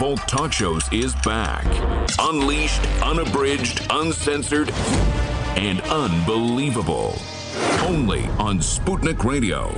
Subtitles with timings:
[0.00, 1.66] All talk shows is back.
[2.20, 4.70] Unleashed, unabridged, uncensored,
[5.56, 7.16] and unbelievable.
[7.82, 9.74] Only on Sputnik Radio.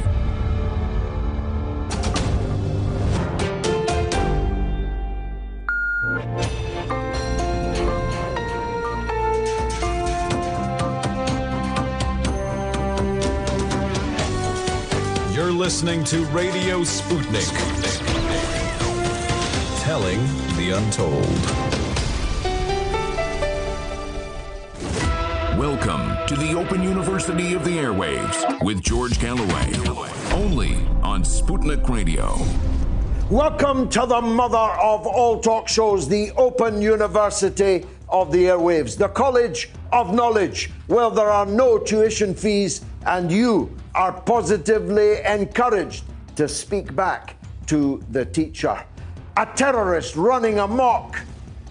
[15.34, 17.89] You're listening to Radio Sputnik.
[20.00, 20.26] Telling
[20.56, 21.26] the untold.
[25.58, 29.70] Welcome to the Open University of the Airwaves with George Galloway.
[30.32, 32.34] Only on Sputnik Radio.
[33.28, 39.08] Welcome to the mother of all talk shows, the Open University of the Airwaves, the
[39.08, 46.04] College of Knowledge, where there are no tuition fees and you are positively encouraged
[46.36, 48.82] to speak back to the teacher.
[49.36, 51.20] A terrorist running amok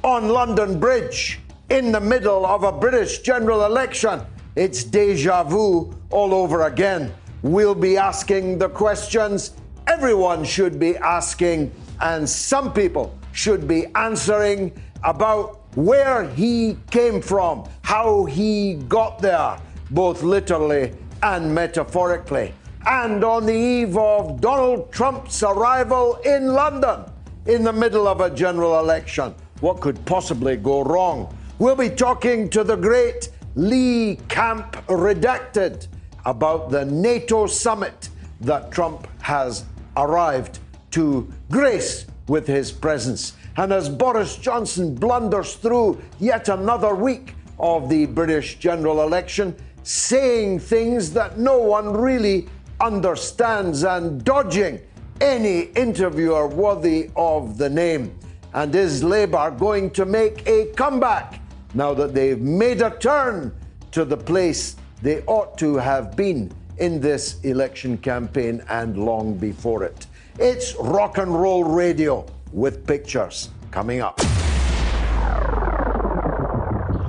[0.02, 1.40] on London Bridge
[1.70, 4.22] in the middle of a British general election.
[4.56, 7.14] It's deja vu all over again.
[7.42, 9.52] We'll be asking the questions
[9.88, 14.72] everyone should be asking, and some people should be answering
[15.04, 19.60] about where he came from, how he got there,
[19.92, 22.54] both literally and metaphorically.
[22.88, 27.04] And on the eve of Donald Trump's arrival in London
[27.50, 31.36] in the middle of a general election, what could possibly go wrong?
[31.58, 35.88] We'll be talking to the great Lee Camp Redacted
[36.26, 38.10] about the NATO summit
[38.42, 39.66] that Trump has
[39.98, 40.60] arrived
[40.92, 43.34] to grace with his presence.
[43.58, 50.60] And as Boris Johnson blunders through yet another week of the British general election, saying
[50.60, 52.48] things that no one really
[52.80, 54.80] understands and dodging
[55.22, 58.18] any interviewer worthy of the name.
[58.54, 61.42] And is Labour going to make a comeback
[61.74, 63.54] now that they've made a turn
[63.92, 69.84] to the place they ought to have been in this election campaign and long before
[69.84, 70.08] it?
[70.40, 74.20] It's rock and roll radio with pictures coming up.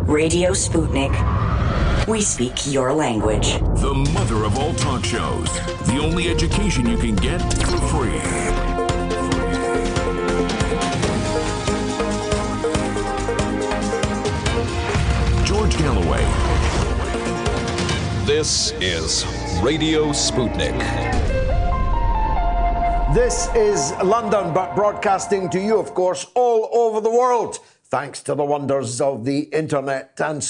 [0.07, 1.40] Radio Sputnik.
[2.11, 3.61] We speak your language.
[3.61, 5.49] The mother of all talk shows.
[5.87, 8.19] The only education you can get for free.
[15.45, 16.25] George Galloway.
[18.27, 19.25] This is
[19.63, 20.77] Radio Sputnik.
[23.15, 28.35] This is London, but broadcasting to you, of course, all over the world, thanks to
[28.35, 30.43] the wonders of the internet and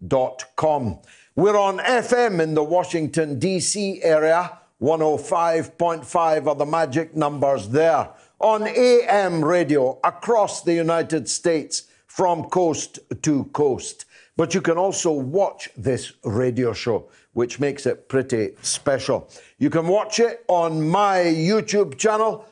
[0.00, 0.98] SputnikNews.com.
[1.36, 4.02] We're on FM in the Washington, D.C.
[4.02, 4.58] area.
[4.80, 8.10] 105.5 are the magic numbers there.
[8.40, 14.06] On AM radio across the United States from coast to coast.
[14.36, 19.28] But you can also watch this radio show, which makes it pretty special.
[19.58, 22.46] You can watch it on my YouTube channel,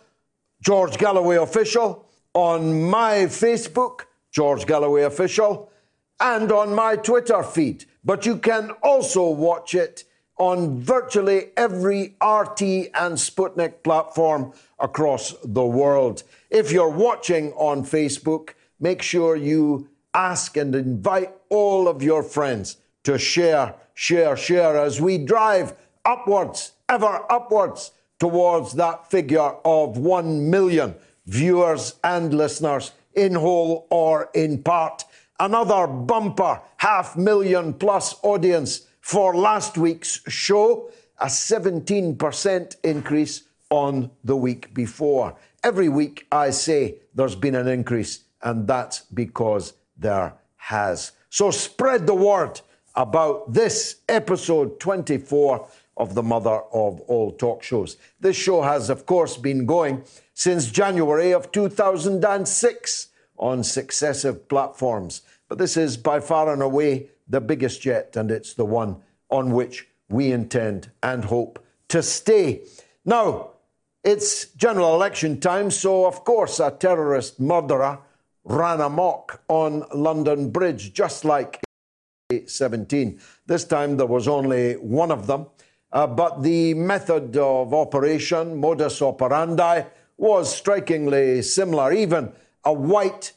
[0.61, 5.71] George Galloway Official, on my Facebook, George Galloway Official,
[6.21, 7.85] and on my Twitter feed.
[8.05, 10.05] But you can also watch it
[10.39, 12.63] on virtually every RT
[12.95, 16.23] and Sputnik platform across the world.
[16.51, 22.77] If you're watching on Facebook, make sure you ask and invite all of your friends
[23.05, 30.51] to share, share, share as we drive upwards, ever upwards towards that figure of 1
[30.51, 30.95] million
[31.27, 35.05] viewers and listeners in whole or in part.
[35.41, 40.91] Another bumper half million plus audience for last week's show,
[41.21, 45.37] a 17% increase on the week before.
[45.63, 51.13] Every week I say there's been an increase, and that's because there has.
[51.31, 52.61] So spread the word
[52.97, 57.97] about this episode 24 of the mother of all talk shows.
[58.21, 60.05] This show has, of course, been going
[60.35, 65.23] since January of 2006 on successive platforms.
[65.49, 68.97] But this is by far and away the biggest jet, and it's the one
[69.31, 72.63] on which we intend and hope to stay.
[73.05, 73.51] Now,
[74.05, 77.99] it's general election time, so of course, a terrorist murderer
[78.45, 81.61] ran amok on London Bridge, just like
[82.47, 83.21] 17.
[83.47, 85.47] This time there was only one of them,
[85.93, 89.83] uh, but the method of operation, modus operandi,
[90.17, 91.93] was strikingly similar.
[91.93, 92.33] Even
[92.65, 93.33] a white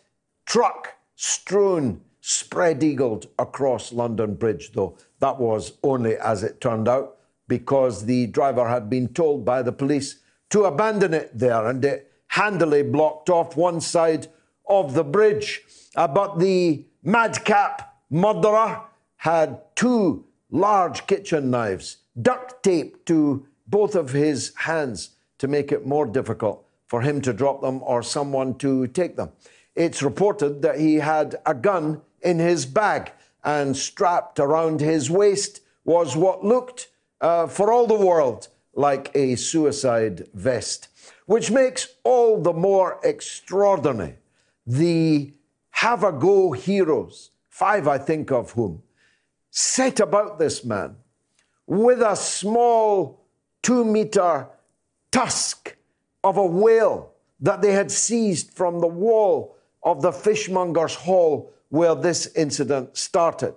[0.46, 7.18] truck strewn, spread eagled across London Bridge, though that was only as it turned out
[7.48, 10.16] because the driver had been told by the police
[10.50, 14.30] to abandon it there and it handily blocked off one side
[14.68, 15.62] of the bridge.
[15.96, 18.82] Uh, but the madcap murderer
[19.18, 25.86] had two large kitchen knives duct taped to both of his hands to make it
[25.86, 29.32] more difficult for him to drop them or someone to take them.
[29.76, 33.12] It's reported that he had a gun in his bag
[33.44, 36.90] and strapped around his waist was what looked,
[37.22, 40.88] uh, for all the world, like a suicide vest,
[41.26, 44.18] which makes all the more extraordinary.
[44.68, 45.34] The
[45.72, 48.84] have a go heroes, five I think of whom,
[49.50, 50.96] set about this man
[51.66, 53.26] with a small
[53.64, 54.48] two meter
[55.12, 55.76] tusk
[56.24, 61.96] of a whale that they had seized from the wall of the fishmonger's hall where
[61.96, 63.56] this incident started,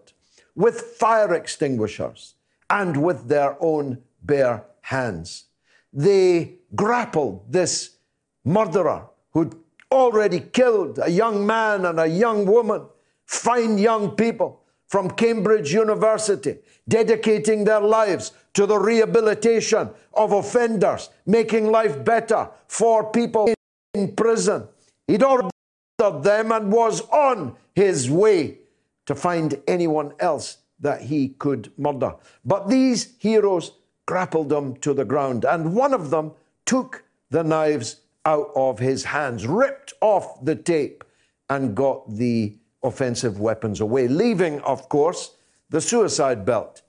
[0.55, 2.35] with fire extinguishers
[2.71, 5.45] and with their own bare hands.
[5.93, 7.97] They grappled this
[8.45, 9.55] murderer who'd
[9.91, 12.87] already killed a young man and a young woman,
[13.27, 21.71] fine young people from Cambridge University, dedicating their lives to the rehabilitation of offenders, making
[21.71, 23.53] life better for people
[23.95, 24.69] in prison.
[25.07, 25.23] He'd
[25.99, 28.59] ordered them and was on his way
[29.07, 32.15] to find anyone else that he could murder.
[32.45, 33.73] But these heroes
[34.07, 36.33] grappled him to the ground, and one of them
[36.67, 41.05] took the knives out of his hands, ripped off the tape,
[41.51, 45.37] and got the offensive weapons away, leaving, of course,
[45.71, 46.83] the suicide belt.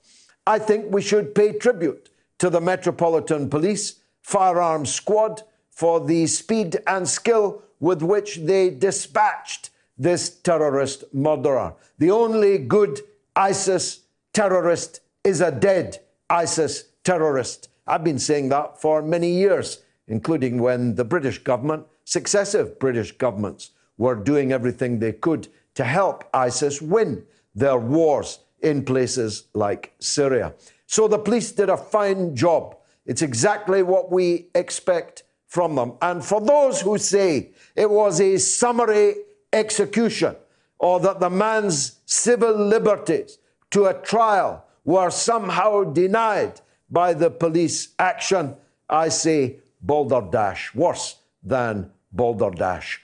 [0.46, 6.78] I think we should pay tribute to the Metropolitan Police Firearms Squad for the speed
[6.86, 11.74] and skill with which they dispatched this terrorist murderer.
[11.98, 13.00] The only good
[13.34, 14.00] ISIS
[14.32, 17.68] terrorist is a dead ISIS terrorist.
[17.86, 23.70] I've been saying that for many years, including when the British government, successive British governments,
[23.98, 30.54] were doing everything they could to help ISIS win their wars in places like Syria.
[30.86, 32.76] So the police did a fine job.
[33.04, 35.94] It's exactly what we expect from them.
[36.02, 39.14] And for those who say it was a summary
[39.52, 40.34] execution
[40.78, 43.38] or that the man's civil liberties
[43.70, 48.56] to a trial were somehow denied by the police action,
[48.88, 53.02] I say balderdash, worse than balderdash.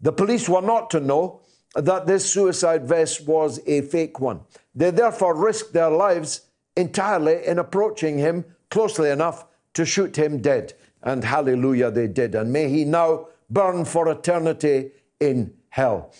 [0.00, 1.40] The police were not to know
[1.74, 4.40] that this suicide vest was a fake one.
[4.74, 6.42] They therefore risked their lives
[6.76, 10.74] entirely in approaching him closely enough to shoot him dead.
[11.02, 12.34] And hallelujah, they did.
[12.34, 16.12] And may he now burn for eternity in hell.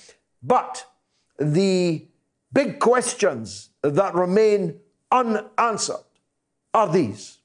[0.42, 0.86] But
[1.38, 2.06] the
[2.52, 6.04] big questions that remain unanswered
[6.74, 7.38] are these.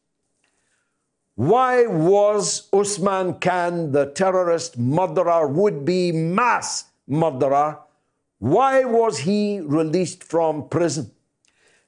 [1.35, 7.79] Why was Usman Khan, the terrorist murderer, would be mass murderer,
[8.39, 11.11] why was he released from prison?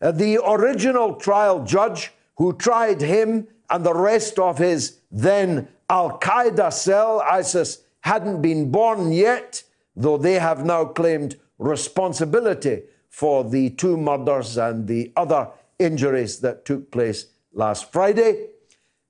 [0.02, 6.20] Uh, the original trial judge who tried him and the rest of his then Al
[6.20, 9.64] Qaeda cell, ISIS, hadn't been born yet,
[9.96, 16.66] though they have now claimed responsibility for the two murders and the other injuries that
[16.66, 18.48] took place last Friday.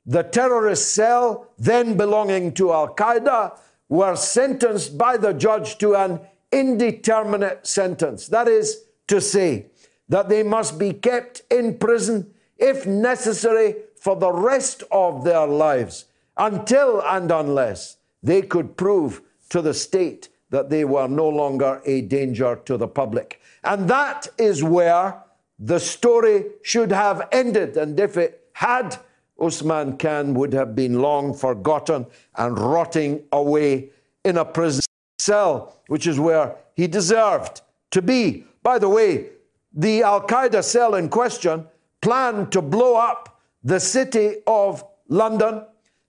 [0.06, 3.58] The terrorist cell, then belonging to Al Qaeda,
[3.90, 6.22] were sentenced by the judge to an
[6.52, 8.28] indeterminate sentence.
[8.28, 9.68] That is to say,
[10.10, 16.06] that they must be kept in prison if necessary for the rest of their lives
[16.36, 22.02] until and unless they could prove to the state that they were no longer a
[22.02, 23.42] danger to the public.
[23.64, 25.22] And that is where
[25.60, 27.78] the story should have ended.
[27.78, 28.98] And if it had,
[29.40, 32.06] Usman Khan would have been long forgotten
[32.36, 33.90] and rotting away
[34.24, 34.84] in a prison
[35.18, 38.46] cell, which is where he deserved to be.
[38.64, 39.28] By the way,
[39.74, 41.66] the Al Qaeda cell in question
[42.02, 45.66] planned to blow up the city of London,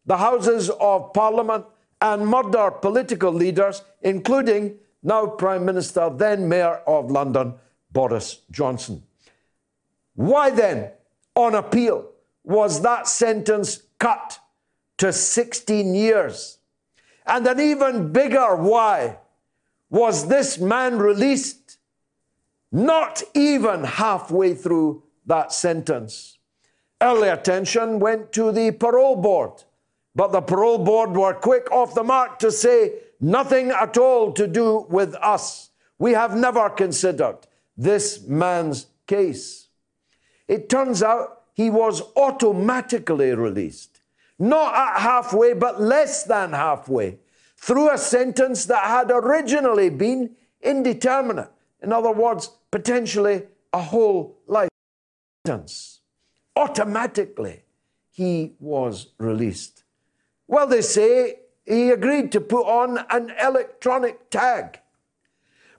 [0.07, 1.65] the Houses of Parliament,
[2.01, 7.55] and murder political leaders, including now Prime Minister, then Mayor of London,
[7.93, 9.03] Boris Johnson.
[10.15, 10.91] Why then,
[11.35, 12.11] on appeal,
[12.45, 14.39] was that sentence cut
[14.99, 16.59] to 16 years?
[17.27, 19.19] And an even bigger why
[19.89, 21.79] was this man released
[22.73, 26.39] not even halfway through that sentence.
[27.01, 29.65] Early attention went to the parole board,
[30.21, 34.47] but the parole board were quick off the mark to say nothing at all to
[34.47, 35.71] do with us.
[35.99, 37.39] We have never considered
[37.75, 39.69] this man's case.
[40.47, 44.03] It turns out he was automatically released,
[44.39, 47.17] not at halfway, but less than halfway.
[47.57, 51.51] through a sentence that had originally been indeterminate.
[51.83, 54.69] In other words, potentially a whole life
[55.47, 56.01] sentence.
[56.57, 57.63] Automatically,
[58.11, 59.80] he was released.
[60.51, 64.81] Well, they say he agreed to put on an electronic tag.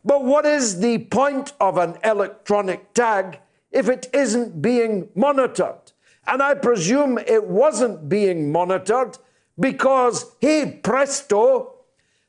[0.05, 5.91] But what is the point of an electronic tag if it isn't being monitored?
[6.25, 9.17] And I presume it wasn't being monitored
[9.59, 11.73] because, hey presto,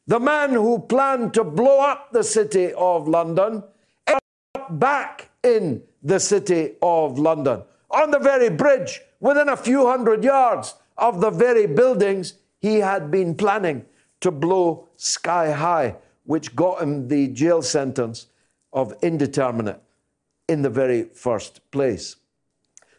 [0.08, 3.62] the man who planned to blow up the city of London
[4.04, 10.24] ended back in the city of London on the very bridge within a few hundred
[10.24, 13.84] yards of the very buildings he had been planning
[14.20, 18.26] to blow sky high, which got him the jail sentence
[18.72, 19.82] of indeterminate
[20.48, 22.16] in the very first place.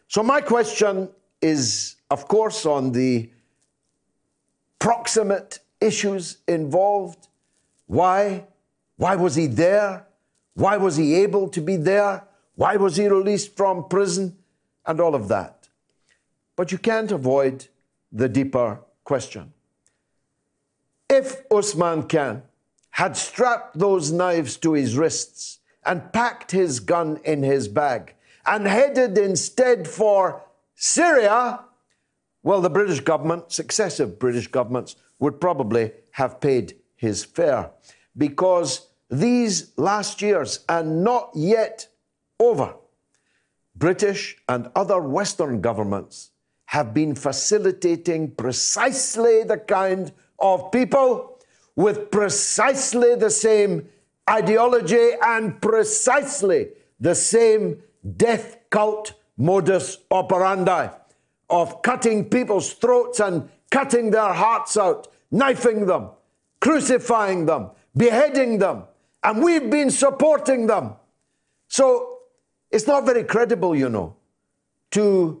[0.08, 1.08] So, my question
[1.40, 3.30] is, of course, on the
[4.78, 7.28] proximate issues involved.
[7.86, 8.44] Why?
[8.96, 10.06] Why was he there?
[10.54, 12.24] Why was he able to be there?
[12.54, 14.36] Why was he released from prison?
[14.86, 15.68] And all of that.
[16.56, 17.68] But you can't avoid
[18.14, 19.52] the deeper question.
[21.10, 22.42] If Usman Khan
[22.90, 28.14] had strapped those knives to his wrists and packed his gun in his bag
[28.46, 30.44] and headed instead for
[30.76, 31.60] Syria,
[32.42, 37.70] well, the British government, successive British governments, would probably have paid his fare
[38.16, 41.88] because these last years are not yet
[42.38, 42.74] over.
[43.74, 46.30] British and other Western governments
[46.74, 50.10] have been facilitating precisely the kind
[50.40, 51.38] of people
[51.76, 53.88] with precisely the same
[54.28, 57.80] ideology and precisely the same
[58.16, 60.88] death cult modus operandi
[61.48, 66.10] of cutting people's throats and cutting their hearts out, knifing them,
[66.60, 68.82] crucifying them, beheading them.
[69.22, 70.94] And we've been supporting them.
[71.68, 72.18] So
[72.72, 74.16] it's not very credible, you know,
[74.90, 75.40] to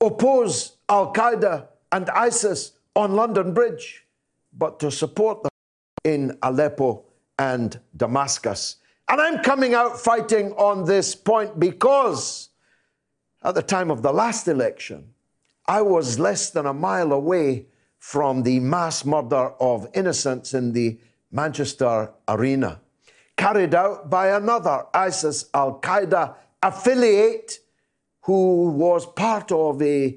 [0.00, 4.06] oppose Al Qaeda and ISIS on London Bridge
[4.52, 5.50] but to support them
[6.04, 7.04] in Aleppo
[7.38, 8.76] and Damascus.
[9.08, 12.48] And I'm coming out fighting on this point because
[13.42, 15.12] at the time of the last election,
[15.66, 17.66] I was less than a mile away
[17.98, 20.98] from the mass murder of innocents in the
[21.30, 22.80] Manchester arena,
[23.36, 27.60] carried out by another ISIS Al Qaeda affiliate
[28.30, 30.16] who was part of a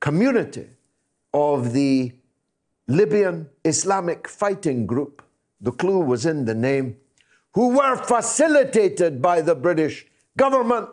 [0.00, 0.66] community
[1.32, 2.12] of the
[2.88, 5.22] Libyan Islamic Fighting Group,
[5.60, 6.96] the clue was in the name,
[7.54, 10.04] who were facilitated by the British
[10.36, 10.88] government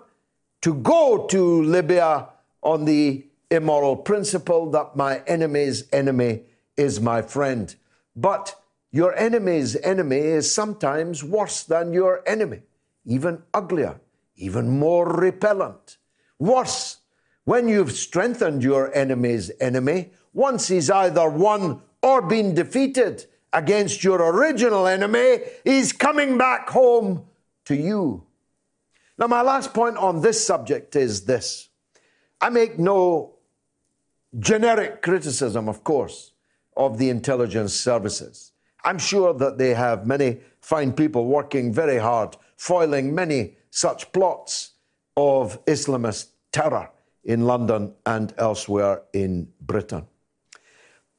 [0.62, 2.30] to go to Libya
[2.62, 6.44] on the immoral principle that my enemy's enemy
[6.78, 7.76] is my friend.
[8.16, 8.54] But
[8.92, 12.62] your enemy's enemy is sometimes worse than your enemy,
[13.08, 14.00] even uglier,
[14.36, 15.98] even more repellent.
[16.40, 16.98] Worse,
[17.44, 24.22] when you've strengthened your enemy's enemy, once he's either won or been defeated against your
[24.22, 27.26] original enemy, he's coming back home
[27.66, 28.24] to you.
[29.18, 31.70] Now, my last point on this subject is this
[32.40, 33.36] I make no
[34.38, 36.32] generic criticism, of course,
[36.78, 38.54] of the intelligence services.
[38.86, 44.72] I'm sure that they have many fine people working very hard, foiling many such plots
[45.16, 46.90] of Islamist terror
[47.24, 50.08] in London and elsewhere in Britain.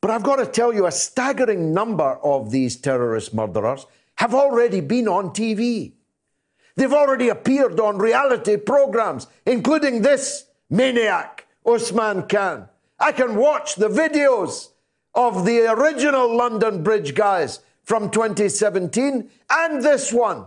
[0.01, 4.81] But I've got to tell you, a staggering number of these terrorist murderers have already
[4.81, 5.93] been on TV.
[6.77, 12.69] They've already appeared on reality programs, including this maniac, Usman Khan.
[12.99, 14.69] I can watch the videos
[15.15, 20.47] of the original London Bridge guys from 2017 and this one.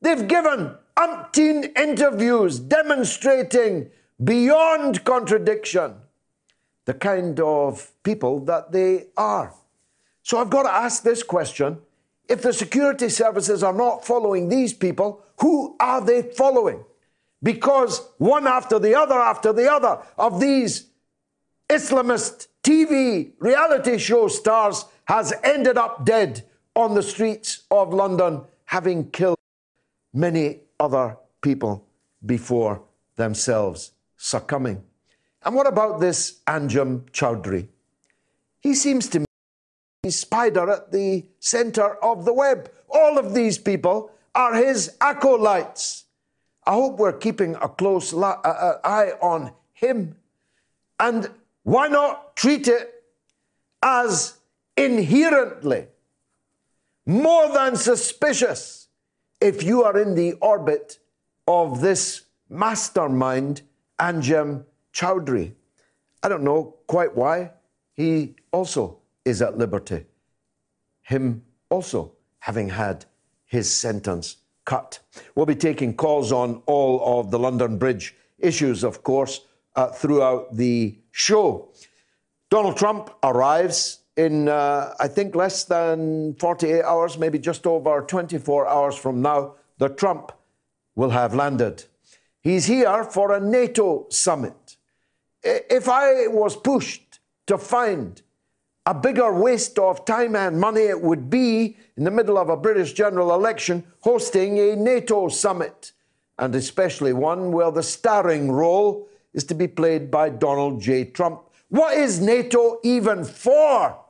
[0.00, 3.90] They've given umpteen interviews demonstrating
[4.22, 5.94] beyond contradiction
[6.84, 9.54] the kind of people that they are.
[10.22, 11.78] So I've got to ask this question
[12.28, 16.84] if the security services are not following these people, who are they following?
[17.42, 20.86] Because one after the other after the other of these
[21.68, 29.10] Islamist TV reality show stars has ended up dead on the streets of London, having
[29.10, 29.36] killed
[30.14, 31.86] many other people
[32.24, 32.82] before
[33.16, 34.82] themselves succumbing.
[35.44, 37.68] And what about this Anjem Choudary?
[38.60, 42.70] He seems to me spider at the center of the web.
[42.88, 46.04] All of these people are his acolytes.
[46.66, 50.16] I hope we're keeping a close uh, uh, eye on him.
[50.98, 51.30] And
[51.62, 53.02] why not treat it
[53.82, 54.38] as
[54.76, 55.86] inherently
[57.06, 58.83] more than suspicious
[59.44, 60.98] if you are in the orbit
[61.46, 63.60] of this mastermind,
[64.00, 65.52] Anjem Choudary.
[66.22, 67.50] I don't know quite why.
[67.92, 70.06] He also is at liberty.
[71.02, 73.04] Him also having had
[73.44, 75.00] his sentence cut.
[75.34, 79.42] We'll be taking calls on all of the London Bridge issues, of course,
[79.76, 81.70] uh, throughout the show.
[82.48, 88.66] Donald Trump arrives in, uh, I think, less than 48 hours, maybe just over 24
[88.68, 89.54] hours from now.
[89.78, 90.32] The Trump
[90.94, 91.84] will have landed.
[92.40, 94.76] He's here for a NATO summit.
[95.42, 98.22] If I was pushed to find
[98.86, 102.56] a bigger waste of time and money it would be in the middle of a
[102.56, 105.92] British general election hosting a NATO summit,
[106.38, 111.06] and especially one where the starring role is to be played by Donald J.
[111.06, 111.42] Trump.
[111.68, 114.03] What is NATO even for?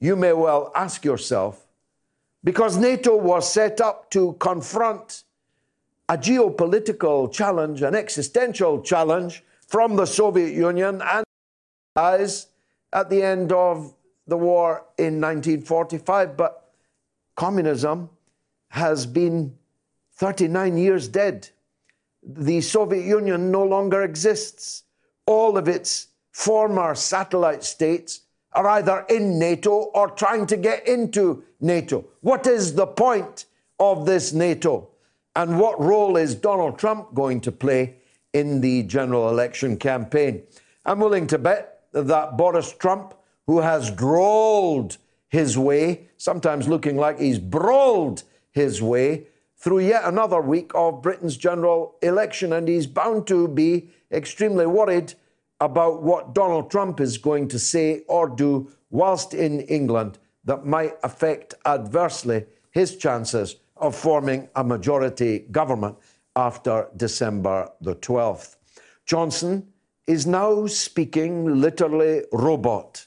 [0.00, 1.66] You may well ask yourself,
[2.42, 5.24] because NATO was set up to confront
[6.08, 11.24] a geopolitical challenge, an existential challenge from the Soviet Union and
[11.96, 12.48] as
[12.92, 13.94] at the end of
[14.26, 16.36] the war in 1945.
[16.36, 16.72] But
[17.36, 18.08] communism
[18.70, 19.54] has been
[20.14, 21.48] 39 years dead.
[22.22, 24.84] The Soviet Union no longer exists.
[25.26, 31.44] All of its former satellite states are either in NATO or trying to get into
[31.60, 32.04] NATO.
[32.20, 33.46] What is the point
[33.78, 34.88] of this NATO?
[35.36, 37.96] And what role is Donald Trump going to play
[38.32, 40.42] in the general election campaign?
[40.84, 43.14] I'm willing to bet that Boris Trump,
[43.46, 50.40] who has drawled his way, sometimes looking like he's brawled his way through yet another
[50.40, 55.14] week of Britain's general election, and he's bound to be extremely worried
[55.60, 60.94] about what Donald Trump is going to say or do whilst in England that might
[61.02, 65.96] affect adversely his chances of forming a majority government
[66.36, 68.56] after December the 12th.
[69.04, 69.66] Johnson
[70.06, 73.06] is now speaking literally robot.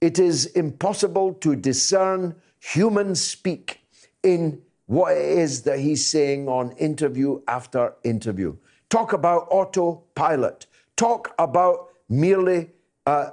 [0.00, 3.80] It is impossible to discern human speak
[4.22, 8.56] in what it is that he's saying on interview after interview.
[8.88, 10.66] Talk about autopilot.
[10.96, 12.70] Talk about merely
[13.06, 13.30] uh,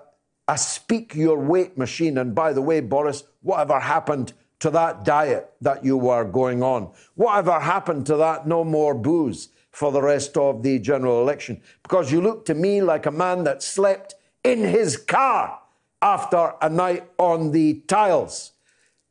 [0.48, 2.18] a speak your weight machine.
[2.18, 6.92] And by the way, Boris, whatever happened to that diet that you were going on?
[7.16, 11.62] Whatever happened to that no more booze for the rest of the general election?
[11.84, 15.60] Because you look to me like a man that slept in his car
[16.02, 18.54] after a night on the tiles.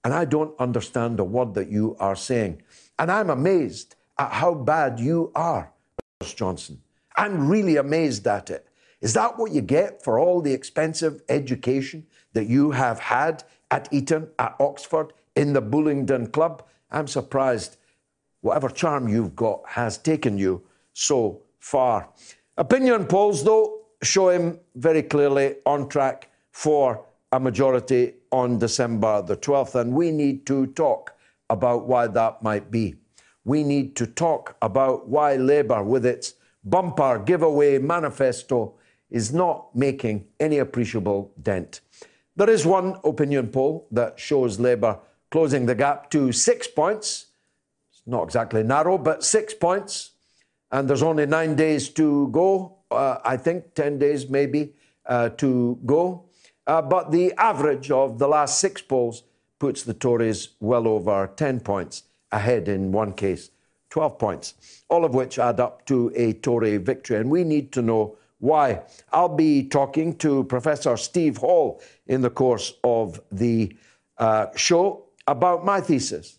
[0.04, 2.62] And I don't understand a word that you are saying.
[2.98, 5.72] And I'm amazed at how bad you are,
[6.20, 6.80] Boris Johnson.
[7.16, 8.68] I'm really amazed at it.
[9.04, 13.86] Is that what you get for all the expensive education that you have had at
[13.92, 16.62] Eton, at Oxford, in the Bullingdon Club?
[16.90, 17.76] I'm surprised
[18.40, 20.62] whatever charm you've got has taken you
[20.94, 22.08] so far.
[22.56, 29.36] Opinion polls, though, show him very clearly on track for a majority on December the
[29.36, 31.12] 12th, and we need to talk
[31.50, 32.94] about why that might be.
[33.44, 38.76] We need to talk about why Labour, with its bumper giveaway manifesto,
[39.14, 41.80] is not making any appreciable dent.
[42.34, 44.98] There is one opinion poll that shows Labour
[45.30, 47.26] closing the gap to six points.
[47.92, 50.10] It's not exactly narrow, but six points.
[50.72, 54.72] And there's only nine days to go, uh, I think, 10 days maybe
[55.06, 56.24] uh, to go.
[56.66, 59.22] Uh, but the average of the last six polls
[59.60, 63.50] puts the Tories well over 10 points ahead in one case,
[63.90, 64.54] 12 points,
[64.88, 67.18] all of which add up to a Tory victory.
[67.18, 68.82] And we need to know why.
[69.12, 73.76] I'll be talking to Professor Steve Hall in the course of the
[74.18, 76.38] uh, show about my thesis,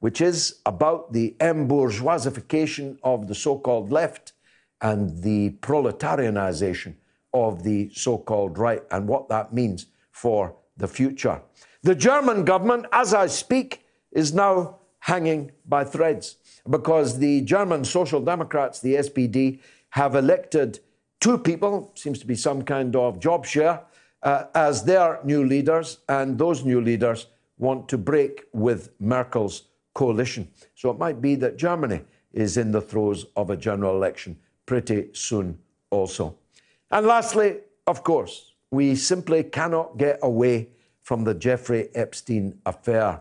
[0.00, 4.32] which is about the embourgeoisification of the so called left
[4.82, 6.94] and the proletarianization
[7.32, 11.40] of the so called right and what that means for the future.
[11.82, 16.36] The German government, as I speak, is now hanging by threads
[16.68, 20.80] because the German Social Democrats, the SPD, have elected
[21.20, 23.82] two people, seems to be some kind of job share,
[24.22, 27.26] uh, as their new leaders, and those new leaders
[27.58, 30.48] want to break with Merkel's coalition.
[30.74, 32.02] So it might be that Germany
[32.32, 35.58] is in the throes of a general election pretty soon,
[35.90, 36.36] also.
[36.90, 40.68] And lastly, of course, we simply cannot get away
[41.02, 43.20] from the Jeffrey Epstein affair.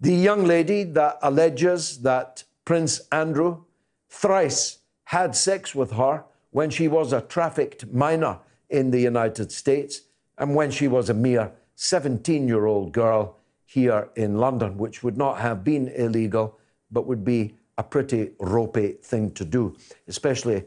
[0.00, 3.64] The young lady that alleges that Prince Andrew
[4.08, 8.38] thrice had sex with her when she was a trafficked minor
[8.70, 10.02] in the United States
[10.38, 13.36] and when she was a mere 17 year old girl,
[13.66, 16.56] here in London, which would not have been illegal,
[16.92, 20.62] but would be a pretty ropey thing to do, especially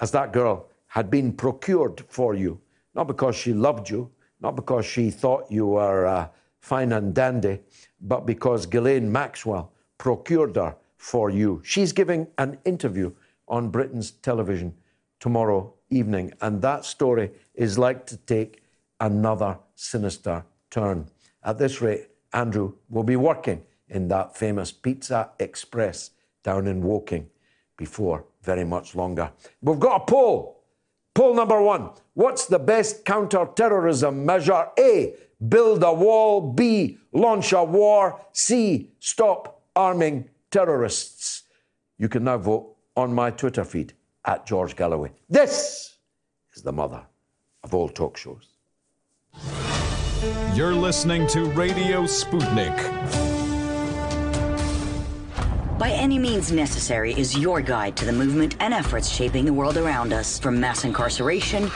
[0.00, 2.60] as that girl had been procured for you,
[2.94, 4.08] not because she loved you,
[4.40, 6.28] not because she thought you were uh,
[6.60, 7.58] fine and dandy,
[8.00, 11.60] but because Ghislaine Maxwell procured her for you.
[11.64, 13.10] She's giving an interview
[13.48, 14.72] on Britain's television
[15.22, 18.60] tomorrow evening, and that story is like to take
[18.98, 21.06] another sinister turn.
[21.44, 26.10] At this rate, Andrew will be working in that famous Pizza Express
[26.42, 27.30] down in Woking
[27.76, 29.30] before very much longer.
[29.60, 30.64] We've got a poll.
[31.14, 34.70] Poll number one What's the best counter terrorism measure?
[34.76, 35.14] A.
[35.48, 36.52] Build a wall.
[36.52, 36.98] B.
[37.12, 38.20] Launch a war.
[38.32, 38.90] C.
[38.98, 41.44] Stop arming terrorists.
[41.96, 45.12] You can now vote on my Twitter feed at George Galloway.
[45.28, 45.96] This
[46.54, 47.02] is the mother
[47.64, 48.48] of all talk shows.
[50.54, 52.76] You're listening to Radio Sputnik.
[55.78, 59.76] By Any Means Necessary is your guide to the movement and efforts shaping the world
[59.76, 61.68] around us, from mass incarceration.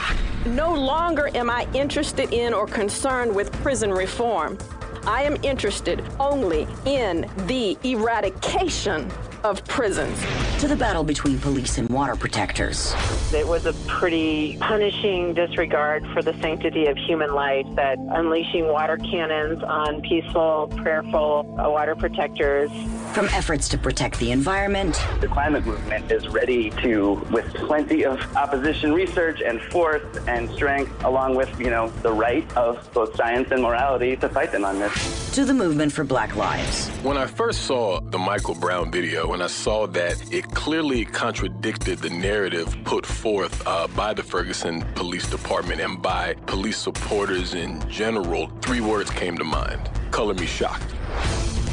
[0.45, 4.57] No longer am I interested in or concerned with prison reform.
[5.05, 9.11] I am interested only in the eradication
[9.43, 10.19] of prisons.
[10.59, 12.95] To the battle between police and water protectors.
[13.31, 18.97] It was a pretty punishing disregard for the sanctity of human life that unleashing water
[18.97, 22.71] cannons on peaceful, prayerful uh, water protectors.
[23.13, 24.99] From efforts to protect the environment.
[25.21, 31.03] The climate movement is ready to, with plenty of opposition research and force and strength,
[31.03, 34.79] along with, you know, the right of both science and morality to fight them on
[34.79, 35.31] this.
[35.35, 36.89] To the movement for black lives.
[37.03, 41.99] When I first saw the Michael Brown video, and I saw that it clearly contradicted
[41.99, 47.87] the narrative put forth uh, by the Ferguson Police Department and by police supporters in
[47.89, 50.95] general, three words came to mind color me shocked.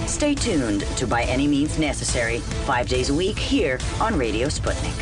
[0.06, 4.92] Stay tuned to By Any Means Necessary, five days a week here on Radio Sputnik.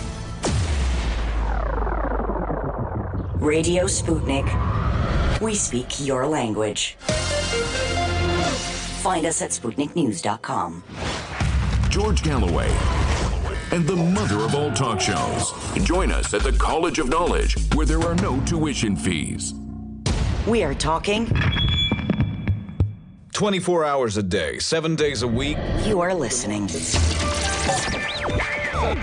[3.40, 5.40] Radio Sputnik.
[5.40, 6.94] We speak your language.
[9.02, 10.84] Find us at SputnikNews.com.
[11.92, 12.74] George Galloway
[13.70, 15.52] and the mother of all talk shows.
[15.84, 19.52] Join us at the College of Knowledge, where there are no tuition fees.
[20.46, 21.30] We are talking.
[23.34, 25.58] 24 hours a day, seven days a week.
[25.84, 26.62] You are listening.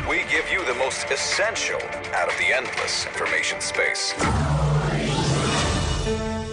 [0.10, 1.80] We give you the most essential
[2.15, 4.15] out of the endless information space.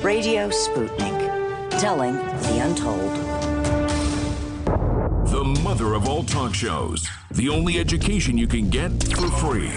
[0.05, 3.36] Radio Sputnik, telling the untold.
[5.47, 7.09] The mother of all talk shows.
[7.31, 9.71] The only education you can get for free.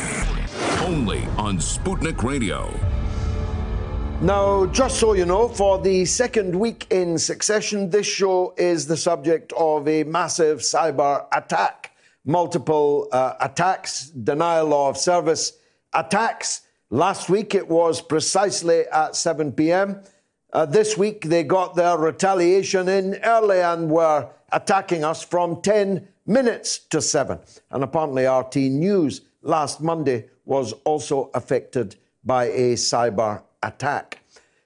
[0.84, 2.74] Only on Sputnik Radio.
[4.20, 8.98] Now, just so you know, for the second week in succession, this show is the
[8.98, 11.96] subject of a massive cyber attack.
[12.26, 15.54] Multiple uh, attacks, denial of service
[15.94, 16.62] attacks.
[16.90, 20.02] Last week it was precisely at 7 p.m.
[20.52, 26.08] Uh, this week they got their retaliation in early and were attacking us from 10
[26.26, 27.40] minutes to 7.
[27.72, 34.20] And apparently, RT News last Monday was also affected by a cyber attack.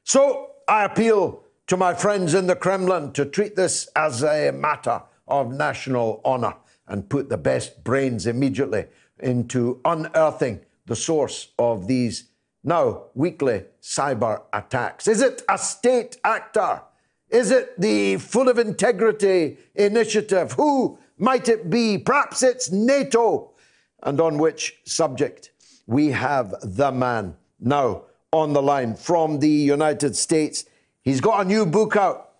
[0.03, 5.01] So I appeal to my friends in the Kremlin to treat this as a matter
[5.27, 6.55] of national honor
[6.87, 8.85] and put the best brains immediately
[9.19, 12.25] into unearthing the source of these
[12.63, 15.07] now weekly cyber attacks.
[15.07, 16.81] Is it a state actor?
[17.33, 20.51] Is it the Full of Integrity initiative?
[20.51, 21.97] Who might it be?
[21.97, 23.53] Perhaps it's NATO.
[24.03, 25.49] And on which subject?
[25.87, 30.65] We have the man now on the line from the United States.
[31.01, 32.33] He's got a new book out,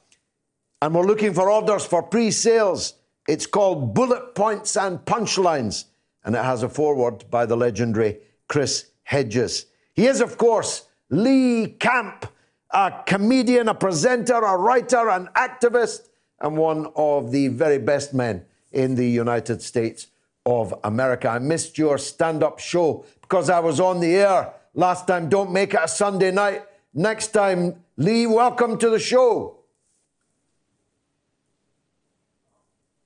[0.80, 2.94] and we're looking for orders for pre sales.
[3.28, 5.86] It's called Bullet Points and Punchlines,
[6.24, 9.66] and it has a foreword by the legendary Chris Hedges.
[9.96, 12.28] He is, of course, Lee Camp,
[12.74, 16.10] a comedian, a presenter, a writer, an activist,
[16.42, 20.08] and one of the very best men in the United States
[20.46, 21.30] of America.
[21.30, 25.30] I missed your stand up show because I was on the air last time.
[25.30, 26.64] Don't make it a Sunday night.
[26.94, 29.58] Next time, Lee, welcome to the show.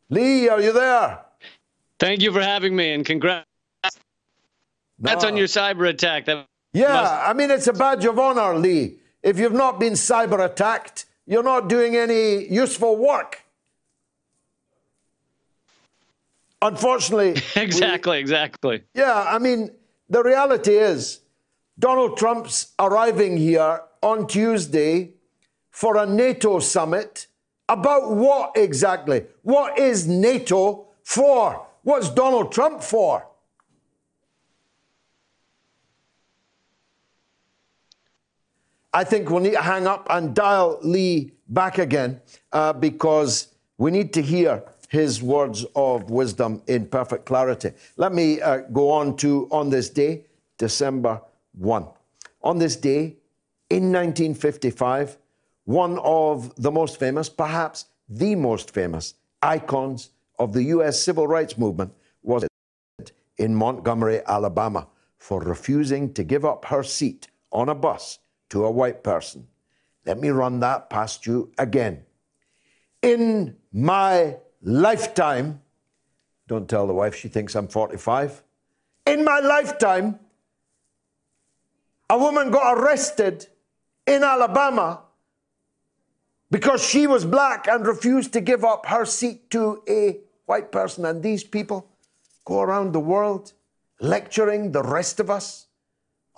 [0.09, 1.19] Lee, are you there?
[1.99, 3.45] Thank you for having me and congrats.
[4.99, 5.29] That's No.
[5.29, 6.25] on your cyber attack.
[6.25, 8.99] That Yeah, must- I mean, it's a badge of honor, Lee.
[9.27, 13.41] If you've not been cyber attacked, you're not doing any useful work.
[16.61, 18.83] Unfortunately, we- exactly, exactly.
[18.93, 19.71] yeah, I mean,
[20.09, 21.19] the reality is
[21.77, 25.11] Donald Trump's arriving here on Tuesday
[25.71, 27.27] for a NATO summit
[27.69, 29.25] About what exactly?
[29.43, 31.67] What is NATO for?
[31.83, 33.27] What's Donald Trump for?
[38.97, 42.19] I think we'll need to hang up and dial Lee back again
[42.51, 47.73] uh, because we need to hear his words of wisdom in perfect clarity.
[47.97, 50.25] Let me uh, go on to on this day,
[50.57, 51.21] December
[51.59, 51.85] 1.
[52.41, 53.17] On this day,
[53.69, 55.19] in 1955,
[55.65, 60.99] one of the most famous, perhaps the most famous icons of the U.S.
[60.99, 61.93] civil rights movement
[62.23, 62.47] was
[63.37, 64.87] in Montgomery, Alabama,
[65.19, 68.17] for refusing to give up her seat on a bus
[68.49, 69.47] to a white person.
[70.05, 72.05] Let me run that past you again.
[73.01, 75.61] In my lifetime,
[76.47, 78.41] don't tell the wife she thinks I'm 45.
[79.05, 80.19] In my lifetime,
[82.09, 83.47] a woman got arrested
[84.05, 85.01] in Alabama
[86.49, 91.05] because she was black and refused to give up her seat to a white person.
[91.05, 91.87] And these people
[92.45, 93.51] go around the world
[93.99, 95.67] lecturing the rest of us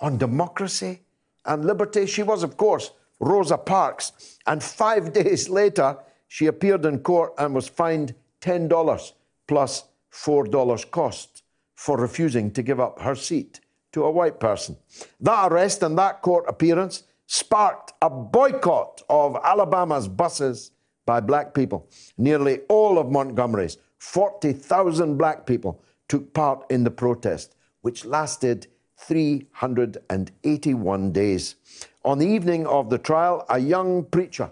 [0.00, 1.02] on democracy
[1.44, 2.06] and liberty.
[2.06, 4.38] She was, of course, Rosa Parks.
[4.46, 9.12] And five days later, she appeared in court and was fined $10
[9.46, 11.42] plus $4 cost
[11.74, 13.60] for refusing to give up her seat
[13.92, 14.76] to a white person.
[15.20, 20.72] That arrest and that court appearance sparked a boycott of Alabama's buses
[21.06, 21.88] by black people.
[22.18, 28.66] Nearly all of Montgomery's 40,000 black people took part in the protest, which lasted
[29.00, 31.54] 381 days.
[32.04, 34.50] On the evening of the trial, a young preacher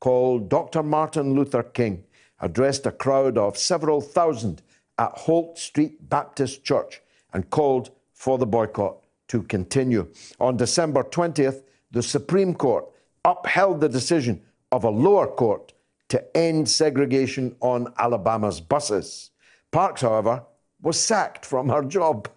[0.00, 0.82] called Dr.
[0.82, 2.04] Martin Luther King
[2.40, 4.62] addressed a crowd of several thousand
[4.98, 10.08] at Holt Street Baptist Church and called for the boycott to continue.
[10.40, 12.86] On December 20th, the Supreme Court
[13.24, 14.40] upheld the decision
[14.72, 15.72] of a lower court
[16.08, 19.30] to end segregation on Alabama's buses.
[19.72, 20.44] Parks, however,
[20.80, 22.28] was sacked from her job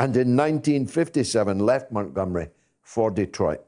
[0.00, 2.48] and in 1957 left Montgomery
[2.80, 3.60] for Detroit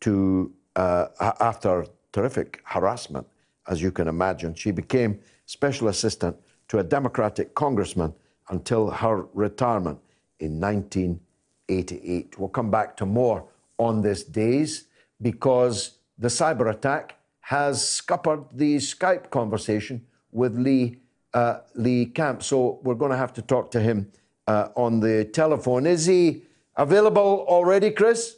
[0.00, 1.06] to, uh,
[1.40, 3.26] after terrific harassment,
[3.66, 4.54] as you can imagine.
[4.54, 6.36] She became special assistant
[6.68, 8.14] to a Democratic congressman
[8.50, 9.98] until her retirement
[10.38, 12.38] in 1988.
[12.38, 13.44] We'll come back to more
[13.76, 14.84] on this days
[15.20, 20.98] because the cyber attack has scuppered the Skype conversation with Lee,
[21.34, 22.44] uh, Lee Camp.
[22.44, 24.12] So we're going to have to talk to him
[24.50, 25.86] uh, on the telephone.
[25.86, 26.42] Is he
[26.76, 28.36] available already, Chris?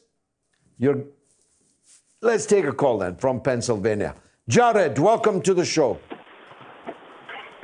[0.78, 1.04] You're...
[2.20, 4.14] Let's take a call then from Pennsylvania.
[4.48, 5.98] Jared, welcome to the show.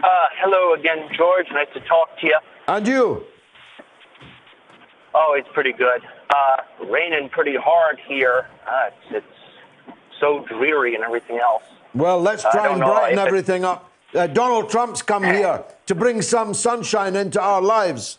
[0.03, 0.09] Uh,
[0.41, 1.47] hello again, George.
[1.53, 2.39] Nice to talk to you.
[2.69, 3.25] And you?
[5.15, 6.01] Oh, it's pretty good.
[6.31, 8.47] Uh, raining pretty hard here.
[8.67, 9.35] Uh, it's, it's,
[10.21, 11.63] so dreary and everything else.
[11.95, 13.93] Well, let's try and brighten everything up.
[14.13, 18.19] Uh, Donald Trump's come here to bring some sunshine into our lives.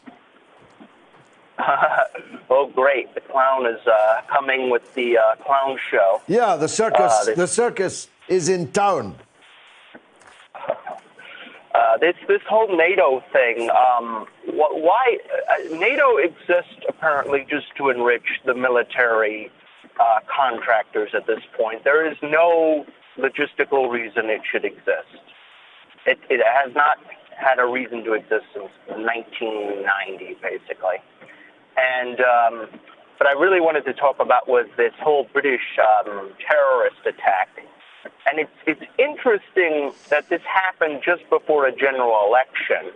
[2.49, 3.14] oh, great!
[3.16, 6.22] The clown is uh, coming with the uh, clown show.
[6.28, 7.28] Yeah, the circus.
[7.28, 9.16] Uh, the circus is in town.
[11.76, 13.70] Uh, this this whole NATO thing.
[13.70, 15.18] Um, wh- why
[15.49, 19.51] uh, NATO exists apparently just to enrich the military
[19.99, 21.84] uh, contractors at this point.
[21.84, 22.86] There is no
[23.20, 25.22] logistical reason it should exist.
[26.07, 26.97] It, it has not
[27.38, 30.97] had a reason to exist since 1990, basically.
[31.80, 32.80] And um,
[33.17, 37.49] what I really wanted to talk about was this whole British um, terrorist attack.
[38.30, 42.91] And it's, it's interesting that this happened just before a general election,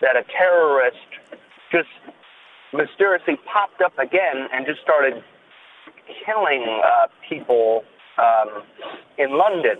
[0.00, 0.96] that a terrorist
[1.70, 1.88] just
[2.72, 5.22] mysteriously popped up again and just started
[6.24, 7.84] killing uh, people
[8.18, 8.62] um,
[9.18, 9.78] in London.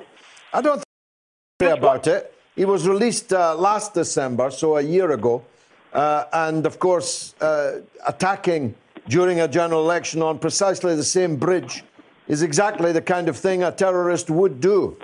[0.53, 0.82] I don't
[1.59, 2.34] think about it.
[2.57, 5.45] He was released uh, last December, so a year ago.
[5.95, 8.74] Uh, and of course, uh, attacking
[9.09, 11.84] during a general election on precisely the same bridge
[12.26, 14.97] is exactly the kind of thing a terrorist would do.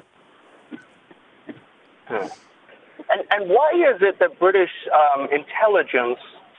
[2.07, 2.27] Hmm.
[3.11, 6.19] And, and why is it that British um, intelligence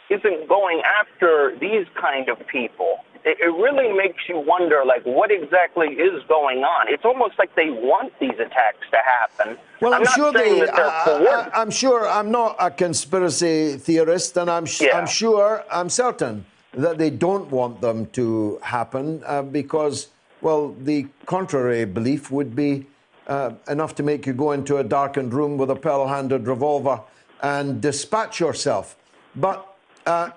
[0.09, 2.99] isn't going after these kind of people?
[3.23, 6.87] It, it really makes you wonder, like, what exactly is going on?
[6.89, 9.57] It's almost like they want these attacks to happen.
[9.79, 10.61] Well, I'm, I'm sure they.
[10.61, 14.97] Uh, I, am sure I'm not a conspiracy theorist, and I'm, yeah.
[14.97, 20.07] I'm sure, I'm certain that they don't want them to happen uh, because,
[20.41, 22.87] well, the contrary belief would be
[23.27, 27.01] uh, enough to make you go into a darkened room with a pearl-handled revolver
[27.41, 28.97] and dispatch yourself.
[29.35, 30.31] But uh,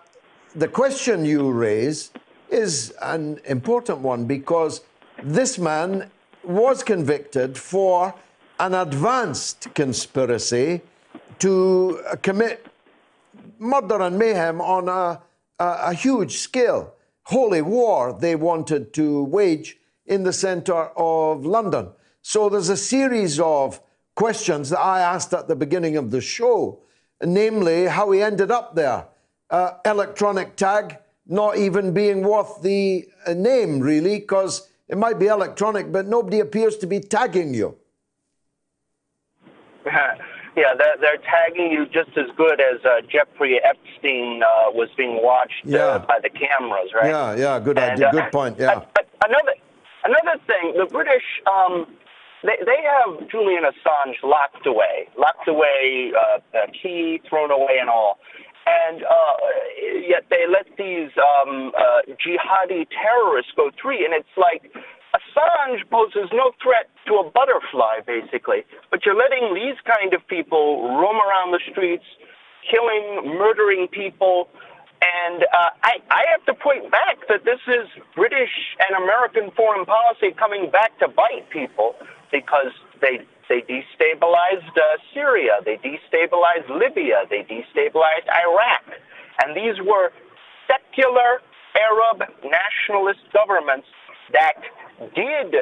[0.55, 2.11] the question you raise
[2.51, 4.83] is an important one because
[5.23, 6.11] this man
[6.43, 8.15] was convicted for
[8.61, 10.81] an advanced conspiracy
[11.39, 12.67] to commit
[13.59, 15.21] murder and mayhem on a,
[15.59, 16.95] a, a huge scale.
[17.25, 21.89] Holy war they wanted to wage in the centre of London.
[22.23, 23.81] So there's a series of
[24.15, 26.81] questions that I asked at the beginning of the show,
[27.23, 29.07] namely how he ended up there.
[29.51, 35.27] Uh, electronic tag not even being worth the uh, name, really, because it might be
[35.27, 37.77] electronic, but nobody appears to be tagging you.
[39.87, 45.23] yeah, they're, they're, tagging you just as good as uh, Jeffrey Epstein uh, was being
[45.23, 47.09] watched uh, by the cameras, right?
[47.09, 48.59] Yeah, yeah, good and, idea, good uh, point.
[48.59, 48.85] Yeah.
[49.25, 49.55] another
[50.05, 51.25] another thing, the British.
[51.47, 51.87] Um,
[52.43, 56.41] they, they have Julian Assange locked away, locked away, uh,
[56.83, 58.19] key thrown away, and all
[58.67, 59.37] and uh,
[60.09, 64.05] yet they let these um, uh, jihadi terrorists go free.
[64.05, 64.73] And it's like
[65.15, 70.89] Assange poses no threat to a butterfly, basically, but you're letting these kind of people
[70.97, 72.05] roam around the streets,
[72.71, 74.49] killing, murdering people.
[75.05, 77.87] And uh, I, I have to point back that this is
[78.17, 78.51] British
[78.81, 81.95] and American foreign policy coming back to bite people
[82.33, 82.73] because
[83.05, 85.61] they they destabilized uh, Syria.
[85.65, 87.25] They destabilized Libya.
[87.29, 88.85] They destabilized Iraq.
[89.43, 90.11] And these were
[90.67, 91.43] secular
[91.77, 93.87] Arab nationalist governments
[94.33, 94.57] that
[95.15, 95.57] did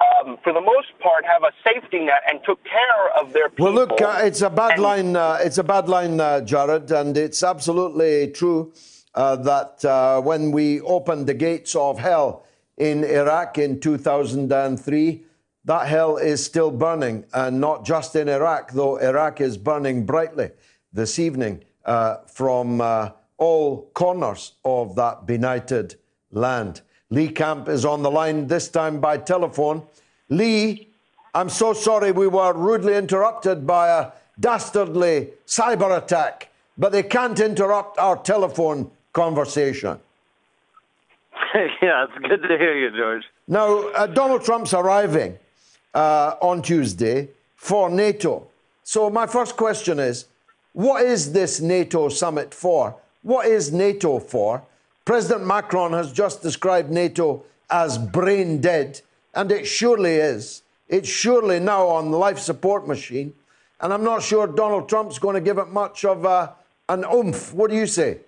[0.00, 3.66] um, for the most part, have a safety net and took care of their people.
[3.66, 5.16] Well, look, uh, it's a bad and line.
[5.16, 8.72] Uh, it's a bad line, uh, Jared, and it's absolutely true
[9.16, 15.24] uh, that uh, when we opened the gates of hell in Iraq in 2003,
[15.64, 20.50] that hell is still burning, and not just in Iraq, though Iraq is burning brightly
[20.92, 25.96] this evening uh, from uh, all corners of that benighted
[26.32, 26.80] land.
[27.10, 29.82] Lee Camp is on the line, this time by telephone.
[30.28, 30.88] Lee,
[31.34, 37.40] I'm so sorry we were rudely interrupted by a dastardly cyber attack, but they can't
[37.40, 39.98] interrupt our telephone conversation.
[41.82, 43.24] yeah, it's good to hear you, George.
[43.46, 45.38] Now, uh, Donald Trump's arriving
[45.98, 48.46] uh, on Tuesday for NATO.
[48.84, 50.26] So, my first question is
[50.72, 52.94] what is this NATO summit for?
[53.22, 54.62] What is NATO for?
[55.04, 59.00] President Macron has just described NATO as brain dead,
[59.34, 60.62] and it surely is.
[60.88, 63.34] It's surely now on the life support machine,
[63.80, 66.52] and I'm not sure Donald Trump's going to give it much of a, uh,
[66.90, 67.52] an oomph.
[67.52, 68.20] What do you say?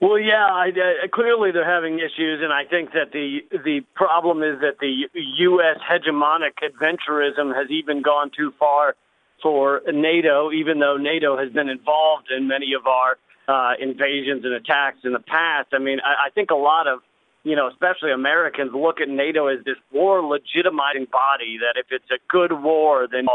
[0.00, 4.42] Well, yeah, I, uh, clearly they're having issues, and I think that the the problem
[4.42, 5.78] is that the U.S.
[5.90, 8.94] hegemonic adventurism has even gone too far
[9.42, 13.16] for NATO, even though NATO has been involved in many of our
[13.48, 15.68] uh, invasions and attacks in the past.
[15.72, 17.00] I mean, I, I think a lot of
[17.46, 21.58] you know, especially Americans, look at NATO as this war legitimizing body.
[21.62, 23.26] That if it's a good war, then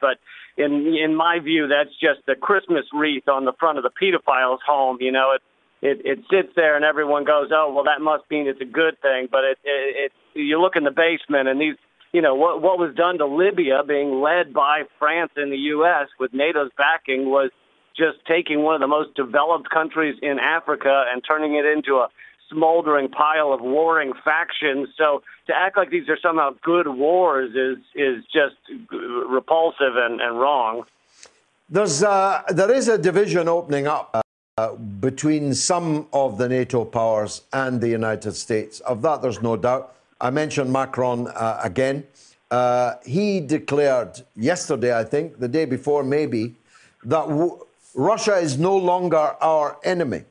[0.00, 0.18] but
[0.56, 4.60] in in my view, that's just the Christmas wreath on the front of the pedophile's
[4.64, 4.98] home.
[5.00, 5.44] You know, it's
[5.86, 9.00] it, it sits there and everyone goes, oh, well, that must mean it's a good
[9.00, 9.28] thing.
[9.30, 11.76] But it, it, it you look in the basement and these,
[12.12, 16.08] you know, what, what was done to Libya being led by France and the U.S.
[16.18, 17.50] with NATO's backing was
[17.96, 22.08] just taking one of the most developed countries in Africa and turning it into a
[22.50, 24.88] smoldering pile of warring factions.
[24.98, 28.56] So to act like these are somehow good wars is is just
[28.92, 30.84] repulsive and, and wrong.
[31.68, 34.25] There's uh, there is a division opening up.
[35.00, 38.80] Between some of the NATO powers and the United States.
[38.80, 39.94] Of that, there's no doubt.
[40.18, 42.04] I mentioned Macron uh, again.
[42.50, 46.54] Uh, he declared yesterday, I think, the day before, maybe,
[47.04, 50.24] that w- Russia is no longer our enemy.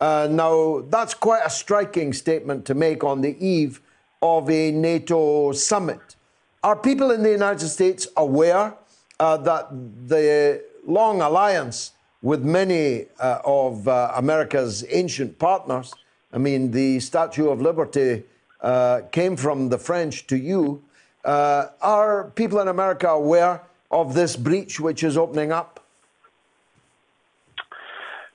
[0.00, 3.82] Uh, now, that's quite a striking statement to make on the eve
[4.22, 6.16] of a NATO summit.
[6.64, 8.72] Are people in the United States aware
[9.20, 9.68] uh, that
[10.08, 11.90] the long alliance
[12.22, 15.94] with many uh, of uh, America's ancient partners.
[16.32, 18.24] I mean, the Statue of Liberty
[18.60, 20.82] uh, came from the French to you.
[21.24, 25.84] Uh, are people in America aware of this breach which is opening up?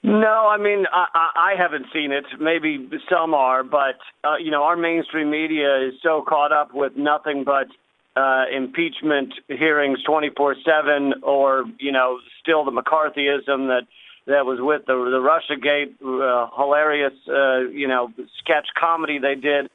[0.05, 2.25] No, I mean I, I haven't seen it.
[2.37, 6.97] Maybe some are, but uh, you know our mainstream media is so caught up with
[6.97, 7.67] nothing but
[8.15, 13.83] uh, impeachment hearings 24/7, or you know, still the McCarthyism that
[14.27, 19.69] that was with the the RussiaGate uh, hilarious, uh, you know, sketch comedy they did.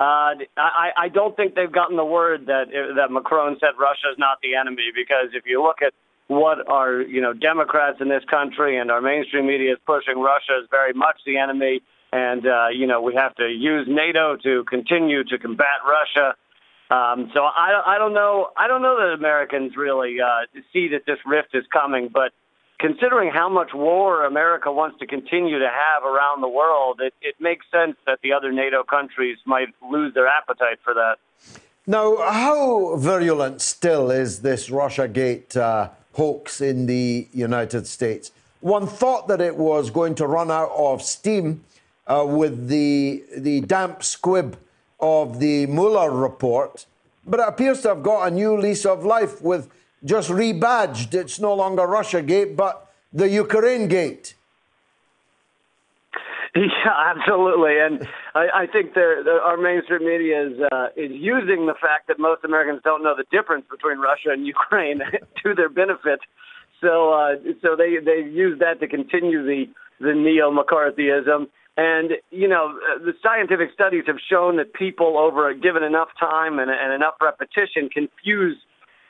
[0.00, 2.66] Uh, I, I don't think they've gotten the word that
[2.96, 5.92] that Macron said Russia is not the enemy because if you look at
[6.26, 10.58] what our you know Democrats in this country and our mainstream media is pushing Russia
[10.62, 11.82] is very much the enemy,
[12.12, 16.34] and uh, you know we have to use NATO to continue to combat Russia.
[16.92, 18.50] Um, so I, I don't know.
[18.54, 22.32] I don't know that Americans really uh, see that this rift is coming, but
[22.78, 27.36] considering how much war America wants to continue to have around the world, it, it
[27.40, 31.16] makes sense that the other NATO countries might lose their appetite for that.
[31.86, 38.32] Now, how virulent still is this Russiagate uh, hoax in the United States?
[38.60, 41.64] One thought that it was going to run out of steam
[42.06, 44.58] uh, with the, the damp squib
[45.02, 46.86] of the Mueller report,
[47.26, 49.68] but it appears to have got a new lease of life with
[50.04, 51.12] just rebadged.
[51.12, 54.34] It's no longer Russia Gate, but the Ukraine Gate.
[56.54, 62.08] Yeah, absolutely, and I, I think our mainstream media is uh, is using the fact
[62.08, 65.00] that most Americans don't know the difference between Russia and Ukraine
[65.42, 66.20] to their benefit.
[66.82, 69.64] So, uh, so they they use that to continue the
[69.98, 71.48] the neo McCarthyism.
[71.76, 76.58] And you know, the scientific studies have shown that people, over a given enough time
[76.58, 78.56] and, and enough repetition, confuse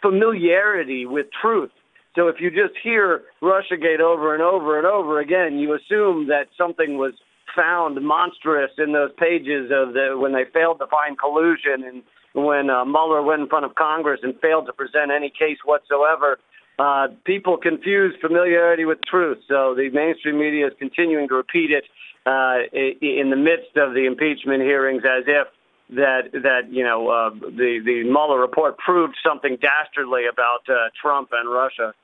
[0.01, 1.71] familiarity with truth.
[2.15, 6.49] So if you just hear Russiagate over and over and over again, you assume that
[6.57, 7.15] something was
[7.57, 12.03] found monstrous in those pages of the when they failed to find collusion and
[12.35, 16.39] when uh, Mueller went in front of Congress and failed to present any case whatsoever.
[16.79, 21.85] Uh, people confuse familiarity with truth, so the mainstream media is continuing to repeat it
[22.27, 25.49] uh, in the midst of the impeachment hearings as if
[25.91, 31.31] that that you know uh, the the Mueller report proved something dastardly about uh, Trump
[31.33, 31.95] and Russia.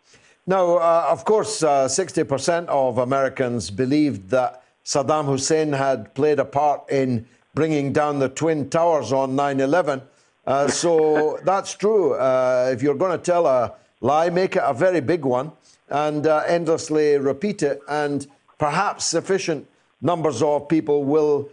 [0.46, 6.38] No, uh, of course, uh, sixty percent of Americans believed that Saddam Hussein had played
[6.38, 10.02] a part in bringing down the twin towers on 9/11.
[10.46, 12.14] Uh, so that's true.
[12.14, 15.52] Uh, if you're going to tell a lie, make it a very big one
[15.88, 18.26] and endlessly repeat it, and
[18.58, 19.66] perhaps sufficient
[20.00, 21.48] numbers of people will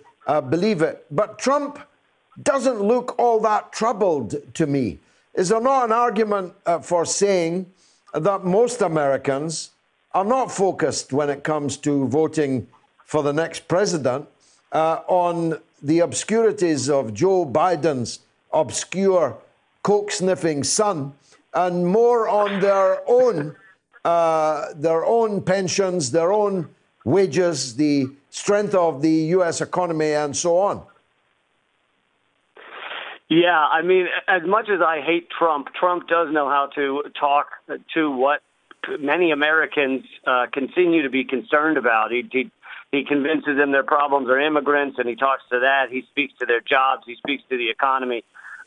[0.50, 1.06] believe it.
[1.12, 1.80] But Trump
[2.42, 5.00] doesn't look all that troubled to me.
[5.34, 7.66] Is there not an argument uh, for saying
[8.14, 9.72] that most Americans
[10.14, 12.68] are not focused when it comes to voting
[13.06, 14.28] for the next president
[14.72, 18.20] uh, on the obscurities of Joe Biden's
[18.54, 19.38] obscure
[19.84, 21.14] coke sniffing son
[21.54, 23.56] and more on their own,
[24.04, 26.70] uh, their own pensions, their own
[27.06, 29.62] wages, the strength of the U.S.
[29.62, 30.86] economy, and so on?
[33.30, 37.48] Yeah, I mean, as much as I hate Trump, Trump does know how to talk
[37.94, 38.42] to what
[39.00, 42.12] many Americans uh, continue to be concerned about.
[42.12, 42.52] He, he
[42.92, 45.90] he convinces them their problems are immigrants, and he talks to that.
[45.90, 47.04] He speaks to their jobs.
[47.06, 48.24] He speaks to the economy.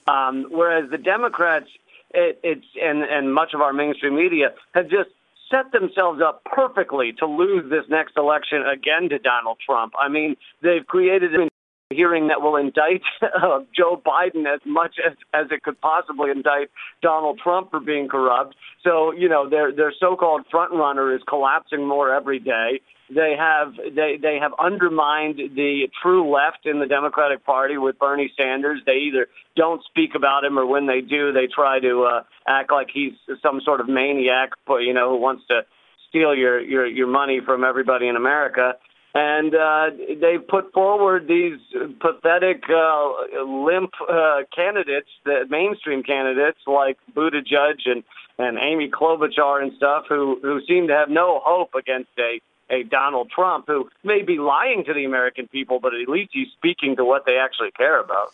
[0.07, 1.69] Um, whereas the Democrats,
[2.13, 5.11] it, it's and and much of our mainstream media have just
[5.51, 9.93] set themselves up perfectly to lose this next election again to Donald Trump.
[9.99, 11.49] I mean, they've created a
[11.91, 16.69] hearing that will indict uh, Joe Biden as much as, as it could possibly indict
[17.03, 18.55] Donald Trump for being corrupt.
[18.85, 22.81] So, you know, their their so-called front runner is collapsing more every day.
[23.15, 28.33] They have they they have undermined the true left in the Democratic Party with Bernie
[28.37, 28.81] Sanders.
[28.85, 32.71] They either don't speak about him or when they do, they try to uh, act
[32.71, 35.63] like he's some sort of maniac, but you know, who wants to
[36.09, 38.75] steal your your your money from everybody in America
[39.15, 39.87] and uh,
[40.21, 41.59] they put forward these
[42.01, 48.05] pathetic, uh, limp uh, candidates, the mainstream candidates like Buttigieg and
[48.41, 52.41] and Amy Klobuchar and stuff, who who seem to have no hope against a
[52.71, 56.49] a Donald Trump who may be lying to the American people, but at least he's
[56.57, 58.33] speaking to what they actually care about.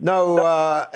[0.00, 0.86] No, uh,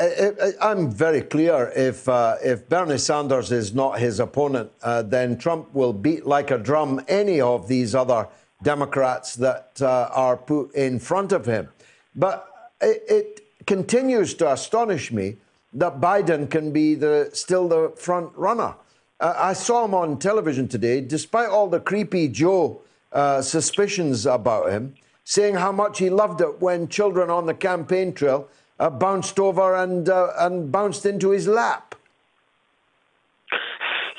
[0.61, 1.73] I'm very clear.
[1.77, 6.51] If uh, if Bernie Sanders is not his opponent, uh, then Trump will beat like
[6.51, 8.27] a drum any of these other
[8.63, 11.69] Democrats that uh, are put in front of him.
[12.17, 12.49] But
[12.81, 15.37] it, it, continues to astonish me
[15.73, 18.77] that Biden can be the, still the front runner.
[19.19, 24.71] Uh, I saw him on television today, despite all the creepy Joe uh, suspicions about
[24.71, 24.95] him,
[25.25, 28.49] saying how much he loved it when children on the campaign trail
[28.79, 31.95] uh, bounced over and, uh, and bounced into his lap.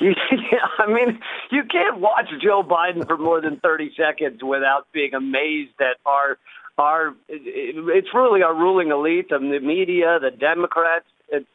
[0.00, 1.18] I mean,
[1.50, 6.38] you can't watch Joe Biden for more than 30 seconds without being amazed at our
[6.78, 7.14] our.
[7.28, 11.06] It's really our ruling elite, the media, the Democrats,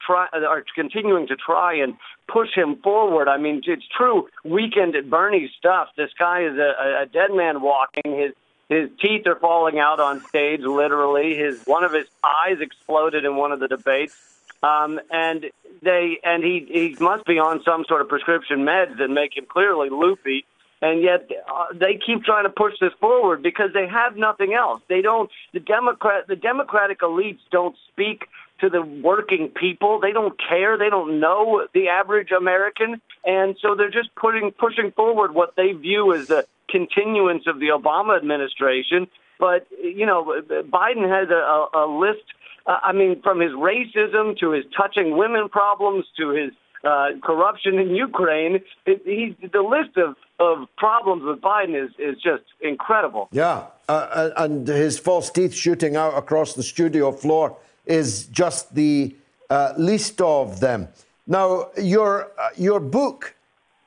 [0.05, 1.95] try, are continuing to try and
[2.27, 3.27] push him forward.
[3.27, 4.27] I mean, it's true.
[4.43, 5.89] Weekend at Bernie stuff.
[5.97, 8.17] This guy is a, a dead man walking.
[8.17, 8.33] His
[8.69, 11.35] his teeth are falling out on stage, literally.
[11.35, 14.15] His one of his eyes exploded in one of the debates.
[14.63, 15.45] Um, and
[15.81, 19.45] they and he he must be on some sort of prescription meds that make him
[19.45, 20.45] clearly loopy.
[20.81, 24.81] and yet uh, they keep trying to push this forward because they have nothing else.
[24.87, 25.29] They don't.
[25.53, 28.27] The Democrat, the Democratic elites don't speak
[28.61, 29.99] to the working people.
[29.99, 30.77] They don't care.
[30.77, 35.73] They don't know the average American, and so they're just putting pushing forward what they
[35.73, 39.07] view as the continuance of the Obama administration.
[39.39, 42.23] But you know, Biden has a, a, list.
[42.65, 46.51] Uh, I mean, from his racism to his touching women problems to his
[46.83, 48.59] uh, corruption in Ukraine.
[48.85, 53.29] It, he, the list of, of problems with Biden is, is just incredible.
[53.31, 58.73] Yeah, uh, uh, and his false teeth shooting out across the studio floor is just
[58.75, 59.15] the
[59.49, 60.87] uh, least of them.
[61.27, 63.35] Now, your, uh, your book,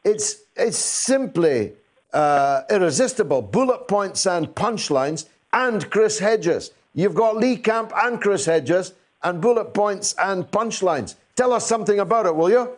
[0.05, 1.73] it's, it's simply
[2.13, 3.43] uh, irresistible.
[3.43, 6.71] Bullet points and punchlines, and Chris Hedges.
[6.95, 8.93] You've got Lee Camp and Chris Hedges,
[9.23, 11.15] and bullet points and punchlines.
[11.35, 12.71] Tell us something about it, will you?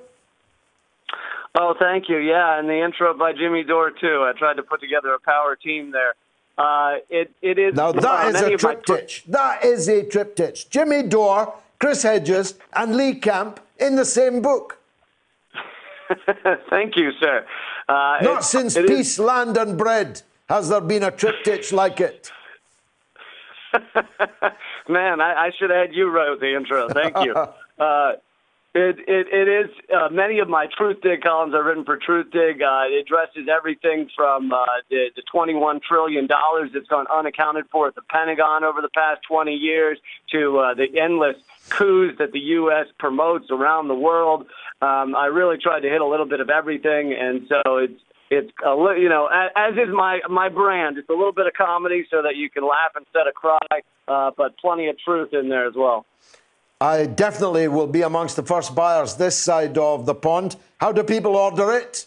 [1.58, 2.18] Oh, thank you.
[2.18, 4.24] Yeah, and the intro by Jimmy Dore too.
[4.26, 6.14] I tried to put together a power team there.
[6.58, 9.22] Uh, it it is now that uh, a triptych.
[9.28, 10.68] that is a triptych.
[10.68, 14.78] Jimmy Dore, Chris Hedges, and Lee Camp in the same book.
[16.70, 17.46] thank you, sir.
[17.88, 19.18] Uh, Not it, since it Peace, is...
[19.20, 22.32] Land, and Bread has there been a triptych like it.
[24.88, 26.88] Man, I, I, should add you wrote the intro.
[26.88, 27.34] Thank you.
[27.78, 28.14] Uh,
[28.74, 29.70] it, it, it is.
[29.92, 32.62] Uh, many of my Truthdig columns are written for Truthdig.
[32.62, 37.94] Uh, it addresses everything from uh, the, the $21 trillion that's gone unaccounted for at
[37.94, 39.98] the Pentagon over the past 20 years
[40.32, 41.36] to uh, the endless
[41.70, 42.86] coups that the U.S.
[42.98, 44.46] promotes around the world.
[44.82, 48.00] Um, I really tried to hit a little bit of everything, and so it's
[48.30, 50.98] it's a li- you know as, is my my brand.
[50.98, 54.30] It's a little bit of comedy so that you can laugh instead of cry, uh,
[54.36, 56.06] but plenty of truth in there as well.
[56.80, 60.56] I definitely will be amongst the first buyers this side of the pond.
[60.78, 62.06] How do people order it?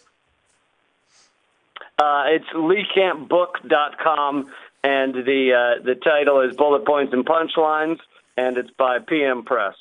[1.98, 4.50] Uh, it's leecampbook.com,
[4.82, 7.98] and the uh, the title is Bullet Points and Punchlines,
[8.38, 9.74] and it's by PM Press.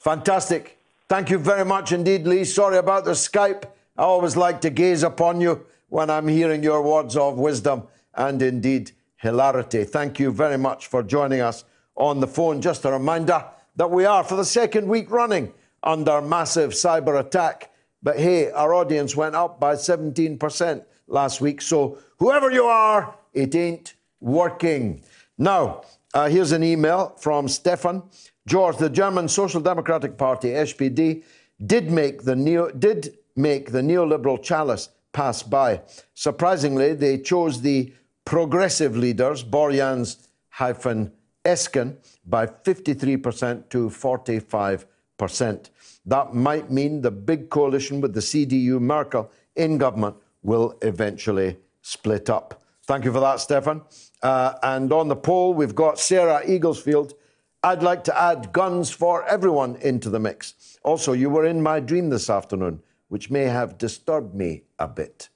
[0.00, 0.78] Fantastic.
[1.08, 2.44] Thank you very much indeed, Lee.
[2.44, 3.64] Sorry about the Skype.
[3.96, 8.42] I always like to gaze upon you when I'm hearing your words of wisdom and
[8.42, 9.84] indeed hilarity.
[9.84, 11.64] Thank you very much for joining us
[11.96, 12.60] on the phone.
[12.60, 13.44] Just a reminder
[13.78, 17.72] that we are for the second week running under massive cyber attack.
[18.02, 21.62] But hey, our audience went up by 17% last week.
[21.62, 25.02] So whoever you are, it ain't working.
[25.38, 28.02] Now, uh, here's an email from Stefan.
[28.46, 31.22] George, the German Social Democratic Party, SPD,
[31.64, 35.80] did make the neo, did make the neoliberal chalice pass by.
[36.14, 37.92] Surprisingly, they chose the
[38.24, 41.12] progressive leaders, Borjans hyphen
[41.48, 41.96] Esken,
[42.26, 45.70] by 53% to 45%.
[46.04, 52.28] That might mean the big coalition with the CDU Merkel in government will eventually split
[52.28, 52.62] up.
[52.86, 53.82] Thank you for that, Stefan.
[54.22, 57.14] Uh, and on the poll, we've got Sarah Eaglesfield.
[57.62, 60.78] I'd like to add guns for everyone into the mix.
[60.84, 65.28] Also, you were in my dream this afternoon, which may have disturbed me a bit.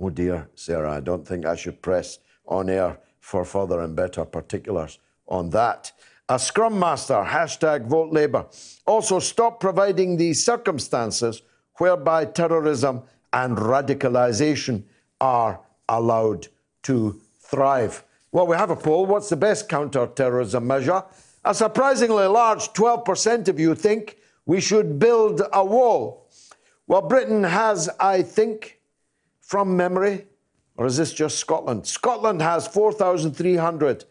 [0.00, 4.24] Oh dear, Sarah, I don't think I should press on air for further and better
[4.24, 4.98] particulars
[5.28, 5.92] on that
[6.30, 8.46] a Scrum Master, hashtag vote Labour.
[8.86, 11.40] Also, stop providing the circumstances
[11.78, 13.02] whereby terrorism
[13.32, 14.84] and radicalisation
[15.20, 16.48] are allowed
[16.82, 18.04] to thrive.
[18.30, 19.06] Well, we have a poll.
[19.06, 21.02] What's the best counter terrorism measure?
[21.44, 26.28] A surprisingly large 12% of you think we should build a wall.
[26.86, 28.80] Well, Britain has, I think,
[29.40, 30.26] from memory,
[30.76, 31.86] or is this just Scotland?
[31.86, 34.06] Scotland has 4,300 uh,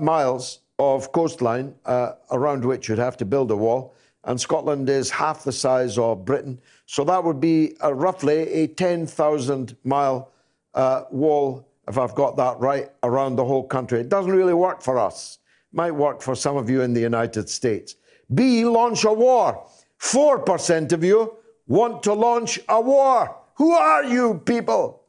[0.00, 3.94] miles of coastline uh, around which you'd have to build a wall,
[4.24, 6.60] and Scotland is half the size of Britain.
[6.86, 10.32] So that would be uh, roughly a 10,000 mile
[10.74, 14.00] uh, wall, if I've got that right, around the whole country.
[14.00, 15.38] It doesn't really work for us.
[15.72, 17.96] Might work for some of you in the United States.
[18.34, 19.66] B, launch a war.
[20.00, 23.36] 4% of you want to launch a war.
[23.54, 25.02] Who are you people?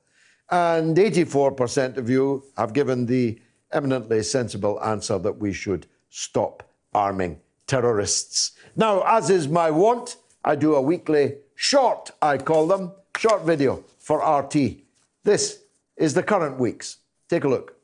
[0.49, 3.39] And 84% of you have given the
[3.73, 6.63] eminently sensible answer that we should stop
[6.93, 8.51] arming terrorists.
[8.75, 13.83] Now, as is my wont, I do a weekly short, I call them, short video
[13.99, 14.55] for RT.
[15.23, 15.63] This
[15.95, 16.97] is the current week's.
[17.29, 17.77] Take a look.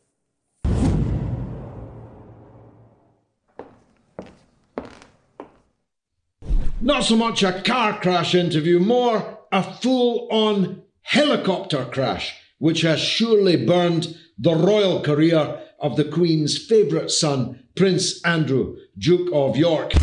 [6.81, 12.99] Not so much a car crash interview, more a full on helicopter crash, which has
[12.99, 19.93] surely burned the royal career of the Queen's favourite son, Prince Andrew, Duke of York.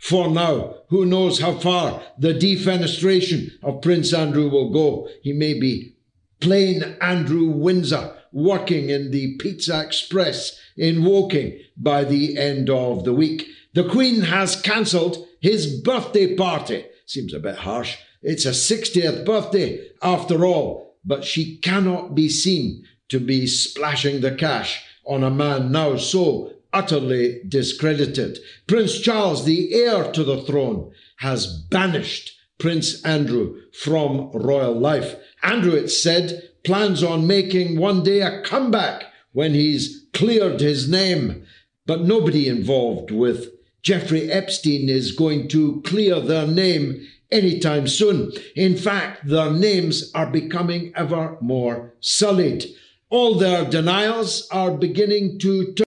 [0.00, 5.08] For now, who knows how far the defenestration of Prince Andrew will go?
[5.22, 5.96] He may be
[6.40, 13.14] plain Andrew Windsor working in the Pizza Express in Woking by the end of the
[13.14, 13.46] week.
[13.72, 16.84] The Queen has cancelled his birthday party.
[17.06, 17.96] Seems a bit harsh.
[18.22, 24.34] It's a 60th birthday after all, but she cannot be seen to be splashing the
[24.34, 28.38] cash on a man now so utterly discredited.
[28.66, 35.16] Prince Charles, the heir to the throne, has banished Prince Andrew from royal life.
[35.42, 41.44] Andrew, it's said, plans on making one day a comeback when he's cleared his name.
[41.86, 43.50] But nobody involved with
[43.82, 48.32] Jeffrey Epstein is going to clear their name anytime soon.
[48.54, 52.64] In fact, their names are becoming ever more sullied.
[53.10, 55.84] All their denials are beginning to turn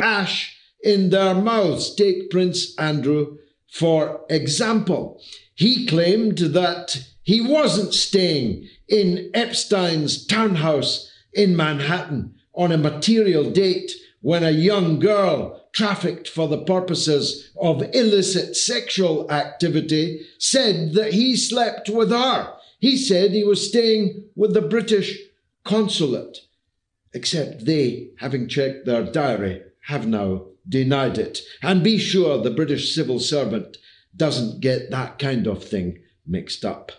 [0.00, 1.94] ash in their mouths.
[1.94, 3.36] Take Prince Andrew,
[3.70, 5.20] for example.
[5.54, 13.92] He claimed that he wasn't staying in Epstein's townhouse in Manhattan on a material date
[14.20, 21.36] when a young girl trafficked for the purposes of illicit sexual activity said that he
[21.36, 22.54] slept with her.
[22.78, 25.18] He said he was staying with the British
[25.64, 26.38] consulate,
[27.12, 31.40] except they, having checked their diary, have now denied it.
[31.62, 33.76] And be sure the British civil servant
[34.16, 36.90] doesn't get that kind of thing mixed up.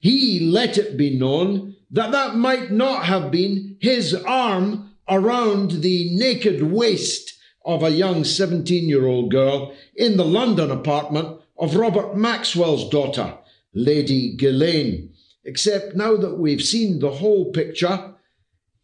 [0.00, 6.08] He let it be known that that might not have been his arm around the
[6.16, 7.31] naked waist
[7.64, 13.38] of a young 17 year old girl in the London apartment of Robert Maxwell's daughter,
[13.74, 15.12] Lady Ghislaine.
[15.44, 18.14] Except now that we've seen the whole picture,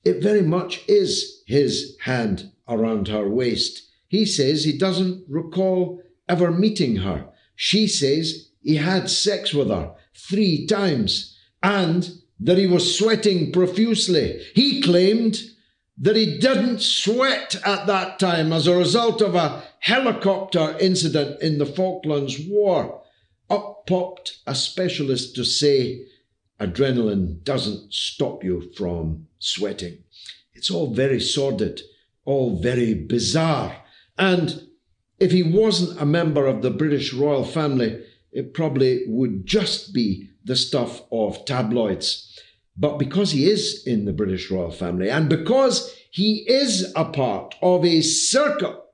[0.05, 3.89] it very much is his hand around her waist.
[4.09, 7.27] He says he doesn't recall ever meeting her.
[7.55, 12.11] She says he had sex with her three times and
[12.41, 14.41] that he was sweating profusely.
[14.55, 15.41] He claimed
[16.01, 21.59] that he didn't sweat at that time as a result of a helicopter incident in
[21.59, 23.03] the Falklands War.
[23.51, 26.07] Up popped a specialist to say
[26.61, 29.99] adrenaline doesn't stop you from sweating.
[30.55, 31.81] It's all very sordid,
[32.25, 33.83] all very bizarre.
[34.19, 34.69] And
[35.19, 40.29] if he wasn't a member of the British royal family, it probably would just be
[40.45, 42.28] the stuff of tabloids.
[42.79, 47.57] But because he is in the British royal family and because he is a part
[47.61, 48.85] of a circle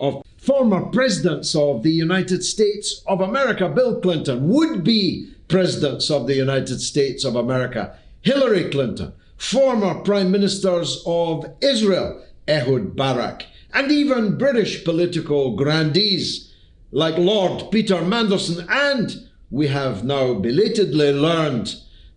[0.00, 6.26] of former presidents of the United States of America, Bill Clinton, would be presidents of
[6.26, 13.92] the United States of America, Hillary Clinton, former prime ministers of Israel, Ehud Barak, and
[13.92, 16.54] even British political grandees
[16.90, 21.74] like Lord Peter Mandelson, and we have now belatedly learned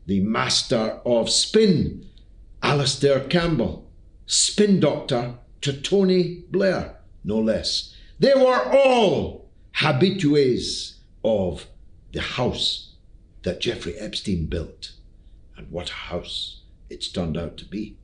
[0.10, 2.04] the master of spin,
[2.64, 3.88] Alastair Campbell,
[4.26, 7.96] spin doctor to Tony Blair, no less.
[8.18, 11.68] They were all habitués of
[12.12, 12.96] the house
[13.44, 14.94] that Jeffrey Epstein built.
[15.56, 18.00] And what a house it's turned out to be.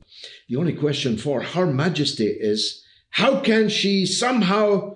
[0.48, 4.94] The only question for Her Majesty is how can she somehow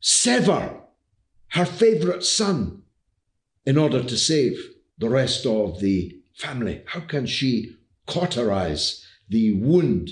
[0.00, 0.80] sever
[1.50, 2.82] her favourite son
[3.64, 6.82] in order to save the rest of the family?
[6.86, 7.76] How can she
[8.06, 10.10] cauterize the wound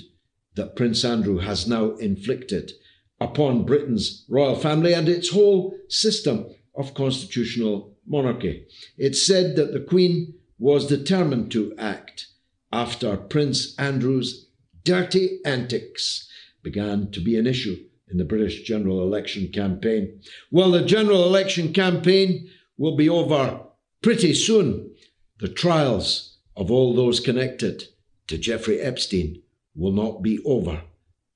[0.55, 2.71] that Prince Andrew has now inflicted
[3.19, 8.67] upon Britain's royal family and its whole system of constitutional monarchy?
[8.97, 12.27] It's said that the Queen was determined to act
[12.71, 14.47] after Prince Andrew's
[14.83, 16.29] dirty antics
[16.63, 17.77] began to be an issue
[18.09, 20.21] in the British general election campaign.
[20.51, 23.64] Well, the general election campaign will be over
[24.05, 24.91] pretty soon.
[25.39, 27.85] The trials of all those connected
[28.27, 29.41] to Jeffrey Epstein
[29.75, 30.83] will not be over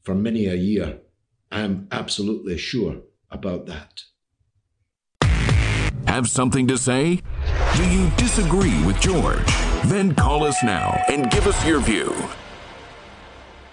[0.03, 0.99] for many a year.
[1.51, 2.97] I'm absolutely sure
[3.32, 4.03] about that.
[6.05, 7.24] Have something to say?
[7.76, 9.51] Do you disagree with George?
[9.86, 12.13] Then call us now and give us your view.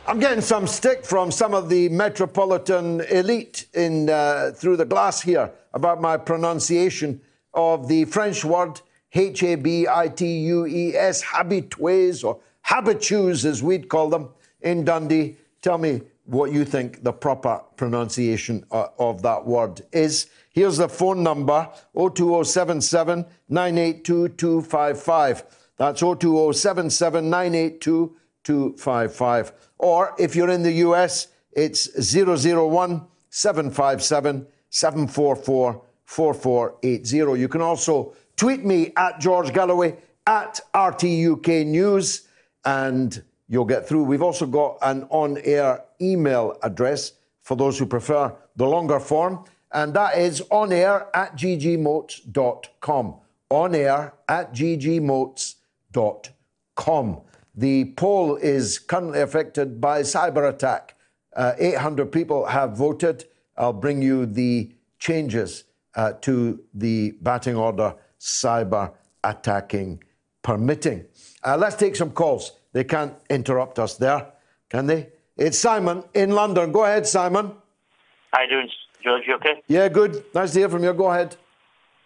[0.07, 5.21] I'm getting some stick from some of the metropolitan elite in uh, through the glass
[5.21, 7.21] here about my pronunciation
[7.53, 8.81] of the French word
[9.17, 14.29] H A B I T U E S, habitués or habitues as we'd call them
[14.61, 15.37] in Dundee.
[15.63, 20.29] Tell me what you think the proper pronunciation uh, of that word is.
[20.53, 25.45] Here's the phone number 02077 982 255.
[25.77, 29.53] That's 02077 982 255.
[29.79, 37.41] Or if you're in the US, it's 001 757 744 4480.
[37.41, 42.29] You can also tweet me at George Galloway at RTUK News
[42.65, 44.05] and you'll get through.
[44.05, 47.13] We've also got an on air email address
[47.43, 53.15] for those who prefer the longer form, and that is onair at ggmoats.com.
[53.51, 55.55] Onair at ggmoats.com.
[57.55, 60.97] The poll is currently affected by cyber attack.
[61.35, 63.25] Uh, 800 people have voted.
[63.57, 65.65] I'll bring you the changes
[65.95, 68.93] uh, to the batting order cyber
[69.23, 70.03] attacking
[70.43, 71.05] permitting.
[71.45, 72.53] Uh, let's take some calls.
[72.73, 74.33] They can't interrupt us there,
[74.71, 75.09] can they?
[75.37, 76.73] It's Simon in London.
[76.73, 77.53] Go ahead, Simon.
[78.33, 78.69] How you doing,
[79.03, 79.23] George?
[79.27, 79.63] You okay?
[79.67, 80.25] Yeah, good.
[80.35, 80.93] Nice to hear from you.
[80.93, 81.37] Go ahead.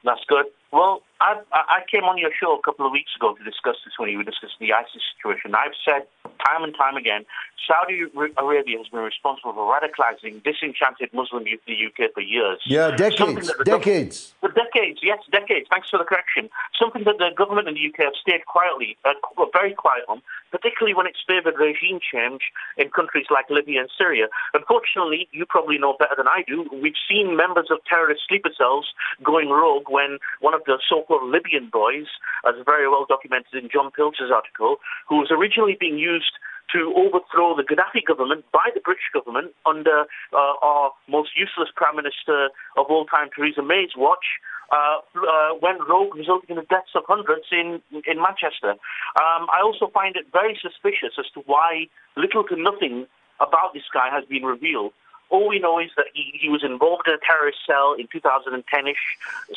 [0.05, 0.47] That's good.
[0.73, 3.95] Well, I, I came on your show a couple of weeks ago to discuss this
[3.99, 5.55] when you were discussing the ISIS situation.
[5.55, 6.09] I've said
[6.45, 7.27] time and time again,
[7.69, 8.03] Saudi
[8.39, 12.59] Arabia has been responsible for radicalizing disenchanted Muslim youth in the UK for years.
[12.65, 13.53] Yeah, decades.
[13.65, 14.35] Decades.
[14.41, 15.67] For decades, yes, decades.
[15.71, 16.49] Thanks for the correction.
[16.79, 19.13] Something that the government in the UK have stayed quietly, uh,
[19.53, 22.43] very quiet on, particularly when it's favoured regime change
[22.77, 24.27] in countries like Libya and Syria.
[24.55, 28.89] Unfortunately, you probably know better than I do, we've seen members of terrorist sleeper cells
[29.23, 30.79] going rogue when one of the
[31.19, 32.07] Libyan boys,
[32.47, 34.77] as very well documented in John Pilger's article,
[35.09, 36.39] who was originally being used
[36.73, 41.97] to overthrow the Gaddafi government by the British government under uh, our most useless Prime
[41.97, 44.39] Minister of all time, Theresa May's watch,
[44.71, 48.79] uh, uh, went rogue, resulting in the deaths of hundreds in, in Manchester.
[49.19, 53.07] Um, I also find it very suspicious as to why little to nothing
[53.41, 54.93] about this guy has been revealed.
[55.31, 58.95] All we know is that he, he was involved in a terrorist cell in 2010ish.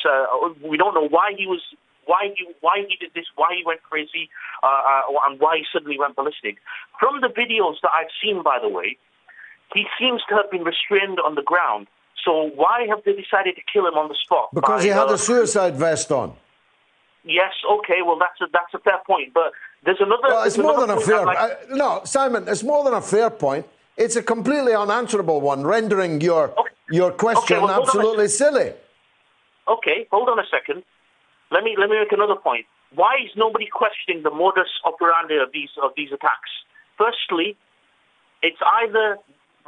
[0.02, 1.62] So uh, we don't know why he was
[2.06, 4.30] why he why he did this, why he went crazy,
[4.62, 6.58] uh, uh, and why he suddenly went ballistic.
[7.00, 8.98] From the videos that I've seen, by the way,
[9.74, 11.88] he seems to have been restrained on the ground.
[12.24, 14.50] So why have they decided to kill him on the spot?
[14.54, 16.34] Because by, he had uh, a suicide vest on.
[17.26, 17.54] Yes.
[17.80, 18.02] Okay.
[18.06, 19.52] Well, that's a that's a fair point, but
[19.84, 20.24] there's another.
[20.24, 21.26] Well, it's more than a fair.
[21.26, 21.70] Like...
[21.72, 23.66] No, Simon, it's more than a fair point.
[23.98, 26.74] It's a completely unanswerable one, rendering your okay.
[26.90, 28.74] your question okay, well, absolutely silly.
[29.68, 30.84] Okay, hold on a second.
[31.52, 32.66] Let me let me make another point.
[32.96, 36.52] Why is nobody questioning the modus operandi of these of these attacks?
[36.98, 37.56] Firstly,
[38.42, 39.18] it's either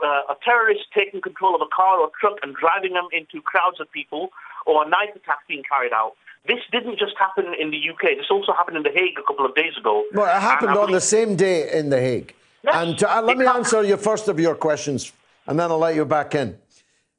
[0.04, 3.80] uh, a terrorist taking control of a car or truck and driving them into crowds
[3.80, 4.30] of people,
[4.66, 6.14] or a knife attack being carried out.
[6.48, 8.18] This didn't just happen in the UK.
[8.18, 10.04] This also happened in The Hague a couple of days ago.
[10.14, 12.36] Well, it happened on the same day in The Hague.
[12.74, 15.12] And uh, let me answer your first of your questions,
[15.48, 16.58] and then I'll let you back in.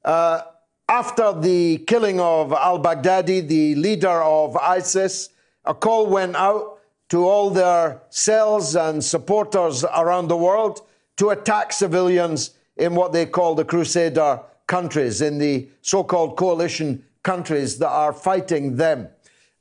[0.05, 0.43] Uh,
[0.89, 5.31] after the killing of al Baghdadi, the leader of ISIS,
[5.65, 6.79] a call went out
[7.09, 10.83] to all their cells and supporters around the world
[11.17, 17.05] to attack civilians in what they call the Crusader countries, in the so called coalition
[17.23, 19.09] countries that are fighting them.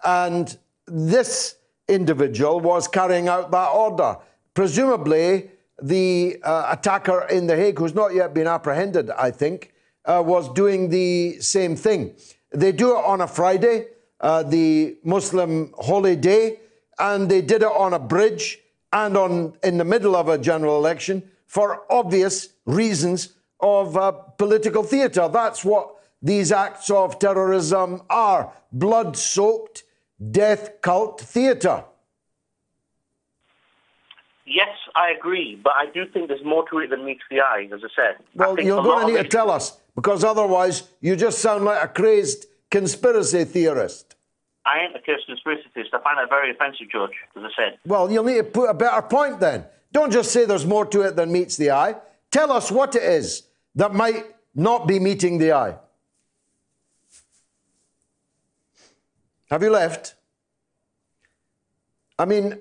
[0.04, 0.56] And
[0.88, 1.56] this
[1.88, 4.18] individual was carrying out that order.
[4.54, 5.50] Presumably,
[5.82, 9.74] the uh, attacker in The Hague, who's not yet been apprehended, I think,
[10.06, 12.16] uh, was doing the same thing.
[12.52, 13.88] They do it on a Friday,
[14.22, 16.60] uh, the Muslim holy day,
[17.00, 18.60] and they did it on a bridge
[18.94, 24.84] and on in the middle of a general election for obvious reasons of uh, political
[24.84, 25.28] theatre.
[25.28, 29.84] That's what these acts of terrorism are blood soaked,
[30.32, 31.84] death cult theatre.
[34.46, 37.68] Yes, I agree, but I do think there's more to it than meets the eye,
[37.74, 38.24] as I said.
[38.36, 41.84] Well, I you're going to need to tell us because otherwise you just sound like
[41.84, 44.16] a crazed conspiracy theorist.
[44.66, 45.93] I ain't a crazed conspiracy theorist.
[45.96, 47.80] I find that very offensive, George, as I said.
[47.88, 49.66] Well, you'll need to put a better point then.
[49.91, 51.96] Don't just say there's more to it than meets the eye.
[52.30, 53.43] Tell us what it is
[53.76, 55.76] that might not be meeting the eye.
[59.50, 60.16] Have you left?
[62.18, 62.60] I mean,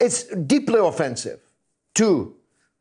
[0.00, 1.40] it's deeply offensive
[1.94, 2.34] to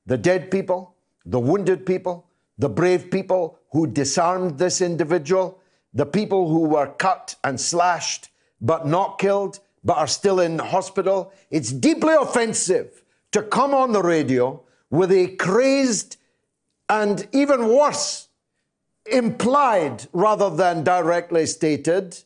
[0.06, 0.96] the dead people,
[1.26, 2.26] the wounded people,
[2.58, 5.60] the brave people who disarmed this individual,
[5.94, 8.30] the people who were cut and slashed
[8.62, 11.32] but not killed, but are still in hospital.
[11.52, 16.18] It's deeply offensive to come on the radio with a crazed
[16.90, 18.28] and even worse,
[19.06, 22.18] implied rather than directly stated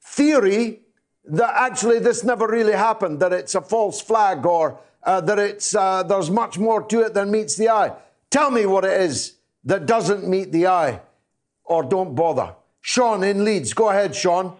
[0.00, 0.80] theory
[1.24, 5.74] that actually this never really happened, that it's a false flag or uh, that it's,
[5.74, 7.92] uh, there's much more to it than meets the eye.
[8.30, 11.00] Tell me what it is that doesn't meet the eye
[11.64, 12.54] or don't bother.
[12.80, 13.72] Sean in Leeds.
[13.74, 14.56] Go ahead, Sean.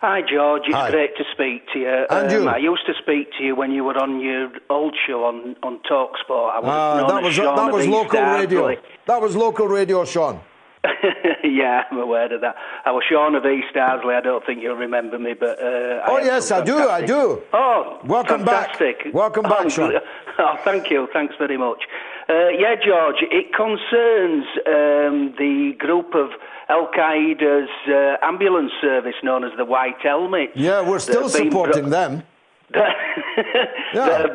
[0.00, 0.62] Hi, George.
[0.66, 0.90] It's Hi.
[0.90, 2.06] great to speak to you.
[2.10, 2.42] And you.
[2.42, 5.56] Um, I used to speak to you when you were on your old show on,
[5.62, 6.50] on Talksport.
[6.56, 8.76] I Ah, that was that was local radio.
[9.06, 10.40] That was local radio, Sean.
[11.44, 12.56] yeah, I'm aware of that.
[12.84, 14.14] I was Sean of East Ardsley.
[14.14, 16.76] I don't think you'll remember me, but uh, oh yes, I do.
[16.88, 17.42] I do.
[17.52, 19.04] Oh, welcome fantastic.
[19.04, 19.14] back.
[19.14, 19.92] Welcome back, oh, Sean.
[20.36, 21.06] Oh, thank you.
[21.12, 21.84] Thanks very much.
[22.28, 23.16] Uh, yeah, George.
[23.20, 26.30] It concerns um, the group of
[26.68, 30.50] Al Qaeda's uh, ambulance service known as the White Helmets.
[30.56, 32.22] Yeah, we're still supporting bro- them.
[33.94, 34.26] Yeah.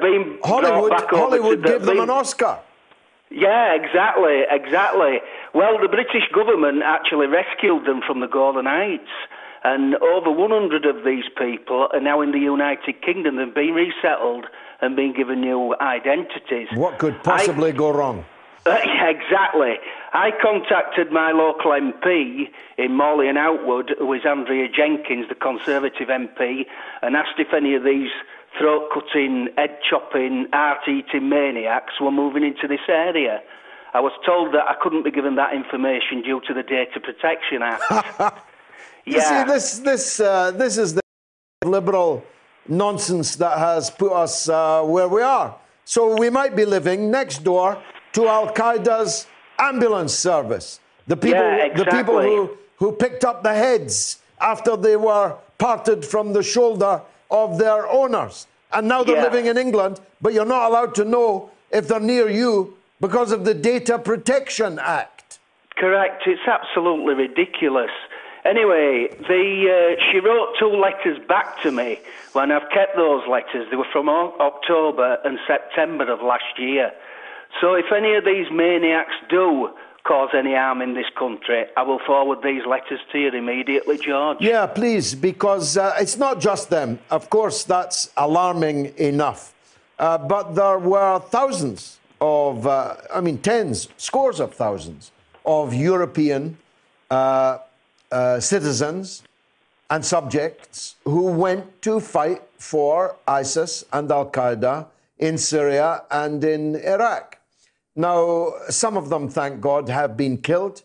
[0.43, 2.59] Hollywood, Hollywood gave them been- an Oscar.
[3.31, 5.19] Yeah, exactly, exactly.
[5.53, 9.11] Well, the British government actually rescued them from the Golan Heights,
[9.63, 13.37] and over 100 of these people are now in the United Kingdom.
[13.37, 14.45] They've been resettled
[14.81, 16.69] and been given new identities.
[16.73, 18.25] What could possibly go wrong?
[18.65, 19.75] Uh, yeah, exactly.
[20.13, 26.07] I contacted my local MP in Morley and Outwood, who is Andrea Jenkyns, the Conservative
[26.07, 26.65] MP,
[27.01, 28.09] and asked if any of these
[28.57, 33.41] throat cutting, head chopping, heart eating maniacs were moving into this area.
[33.93, 37.61] I was told that I couldn't be given that information due to the Data Protection
[37.63, 38.37] Act.
[39.05, 41.01] You see, this this uh, this is the
[41.65, 42.23] liberal
[42.67, 45.55] nonsense that has put us uh, where we are.
[45.85, 47.81] So we might be living next door
[48.13, 49.25] to Al Qaeda's
[49.57, 50.79] ambulance service.
[51.07, 56.05] The people, Yeah, the people who who picked up the heads after they were parted
[56.05, 59.23] from the shoulder of their owners, and now they're Yeah.
[59.23, 59.99] living in England.
[60.21, 64.79] But you're not allowed to know if they're near you because of the Data Protection
[64.79, 65.39] Act.
[65.77, 66.23] Correct.
[66.27, 67.91] It's absolutely ridiculous.
[68.45, 71.99] Anyway, the uh, she wrote two letters back to me
[72.33, 73.67] when I've kept those letters.
[73.69, 76.91] They were from October and September of last year.
[77.61, 79.69] So if any of these maniacs do
[80.09, 84.37] cause any harm in this country, I will forward these letters to you immediately, George.
[84.41, 86.97] Yeah, please, because uh, it's not just them.
[87.11, 89.53] Of course, that's alarming enough.
[89.99, 95.11] Uh, but there were thousands of, uh, I mean, tens, scores of thousands
[95.45, 96.57] of European
[97.11, 97.59] uh,
[98.11, 99.21] uh, citizens
[99.91, 104.87] and subjects who went to fight for ISIS and Al Qaeda
[105.19, 107.38] in Syria and in Iraq.
[107.99, 110.83] Now, some of them, thank God, have been killed.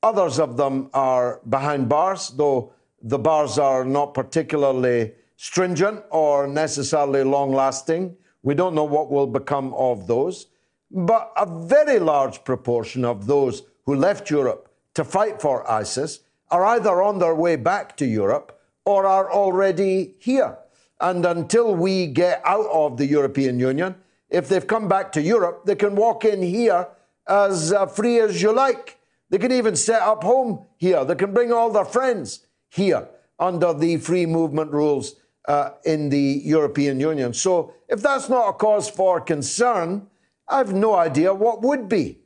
[0.00, 7.24] Others of them are behind bars, though the bars are not particularly stringent or necessarily
[7.24, 8.14] long lasting.
[8.44, 10.46] We don't know what will become of those.
[10.88, 16.20] But a very large proportion of those who left Europe to fight for ISIS
[16.52, 20.58] are either on their way back to Europe or are already here.
[21.00, 23.96] And until we get out of the European Union,
[24.32, 26.88] if they've come back to Europe, they can walk in here
[27.28, 28.98] as uh, free as you like.
[29.30, 31.04] They can even set up home here.
[31.04, 33.08] They can bring all their friends here
[33.38, 35.16] under the free movement rules
[35.46, 37.34] uh, in the European Union.
[37.34, 40.08] So if that's not a cause for concern,
[40.48, 42.18] I've no idea what would be.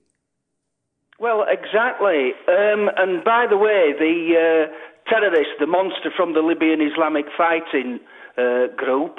[1.18, 2.32] Well, exactly.
[2.46, 8.00] Um, and by the way, the uh, terrorist, the monster from the Libyan Islamic Fighting
[8.36, 9.16] uh, Group,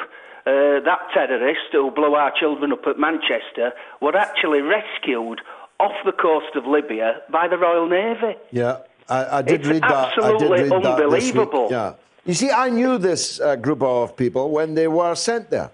[0.47, 5.41] uh, that terrorist who blew our children up at Manchester, were actually rescued
[5.79, 8.37] off the coast of Libya by the Royal Navy.
[8.51, 8.77] Yeah,
[9.09, 9.91] I, I did It's read that.
[9.91, 11.67] I did absolutely read that unbelievable.
[11.69, 11.93] Yeah.
[12.25, 15.71] You see, I knew this uh, group of people when they were sent there.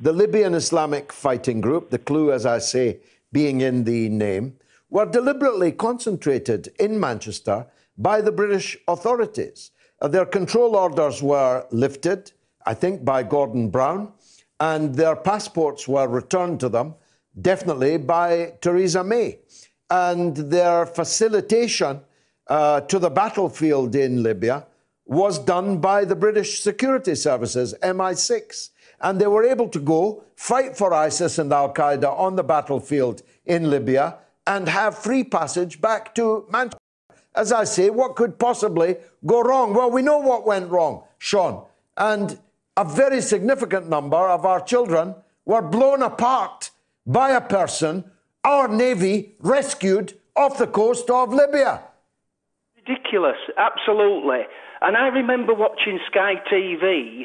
[0.00, 2.98] The Libyan Islamic Fighting Group, the clue, as I say,
[3.32, 4.56] being in the name,
[4.90, 7.66] were deliberately concentrated in Manchester
[7.96, 9.70] by the British authorities.
[10.00, 12.32] Uh, their control orders were lifted,
[12.66, 14.12] I think, by Gordon Brown,
[14.60, 16.94] and their passports were returned to them,
[17.40, 19.38] definitely by Theresa May.
[19.90, 22.00] And their facilitation
[22.46, 24.66] uh, to the battlefield in Libya
[25.06, 28.70] was done by the British security services, MI6.
[29.00, 33.22] And they were able to go fight for ISIS and Al Qaeda on the battlefield
[33.44, 36.78] in Libya and have free passage back to Manchester.
[37.34, 38.96] As I say, what could possibly
[39.26, 39.74] go wrong?
[39.74, 41.66] Well, we know what went wrong, Sean.
[41.96, 42.38] And
[42.76, 45.14] a very significant number of our children
[45.44, 46.70] were blown apart
[47.06, 48.10] by a person
[48.44, 51.82] our Navy rescued off the coast of Libya.
[52.76, 54.42] Ridiculous, absolutely.
[54.82, 57.22] And I remember watching Sky TV,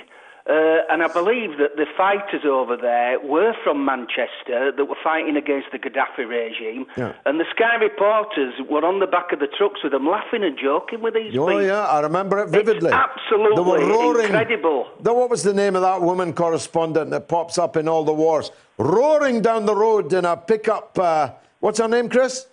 [0.49, 5.37] uh, and I believe that the fighters over there were from Manchester that were fighting
[5.37, 6.85] against the Gaddafi regime.
[6.97, 7.13] Yeah.
[7.25, 10.57] And the Sky reporters were on the back of the trucks with them, laughing and
[10.57, 11.63] joking with these Oh, people.
[11.63, 12.91] yeah, I remember it vividly.
[12.91, 14.25] absolutely they were roaring.
[14.25, 14.87] incredible.
[15.01, 18.13] The- what was the name of that woman correspondent that pops up in all the
[18.13, 18.51] wars?
[18.79, 20.97] Roaring down the road in a pickup.
[20.97, 22.47] Uh, what's her name, Chris?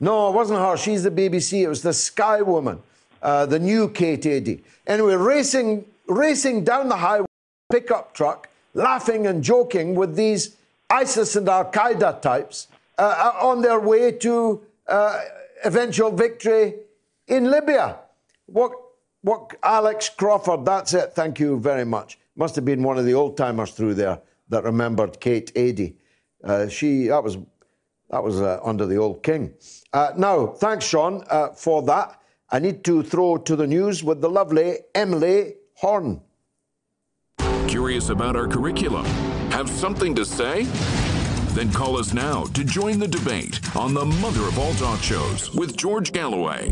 [0.00, 0.76] No, it wasn't her.
[0.76, 1.62] She's the BBC.
[1.62, 2.82] It was the Sky woman,
[3.22, 4.62] uh, the new Kate Adie.
[4.86, 7.26] Anyway, racing, racing down the highway,
[7.70, 10.56] pickup truck, laughing and joking with these
[10.90, 12.68] ISIS and Al Qaeda types
[12.98, 15.20] uh, uh, on their way to uh,
[15.64, 16.74] eventual victory
[17.26, 17.96] in Libya.
[18.46, 18.72] What,
[19.22, 21.12] what, Alex Crawford, that's it.
[21.12, 22.18] Thank you very much.
[22.36, 25.96] Must have been one of the old timers through there that remembered Kate Adie.
[26.44, 27.38] Uh, she, that was,
[28.10, 29.52] that was uh, under the old king.
[29.92, 31.24] Uh, now, thanks, Sean,
[31.56, 32.20] for that.
[32.50, 36.22] I need to throw to the news with the lovely Emily Horn.
[37.68, 39.04] Curious about our curriculum?
[39.50, 40.62] Have something to say?
[41.52, 45.54] Then call us now to join the debate on the mother of all talk shows
[45.54, 46.70] with George Galloway.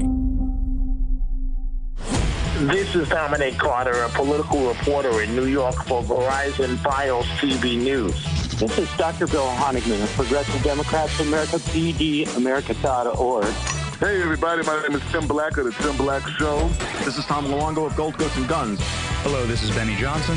[2.61, 8.15] This is Dominic Carter, a political reporter in New York for Verizon FiOS TV News.
[8.59, 9.27] This is Dr.
[9.27, 13.74] Bill Honigman of Progressive Democrats of America, PDAmerica.org.
[14.01, 16.69] Hey, everybody, my name is Tim Black of The Tim Black Show.
[17.05, 18.81] This is Tom Luongo of Gold Goats and Guns.
[19.23, 20.37] Hello, this is Benny Johnson.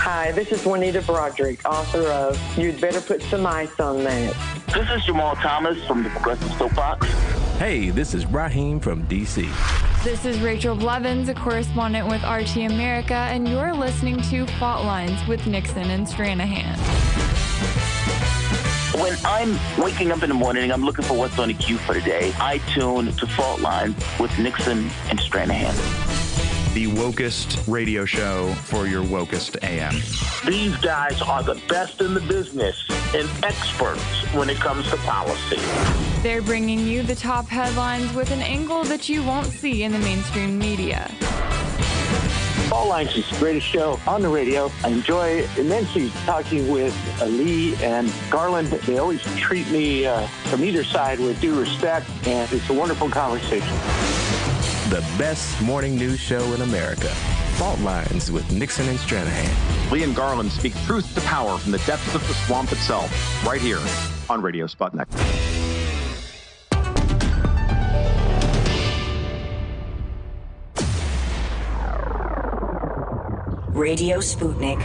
[0.00, 4.34] Hi, this is Juanita Broaddrick, author of You'd Better Put Some Ice on That.
[4.68, 7.06] This is Jamal Thomas from the Progressive Soapbox.
[7.58, 9.50] Hey, this is Raheem from D.C.
[10.02, 15.24] This is Rachel Blevins, a correspondent with RT America, and you're listening to Fault Lines
[15.28, 17.11] with Nixon and Stranahan.
[18.94, 21.94] When I'm waking up in the morning, I'm looking for what's on the queue for
[21.94, 22.30] today.
[22.30, 22.34] day.
[22.38, 25.74] I tune to Fault Lines with Nixon and Stranahan
[26.74, 29.94] the wokest radio show for your wokest AM.
[30.46, 32.82] These guys are the best in the business
[33.14, 34.00] and experts
[34.32, 35.60] when it comes to policy.
[36.22, 39.98] They're bringing you the top headlines with an angle that you won't see in the
[39.98, 41.10] mainstream media.
[42.72, 44.72] Fault Lines is the greatest show on the radio.
[44.82, 48.68] I enjoy immensely talking with Lee and Garland.
[48.68, 53.10] They always treat me uh, from either side with due respect, and it's a wonderful
[53.10, 53.76] conversation
[54.88, 57.08] the best morning news show in America.
[57.56, 59.90] Fault Lines with Nixon and Stranahan.
[59.90, 63.10] Lee and Garland speak truth to power from the depths of the swamp itself,
[63.46, 63.80] right here
[64.28, 65.06] on Radio Sputnik.
[73.82, 74.78] Radio Sputnik.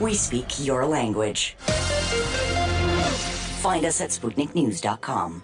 [0.00, 1.56] We speak your language.
[3.60, 5.42] Find us at SputnikNews.com.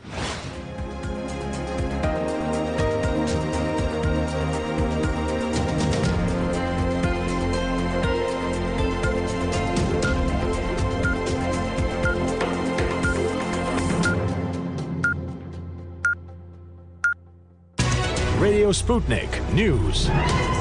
[18.40, 20.53] Radio Sputnik News.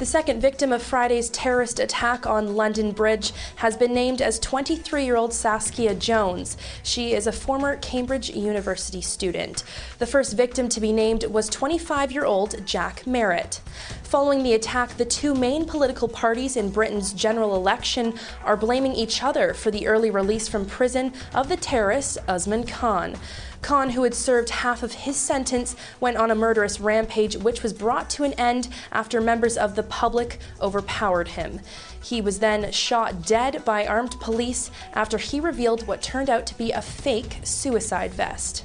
[0.00, 5.04] The second victim of Friday's terrorist attack on London Bridge has been named as 23
[5.04, 6.56] year old Saskia Jones.
[6.82, 9.62] She is a former Cambridge University student.
[9.98, 13.60] The first victim to be named was 25 year old Jack Merritt.
[14.04, 19.22] Following the attack, the two main political parties in Britain's general election are blaming each
[19.22, 23.16] other for the early release from prison of the terrorist Usman Khan.
[23.62, 27.72] Khan, who had served half of his sentence, went on a murderous rampage, which was
[27.72, 31.60] brought to an end after members of the public overpowered him.
[32.02, 36.58] He was then shot dead by armed police after he revealed what turned out to
[36.58, 38.64] be a fake suicide vest.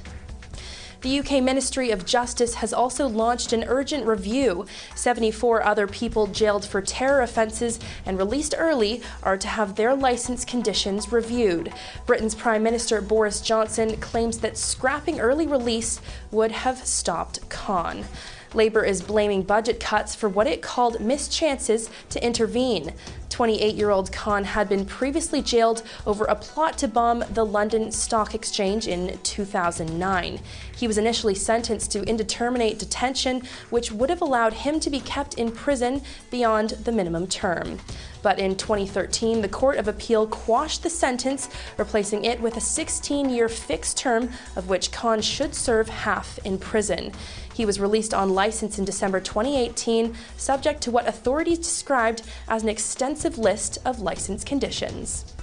[1.06, 4.66] The UK Ministry of Justice has also launched an urgent review.
[4.96, 10.44] 74 other people jailed for terror offences and released early are to have their license
[10.44, 11.72] conditions reviewed.
[12.06, 16.00] Britain's Prime Minister Boris Johnson claims that scrapping early release
[16.32, 18.04] would have stopped Khan.
[18.52, 22.92] Labour is blaming budget cuts for what it called missed chances to intervene.
[23.36, 27.92] 28 year old Khan had been previously jailed over a plot to bomb the London
[27.92, 30.40] Stock Exchange in 2009.
[30.74, 35.34] He was initially sentenced to indeterminate detention, which would have allowed him to be kept
[35.34, 36.00] in prison
[36.30, 37.78] beyond the minimum term.
[38.22, 43.28] But in 2013, the Court of Appeal quashed the sentence, replacing it with a 16
[43.30, 47.12] year fixed term, of which Khan should serve half in prison.
[47.56, 52.68] He was released on license in December 2018, subject to what authorities described as an
[52.68, 55.34] extensive list of license conditions.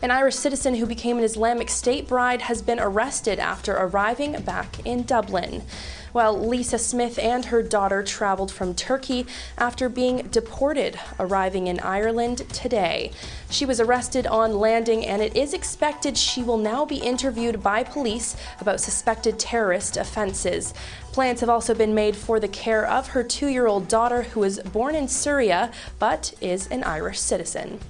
[0.00, 4.86] An Irish citizen who became an Islamic State bride has been arrested after arriving back
[4.86, 5.62] in Dublin
[6.12, 9.26] while Lisa Smith and her daughter traveled from Turkey
[9.56, 13.12] after being deported, arriving in Ireland today.
[13.50, 17.82] She was arrested on landing, and it is expected she will now be interviewed by
[17.82, 20.74] police about suspected terrorist offenses.
[21.18, 24.38] Plans have also been made for the care of her two year old daughter, who
[24.38, 27.80] was born in Syria but is an Irish citizen.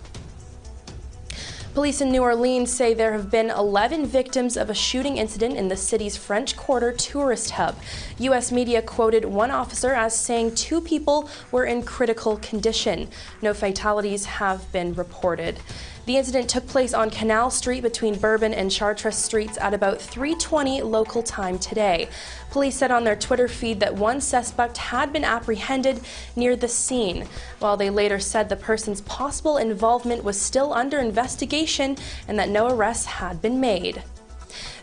[1.75, 5.69] Police in New Orleans say there have been 11 victims of a shooting incident in
[5.69, 7.77] the city's French Quarter tourist hub.
[8.19, 8.51] U.S.
[8.51, 13.09] media quoted one officer as saying two people were in critical condition.
[13.43, 15.61] No fatalities have been reported.
[16.09, 20.81] The incident took place on Canal Street between Bourbon and Chartres Streets at about 3:20
[20.81, 22.09] local time today.
[22.51, 26.01] Police said on their Twitter feed that one suspect had been apprehended
[26.35, 27.29] near the scene,
[27.59, 32.69] while they later said the person's possible involvement was still under investigation and that no
[32.69, 34.03] arrests had been made.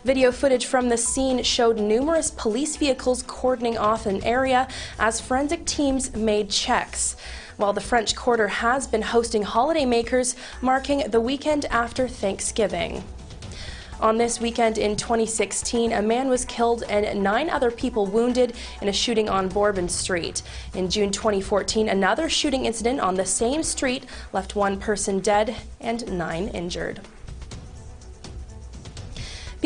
[0.04, 4.68] Video footage from the scene showed numerous police vehicles cordoning off an area
[5.00, 7.16] as forensic teams made checks.
[7.56, 13.02] While the French Quarter has been hosting holidaymakers marking the weekend after Thanksgiving.
[13.98, 18.88] On this weekend in 2016, a man was killed and nine other people wounded in
[18.88, 20.42] a shooting on Bourbon Street.
[20.74, 24.04] In June 2014, another shooting incident on the same street
[24.34, 27.00] left one person dead and nine injured.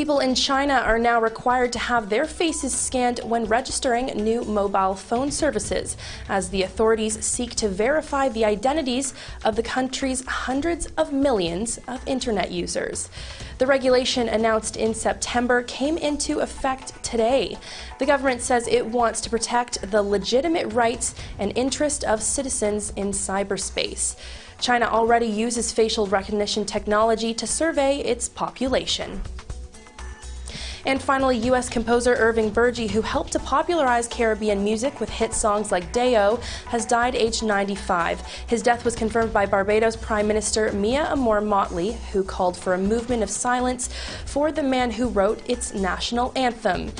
[0.00, 4.94] People in China are now required to have their faces scanned when registering new mobile
[4.94, 5.94] phone services,
[6.26, 9.12] as the authorities seek to verify the identities
[9.44, 13.10] of the country's hundreds of millions of internet users.
[13.58, 17.58] The regulation announced in September came into effect today.
[17.98, 23.10] The government says it wants to protect the legitimate rights and interest of citizens in
[23.10, 24.16] cyberspace.
[24.62, 29.20] China already uses facial recognition technology to survey its population.
[30.86, 31.68] And finally, U.S.
[31.68, 36.36] composer Irving Burgie, who helped to popularize Caribbean music with hit songs like Day-O,
[36.66, 38.20] has died aged 95.
[38.46, 42.78] His death was confirmed by Barbados Prime Minister Mia Amor Mottley, who called for a
[42.78, 43.90] movement of silence
[44.24, 46.90] for the man who wrote its national anthem.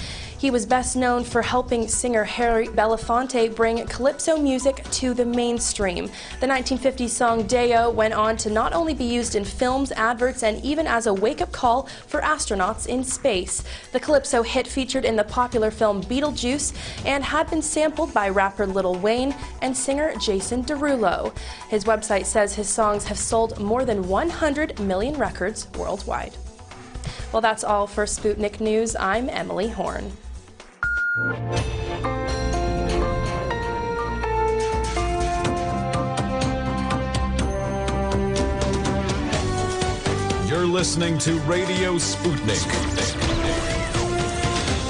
[0.40, 6.10] He was best known for helping singer Harry Belafonte bring calypso music to the mainstream.
[6.40, 10.64] The 1950s song Day-O went on to not only be used in films, adverts, and
[10.64, 13.64] even as a wake up call for astronauts in space.
[13.92, 16.72] The calypso hit featured in the popular film Beetlejuice
[17.04, 21.36] and had been sampled by rapper Lil Wayne and singer Jason Derulo.
[21.68, 26.32] His website says his songs have sold more than 100 million records worldwide.
[27.30, 28.96] Well, that's all for Sputnik News.
[28.96, 30.10] I'm Emily Horn.
[31.16, 31.26] You're
[40.66, 42.62] listening to Radio Sputnik.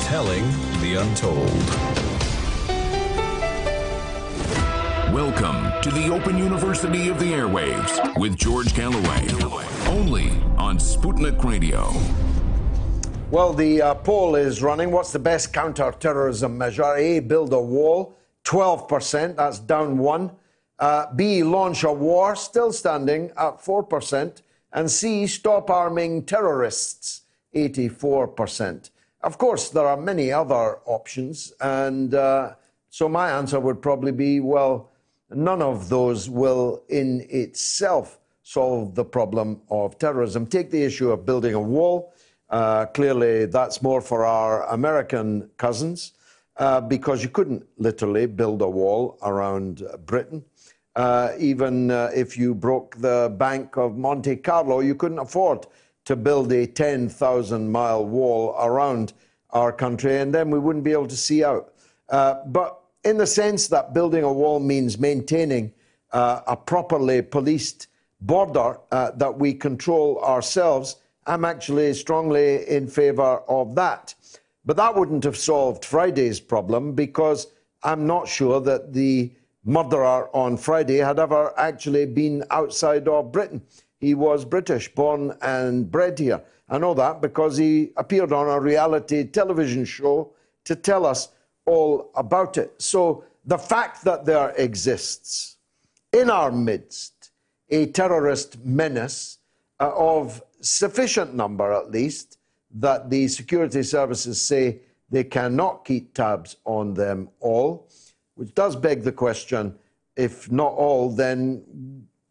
[0.05, 0.45] Telling
[0.83, 1.39] the untold.
[5.15, 9.27] Welcome to the Open University of the Airwaves with George Galloway.
[9.89, 11.91] Only on Sputnik Radio.
[13.31, 14.91] Well, the uh, poll is running.
[14.91, 16.97] What's the best counter-terrorism measure?
[16.97, 20.33] A, build a wall, 12%, that's down one.
[20.81, 24.43] Uh, B, launch a war, still standing at 4%.
[24.73, 27.23] And C, stop arming terrorists,
[27.55, 28.91] 84%.
[29.23, 31.53] Of course, there are many other options.
[31.61, 32.55] And uh,
[32.89, 34.91] so my answer would probably be well,
[35.31, 40.47] none of those will in itself solve the problem of terrorism.
[40.49, 42.13] Take the issue of building a wall.
[42.51, 46.13] Uh, clearly, that's more for our American cousins
[46.57, 50.45] uh, because you couldn't literally build a wall around Britain.
[50.97, 55.67] Uh, even uh, if you broke the Bank of Monte Carlo, you couldn't afford
[56.05, 59.13] to build a 10,000 mile wall around
[59.51, 61.73] our country, and then we wouldn't be able to see out.
[62.09, 65.73] Uh, but in the sense that building a wall means maintaining
[66.13, 67.87] a properly policed
[68.21, 70.97] border that we control ourselves,
[71.31, 74.17] I'm actually strongly in favour of that.
[74.65, 77.47] But that wouldn't have solved Friday's problem because
[77.85, 79.31] I'm not sure that the
[79.65, 83.63] murderer on Friday had ever actually been outside of Britain.
[84.01, 86.43] He was British, born and bred here.
[86.69, 90.33] I know that because he appeared on a reality television show
[90.65, 91.29] to tell us
[91.65, 92.75] all about it.
[92.83, 95.59] So the fact that there exists
[96.13, 97.31] in our midst
[97.69, 99.39] a terrorist menace
[99.79, 102.39] uh, of sufficient number, at least,
[102.73, 104.81] that the security services say
[105.11, 107.89] they cannot keep tabs on them all
[108.41, 109.75] which does beg the question
[110.17, 111.63] if not all, then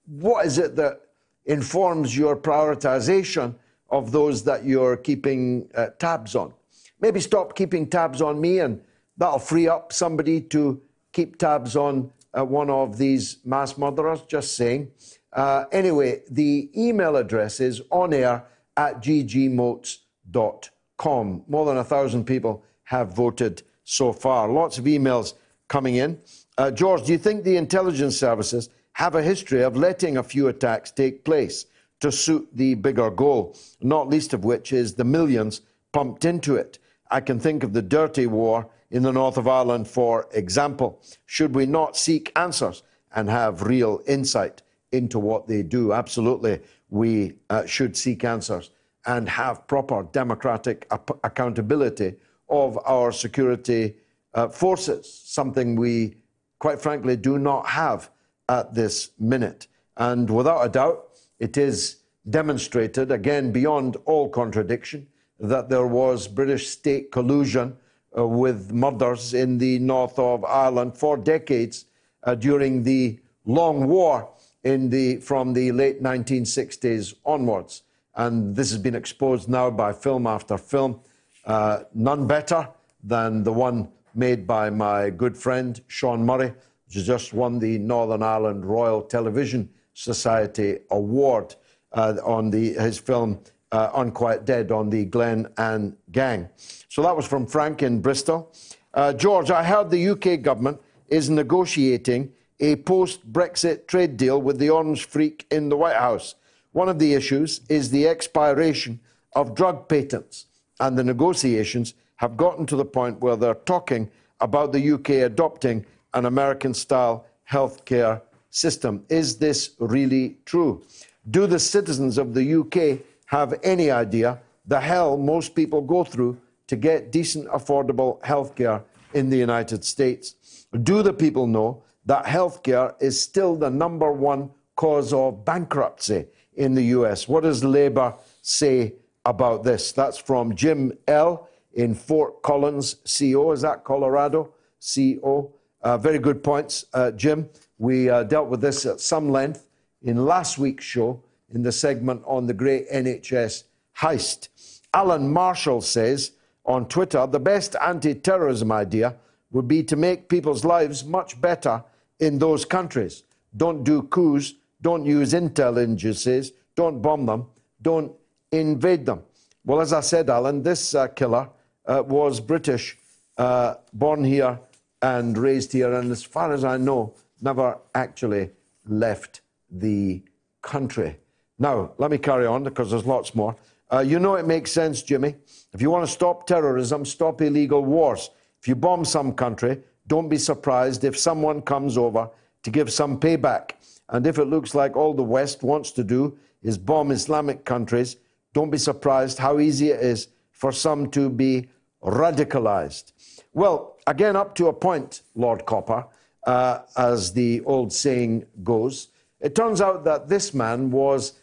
[0.07, 1.01] what is it that
[1.45, 3.53] informs your prioritization
[3.91, 6.51] of those that you're keeping uh, tabs on?
[6.99, 8.81] Maybe stop keeping tabs on me, and
[9.17, 10.81] that'll free up somebody to
[11.13, 14.23] keep tabs on uh, one of these mass murderers.
[14.23, 14.89] Just saying.
[15.33, 18.43] Uh, anyway, the email address is onair
[18.77, 21.43] at ggmoats.com.
[21.47, 24.49] More than a thousand people have voted so far.
[24.49, 25.33] Lots of emails
[25.67, 26.19] coming in.
[26.57, 30.47] Uh, George, do you think the intelligence services have a history of letting a few
[30.47, 31.65] attacks take place
[32.01, 35.61] to suit the bigger goal, not least of which is the millions
[35.93, 36.79] pumped into it?
[37.11, 41.01] I can think of the dirty war in the north of Ireland, for example.
[41.25, 42.83] Should we not seek answers
[43.15, 44.61] and have real insight
[44.91, 45.93] into what they do?
[45.93, 46.59] Absolutely.
[46.89, 48.71] we uh, should seek answers
[49.05, 52.15] and have proper democratic ap- accountability
[52.49, 53.95] of our security
[54.33, 56.15] uh, forces, something we,
[56.59, 58.09] quite frankly, do not have
[58.47, 59.67] at this minute.
[59.97, 61.97] And without a doubt, it is
[62.29, 65.07] demonstrated, again, beyond all contradiction,
[65.39, 67.77] that there was British state collusion
[68.17, 71.85] uh, with murders in the north of Ireland for decades
[72.23, 74.29] uh, during the long war
[74.63, 77.83] the, from the late 1960s onwards.
[78.15, 80.99] And this has been exposed now by film after film.
[81.45, 82.69] Uh, none better
[83.03, 86.53] than the one made by my good friend Sean Murray,
[86.93, 91.55] who just won the Northern Ireland Royal Television Society Award
[91.93, 93.39] uh, on the, his film
[93.71, 96.49] uh, Unquiet Dead on the Glen Anne Gang.
[96.89, 98.53] So that was from Frank in Bristol.
[98.93, 104.59] Uh, George, I heard the UK government is negotiating a post Brexit trade deal with
[104.59, 106.35] the orange freak in the White House.
[106.71, 108.99] One of the issues is the expiration
[109.33, 110.45] of drug patents,
[110.79, 114.09] and the negotiations have gotten to the point where they're talking
[114.41, 119.05] about the UK adopting an American style healthcare system.
[119.09, 120.83] Is this really true?
[121.29, 126.37] Do the citizens of the UK have any idea the hell most people go through
[126.67, 128.83] to get decent, affordable healthcare
[129.13, 130.35] in the United States?
[130.83, 136.73] Do the people know that healthcare is still the number one cause of bankruptcy in
[136.73, 137.27] the US?
[137.27, 138.93] What does Labour say
[139.25, 139.91] about this?
[139.91, 141.49] That's from Jim L.
[141.73, 143.51] in Fort Collins, CO.
[143.51, 144.53] Is that Colorado?
[144.81, 145.53] CO.
[145.81, 147.49] Uh, very good points, uh, Jim.
[147.77, 149.69] We uh, dealt with this at some length
[150.01, 151.23] in last week's show
[151.53, 153.63] in the segment on the great NHS
[153.97, 154.49] heist.
[154.93, 156.31] Alan Marshall says
[156.65, 159.15] on Twitter the best anti terrorism idea
[159.51, 161.83] would be to make people's lives much better
[162.19, 163.23] in those countries.
[163.55, 167.47] Don't do coups, don't use intel agencies, don't bomb them,
[167.81, 168.11] don't
[168.51, 169.23] invade them.
[169.65, 171.49] Well, as I said, Alan, this uh, killer
[171.85, 172.97] uh, was British,
[173.37, 174.59] uh, born here
[175.01, 178.51] and raised here, and as far as I know, never actually
[178.85, 180.23] left the
[180.61, 181.17] country.
[181.57, 183.55] Now, let me carry on because there's lots more.
[183.91, 185.35] Uh, you know it makes sense, Jimmy.
[185.73, 188.29] If you want to stop terrorism, stop illegal wars.
[188.61, 192.29] If you bomb some country, don't be surprised if someone comes over
[192.63, 193.71] to give some payback.
[194.09, 198.17] And if it looks like all the West wants to do is bomb Islamic countries,
[198.53, 201.69] don't be surprised how easy it is for some to be
[202.03, 203.13] radicalized.
[203.53, 206.05] Well, again, up to a point, Lord Copper,
[206.45, 209.09] uh, as the old saying goes.
[209.39, 211.33] It turns out that this man was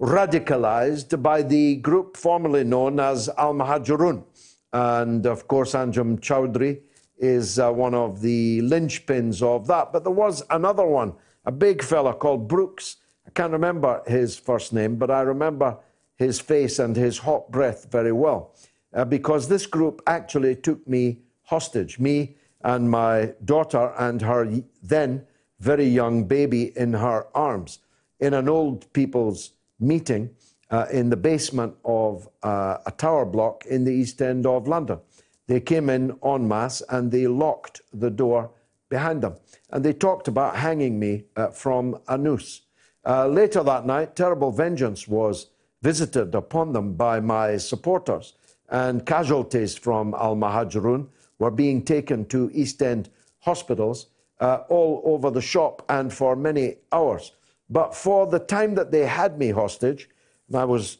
[0.00, 4.24] radicalized by the group formerly known as Al Muhajirun.
[4.72, 6.80] And of course, Anjem Choudary
[7.18, 9.92] is uh, one of the linchpins of that.
[9.92, 11.14] But there was another one,
[11.44, 12.96] a big fella called Brooks.
[13.26, 15.78] I can't remember his first name, but I remember
[16.16, 18.54] his face and his hot breath very well.
[18.94, 24.50] Uh, because this group actually took me hostage, me and my daughter and her
[24.82, 25.24] then
[25.60, 27.78] very young baby in her arms,
[28.20, 30.30] in an old people's meeting
[30.70, 34.98] uh, in the basement of uh, a tower block in the East End of London.
[35.46, 38.50] They came in en masse and they locked the door
[38.88, 39.36] behind them.
[39.70, 42.62] And they talked about hanging me uh, from a noose.
[43.04, 45.46] Uh, later that night, terrible vengeance was
[45.82, 48.34] visited upon them by my supporters,
[48.68, 51.06] and casualties from Al Muhajirun
[51.38, 53.08] were being taken to East End
[53.40, 54.06] hospitals
[54.40, 57.32] uh, all over the shop and for many hours.
[57.70, 60.08] But for the time that they had me hostage,
[60.54, 60.98] I was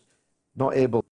[0.57, 1.09] not able to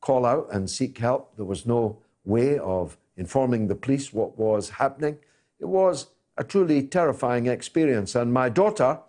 [0.00, 1.36] call out and seek help.
[1.36, 5.18] There was no way of informing the police what was happening.
[5.58, 8.14] It was a truly terrifying experience.
[8.14, 9.00] And my daughter,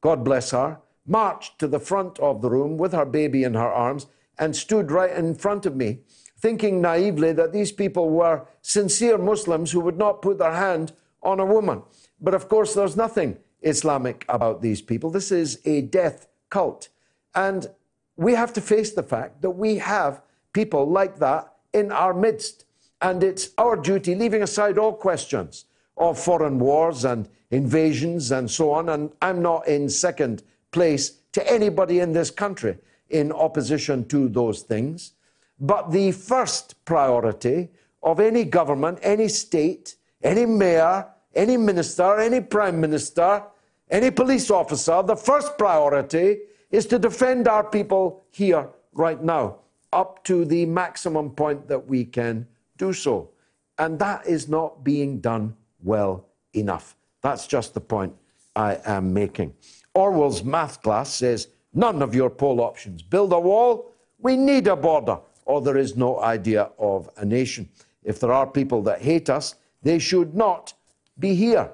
[0.00, 3.72] God bless her, marched to the front of the room with her baby in her
[3.72, 4.06] arms
[4.38, 6.00] and stood right in front of me,
[6.38, 11.38] thinking naively that these people were sincere Muslims who would not put their hand on
[11.38, 11.82] a woman.
[12.20, 15.10] But of course, there's nothing Islamic about these people.
[15.10, 16.88] This is a death cult.
[17.34, 17.68] And
[18.16, 20.22] we have to face the fact that we have
[20.52, 22.64] people like that in our midst.
[23.00, 25.64] And it's our duty, leaving aside all questions
[25.96, 28.88] of foreign wars and invasions and so on.
[28.88, 32.78] And I'm not in second place to anybody in this country
[33.10, 35.12] in opposition to those things.
[35.58, 37.70] But the first priority
[38.02, 43.42] of any government, any state, any mayor, any minister, any prime minister,
[43.90, 46.38] any police officer, the first priority
[46.72, 49.58] is to defend our people here right now,
[49.92, 52.46] up to the maximum point that we can
[52.78, 53.30] do so.
[53.78, 56.96] And that is not being done well enough.
[57.22, 58.14] That's just the point
[58.56, 59.54] I am making.
[59.94, 63.02] Orwell's math class says None of your poll options.
[63.02, 67.68] Build a wall, we need a border, or there is no idea of a nation.
[68.04, 70.74] If there are people that hate us, they should not
[71.18, 71.70] be here.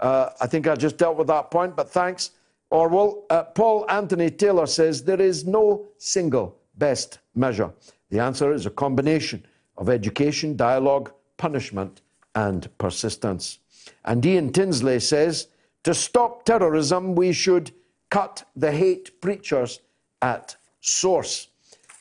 [0.00, 2.30] Uh, I think I just dealt with that point, but thanks,
[2.74, 3.24] Orwell.
[3.30, 7.72] Uh, Paul Anthony Taylor says there is no single best measure.
[8.10, 9.46] The answer is a combination
[9.76, 12.00] of education, dialogue, punishment,
[12.34, 13.60] and persistence.
[14.04, 15.46] And Ian Tinsley says
[15.84, 17.70] to stop terrorism, we should
[18.10, 19.80] cut the hate preachers
[20.20, 21.48] at source.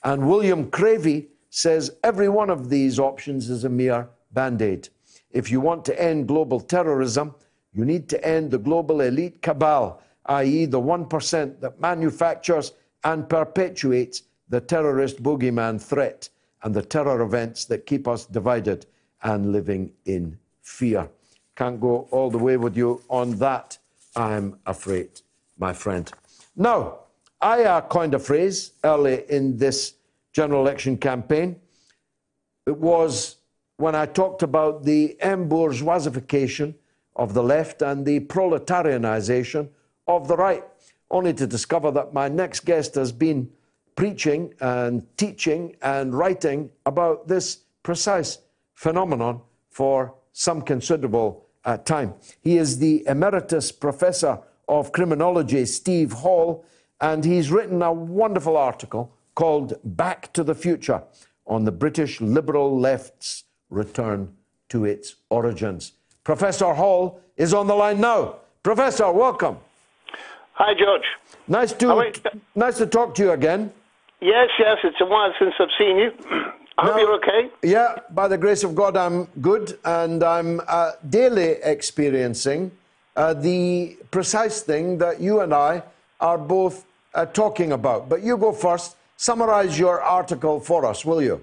[0.04, 4.90] And William Cravey says every one of these options is a mere band aid.
[5.30, 7.36] If you want to end global terrorism,
[7.74, 12.74] you need to end the global elite cabal, i.e., the 1% that manufactures
[13.04, 16.30] and perpetuates the terrorist boogeyman threat
[16.64, 18.86] and the terror events that keep us divided
[19.24, 21.10] and living in fear.
[21.56, 23.78] Can't go all the way with you on that,
[24.16, 25.22] I'm afraid,
[25.58, 26.12] my friend.
[26.56, 27.00] Now,
[27.42, 29.96] I uh, coined a phrase early in this
[30.32, 31.60] general election campaign.
[32.66, 33.38] It was
[33.78, 36.76] when I talked about the embourgeoisification
[37.16, 39.70] of the left and the proletarianization
[40.08, 40.64] of the right,
[41.10, 43.50] only to discover that my next guest has been
[43.96, 48.40] preaching and teaching and writing about this precise
[48.74, 52.14] phenomenon for some considerable uh, time.
[52.42, 56.66] He is the emeritus professor of criminology, Steve Hall,
[57.00, 61.04] and he's written a wonderful article called Back to the Future
[61.46, 64.34] on the British liberal left's return
[64.70, 65.94] to its origins.
[66.24, 68.38] Professor Hall is on the line now.
[68.64, 69.58] Professor, welcome.
[70.56, 71.06] Hi, George.
[71.48, 72.14] Nice to,
[72.56, 73.72] nice to talk to you again.
[74.22, 76.12] Yes, yes, it's a while since I've seen you.
[76.78, 77.50] I hope you're okay.
[77.64, 82.72] Yeah, by the grace of God, I'm good, and I'm uh, daily experiencing
[83.16, 85.84] uh, the precise thing that you and I
[86.20, 88.10] are both uh, talking about.
[88.10, 88.96] But you go first.
[89.18, 91.42] Summarize your article for us, will you?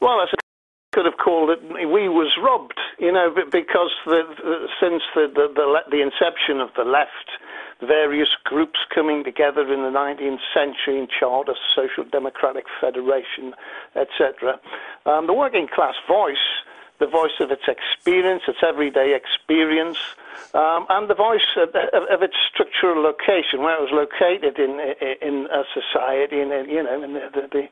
[0.00, 0.26] Well, I
[0.92, 5.80] could have called it "We was robbed," you know, because the, the, since the, the
[5.90, 7.28] the inception of the left
[7.84, 13.54] various groups coming together in the 19th century in Charter, Social Democratic Federation,
[13.94, 14.58] etc.
[15.06, 16.36] Um, the working class voice,
[17.00, 19.98] the voice of its experience, its everyday experience,
[20.54, 24.78] um, and the voice of, of, of, its structural location, where it was located in
[25.20, 27.66] in a society, in you know, in the, the, the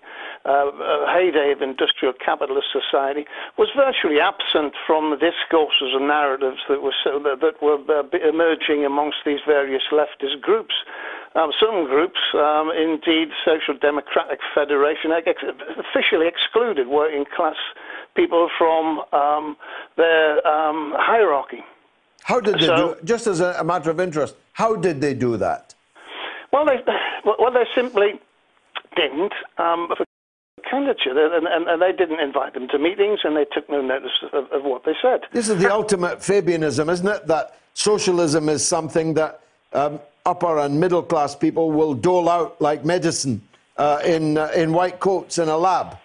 [0.50, 3.26] uh, heyday of industrial capitalist society,
[3.56, 8.02] was virtually absent from the discourses and narratives that were so, that, that, were uh,
[8.26, 10.74] emerging amongst these various leftist groups.
[11.34, 17.56] Um, some groups, um, indeed, Social Democratic Federation, officially excluded working class
[18.14, 19.56] people from um,
[19.96, 21.64] their um, hierarchy.
[22.22, 23.04] How did they so, do it?
[23.04, 25.74] Just as a, a, matter of interest, how did they do that?
[26.52, 26.78] Well, they,
[27.24, 28.20] well, they simply
[28.96, 29.32] didn't.
[29.58, 29.88] Um,
[30.70, 34.12] candidature, and, and, and, they didn't invite them to meetings, and they took no notice
[34.32, 35.20] of, of what they said.
[35.32, 37.26] This is the ultimate Fabianism, isn't it?
[37.26, 39.40] That socialism is something that
[39.72, 43.42] um, upper and middle class people will dole out like medicine
[43.76, 45.98] uh, in uh, in white coats in a lab.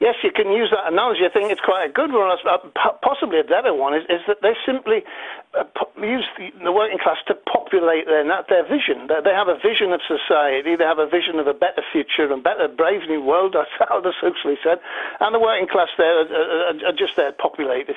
[0.00, 1.22] Yes, you can use that analogy.
[1.24, 2.26] I think it's quite a good one.
[2.26, 2.58] Uh,
[3.00, 5.06] possibly a better one is, is that they simply
[5.54, 5.64] uh,
[6.02, 9.06] use the, the, working class to populate their their vision.
[9.06, 10.74] They have a vision of society.
[10.74, 13.54] They have a vision of a better future and better, brave new world.
[13.54, 14.82] as the socialists said.
[15.20, 17.96] And the working class there are, are, are just there populated.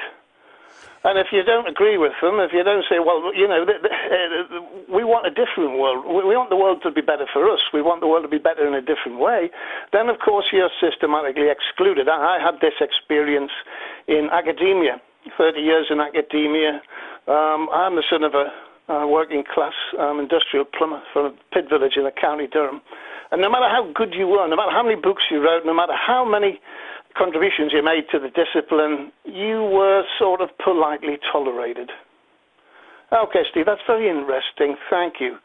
[1.04, 4.90] And if you don't agree with them, if you don't say, well, you know, uh,
[4.90, 7.82] we want a different world, we want the world to be better for us, we
[7.82, 9.50] want the world to be better in a different way,
[9.94, 12.10] then of course you're systematically excluded.
[12.10, 13.52] I had this experience
[14.08, 15.00] in academia,
[15.38, 16.82] 30 years in academia.
[17.28, 18.50] Um, I'm the son of a
[19.08, 22.82] working class um, industrial plumber from a pit village in the county Durham.
[23.32, 25.74] And no matter how good you were, no matter how many books you wrote, no
[25.74, 26.60] matter how many
[27.18, 31.90] contributions you made to the discipline, you were sort of politely tolerated.
[33.12, 34.76] Okay, Steve, that's very interesting.
[34.90, 35.38] Thank you.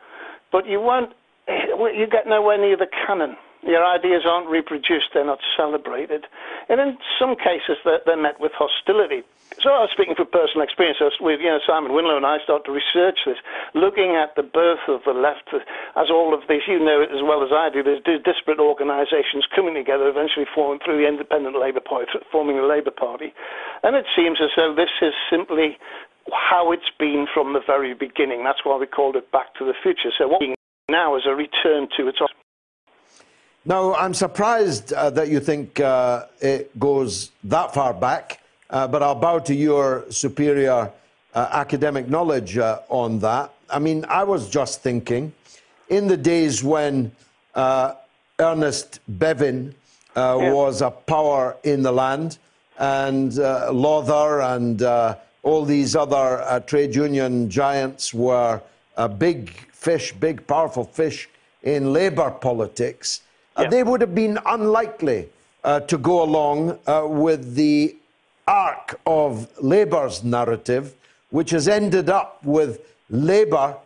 [0.50, 1.12] But you weren't,
[1.48, 3.36] eh, you get nowhere near the canon.
[3.62, 6.26] Your ideas aren't reproduced, they're not celebrated.
[6.68, 9.22] And in some cases, they're, they're met with hostility.
[9.60, 10.98] So I was speaking from personal experience.
[11.20, 13.38] with you know, Simon Winlow and I started to research this,
[13.74, 17.22] looking at the birth of the left as all of these, you know it as
[17.22, 21.84] well as I do, there's disparate organisations coming together, eventually forming through the Independent Labour
[21.84, 23.30] Party, forming the Labour Party.
[23.82, 25.78] And it seems as though this is simply
[26.32, 28.42] how it's been from the very beginning.
[28.42, 30.10] That's why we called it Back to the Future.
[30.16, 30.42] So what
[30.88, 32.18] now is a return to its
[33.64, 38.40] now, I'm surprised uh, that you think uh, it goes that far back,
[38.70, 40.90] uh, but I'll bow to your superior
[41.34, 43.52] uh, academic knowledge uh, on that.
[43.70, 45.32] I mean, I was just thinking
[45.88, 47.12] in the days when
[47.54, 47.94] uh,
[48.38, 49.74] Ernest Bevin
[50.16, 50.52] uh, Yeah.
[50.52, 52.38] was a power in the land,
[52.78, 58.60] and uh, Lawther and uh, all these other uh, trade union giants were
[58.96, 61.28] a big fish, big, powerful fish
[61.62, 63.22] in labor politics.
[63.56, 65.28] Uh, they would have been unlikely
[65.64, 67.94] uh, to go along uh, with the
[68.46, 70.94] arc of Labour's narrative,
[71.30, 72.80] which has ended up with
[73.10, 73.76] Labour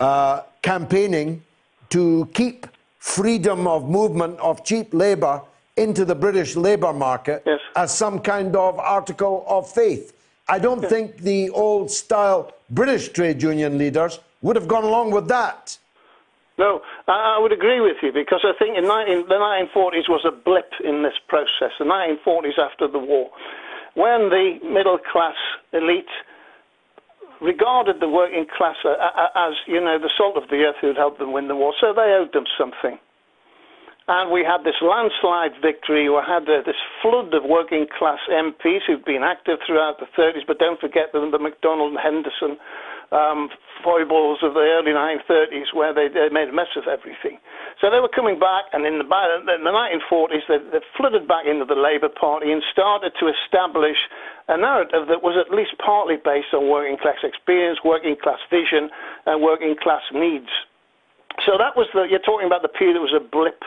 [0.00, 1.42] uh, campaigning
[1.90, 2.66] to keep
[2.98, 5.40] freedom of movement of cheap labour
[5.76, 7.46] into the British labour market
[7.76, 10.12] as some kind of article of faith.
[10.48, 15.28] I don't think the old style British trade union leaders would have gone along with
[15.28, 15.78] that.
[16.56, 19.42] No, I, would agree with you because I think in 19, the
[19.74, 21.74] 1940s was a blip in this process.
[21.78, 23.30] The 1940s after the war,
[23.94, 25.34] when the middle class
[25.72, 26.10] elite
[27.40, 31.32] regarded the working class as you know the salt of the earth who'd helped them
[31.32, 32.98] win the war, so they owed them something.
[34.06, 36.10] And we had this landslide victory.
[36.12, 40.44] We had uh, this flood of working class MPs who'd been active throughout the 30s,
[40.46, 42.60] but don't forget the, the MacDonald and Henderson
[43.12, 43.48] um,
[43.82, 47.38] foibles of the early 1930s where they, they made a mess of everything.
[47.80, 51.44] So they were coming back, and in the, in the 1940s, they, they flooded back
[51.44, 53.98] into the Labour Party and started to establish
[54.48, 58.88] a narrative that was at least partly based on working class experience, working class vision,
[59.26, 60.50] and working class needs.
[61.42, 63.58] So that was the, you're talking about the period that was a blip.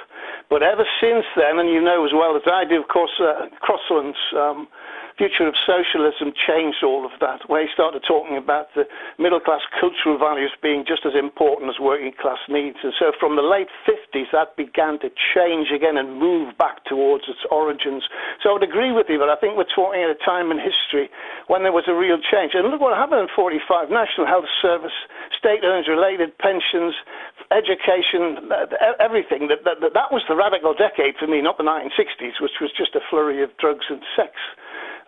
[0.49, 3.51] But ever since then, and you know as well as I do, of course, uh,
[3.59, 4.71] Crosland's um,
[5.17, 8.85] Future of Socialism changed all of that, where he started talking about the
[9.17, 12.77] middle class cultural values being just as important as working class needs.
[12.85, 17.25] And so from the late 50s, that began to change again and move back towards
[17.25, 18.05] its origins.
[18.45, 20.61] So I would agree with you, but I think we're talking at a time in
[20.61, 21.09] history
[21.49, 22.53] when there was a real change.
[22.53, 24.93] And look what happened in 45 National Health Service,
[25.33, 26.93] state earnings related pensions,
[27.49, 28.53] education,
[29.01, 29.49] everything.
[29.49, 32.93] That, that, that was the radical decade for me, not the 1960s, which was just
[32.93, 34.37] a flurry of drugs and sex.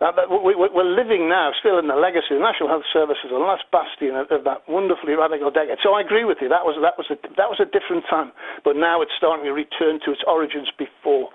[0.00, 2.28] Uh, but we, we're living now still in the legacy.
[2.30, 5.76] The National Health Service is the last bastion of, of that wonderfully radical decade.
[5.82, 6.48] So I agree with you.
[6.48, 8.32] That was that was a that was a different time.
[8.64, 11.28] But now it's starting to return to its origins before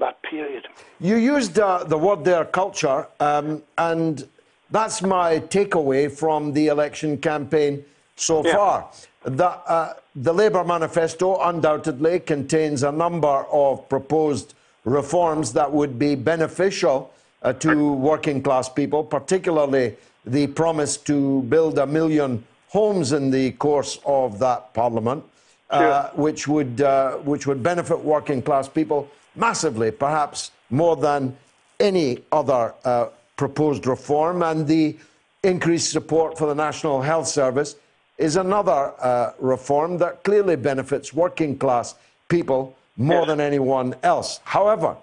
[0.00, 0.66] that period.
[1.00, 4.28] You used uh, the word there, culture, um, and
[4.70, 7.84] that's my takeaway from the election campaign
[8.16, 8.54] so Yeah.
[8.54, 8.88] far.
[9.24, 16.14] The, uh, the Labour manifesto undoubtedly contains a number of proposed reforms that would be
[16.14, 17.12] beneficial
[17.42, 23.52] uh, to working class people, particularly the promise to build a million homes in the
[23.52, 25.24] course of that parliament,
[25.70, 31.36] uh, which, would, uh, which would benefit working class people massively, perhaps more than
[31.78, 33.06] any other uh,
[33.36, 34.42] proposed reform.
[34.42, 34.96] And the
[35.42, 37.76] increased support for the National Health Service
[38.18, 41.94] is another uh, reform that clearly benefits working class
[42.28, 44.40] people more than anyone else.
[44.44, 44.94] However,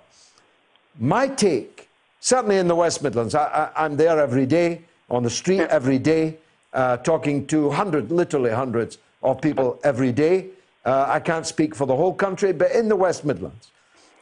[1.00, 1.87] my take,
[2.20, 3.46] certainly in the West Midlands, I,
[3.76, 6.38] I, I'm there every day, on the street every day,
[6.74, 10.48] uh, talking to hundreds, literally hundreds of people every day.
[10.86, 13.72] Uh, I can't speak for the whole country, but in the West Midlands,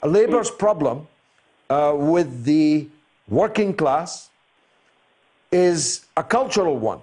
[0.03, 1.07] Labour's problem
[1.69, 2.87] uh, with the
[3.27, 4.29] working class
[5.51, 6.99] is a cultural one.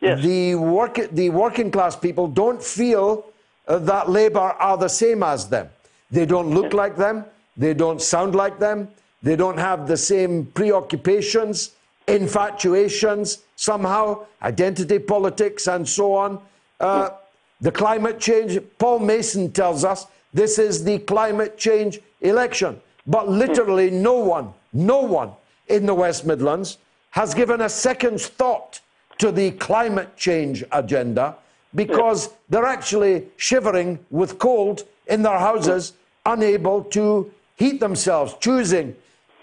[0.00, 0.20] Yes.
[0.22, 3.26] The, work, the working class people don't feel
[3.68, 5.68] uh, that Labour are the same as them.
[6.10, 7.24] They don't look like them,
[7.56, 8.88] they don't sound like them,
[9.22, 11.72] they don't have the same preoccupations,
[12.08, 16.40] infatuations, somehow, identity politics, and so on.
[16.80, 17.10] Uh,
[17.60, 22.80] the climate change, Paul Mason tells us this is the climate change election.
[23.06, 25.30] But literally, no one, no one
[25.68, 26.78] in the West Midlands
[27.10, 28.80] has given a second's thought
[29.18, 31.36] to the climate change agenda
[31.74, 35.92] because they're actually shivering with cold in their houses,
[36.26, 38.96] unable to heat themselves, choosing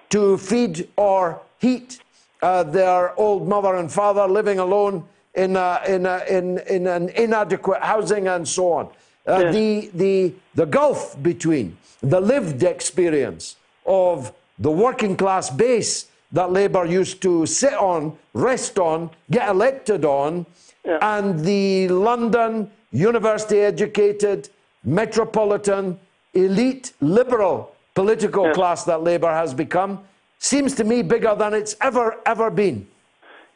[0.10, 2.02] to feed or heat
[2.42, 5.04] uh, their old mother and father living alone
[5.36, 8.90] in, a, in, a, in, in an inadequate housing and so on.
[9.28, 16.52] Uh, the, the, the gulf between the lived experience of the working class base that
[16.52, 20.46] Labour used to sit on, rest on, get elected on,
[20.86, 24.50] and the London university educated,
[24.84, 26.00] metropolitan,
[26.34, 30.00] elite, liberal political class that Labour has become
[30.40, 32.88] seems to me bigger than it's ever, ever been.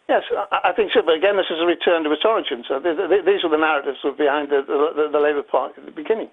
[0.09, 1.01] Yes, I, think so.
[1.01, 2.65] But again, this is a return to its origins.
[2.67, 5.91] So th- th- these are the narratives behind the, the, the Labour Party at the
[5.91, 6.29] beginning.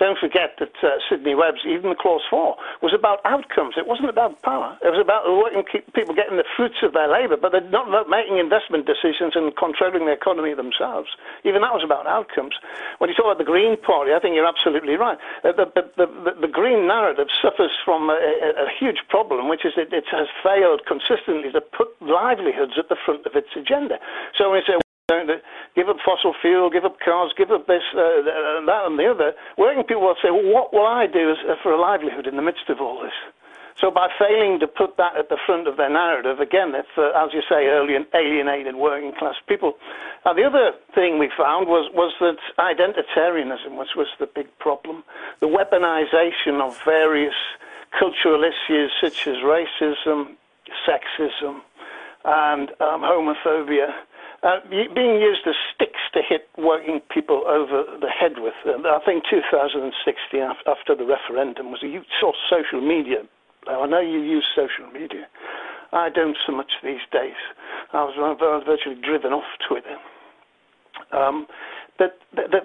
[0.00, 3.76] Don't forget that uh, Sidney Webb's, even the Clause 4, was about outcomes.
[3.76, 4.80] It wasn't about power.
[4.80, 5.60] It was about working
[5.92, 9.52] people getting the fruits of their labour, but they're not about making investment decisions and
[9.60, 11.12] controlling the economy themselves.
[11.44, 12.56] Even that was about outcomes.
[12.96, 15.20] When you talk about the Green Party, I think you're absolutely right.
[15.44, 19.68] Uh, the, the, the, the Green narrative suffers from a, a, a huge problem, which
[19.68, 24.00] is that it has failed consistently to put livelihoods at the front of its agenda.
[24.40, 24.80] So when you say,
[25.74, 28.22] give up fossil fuel, give up cars, give up this, uh,
[28.66, 29.32] that, and the other.
[29.58, 32.36] Working people will say, well, what will I do as, uh, for a livelihood in
[32.36, 33.16] the midst of all this?
[33.80, 37.16] So by failing to put that at the front of their narrative, again, it's, uh,
[37.16, 39.74] as you say, alienated working class people.
[40.24, 45.02] And the other thing we found was, was that identitarianism was, was the big problem.
[45.40, 47.34] The weaponization of various
[47.98, 50.36] cultural issues such as racism,
[50.86, 51.62] sexism,
[52.24, 53.94] and um, homophobia
[54.42, 58.54] uh, being used as sticks to hit working people over the head with.
[58.64, 63.28] Uh, I think 2016, after the referendum, was a you saw social media.
[63.68, 65.28] I know you use social media.
[65.92, 67.36] I don't so much these days.
[67.92, 69.98] I was, I was virtually driven off Twitter.
[71.12, 71.46] Um,
[71.98, 72.60] but the, the,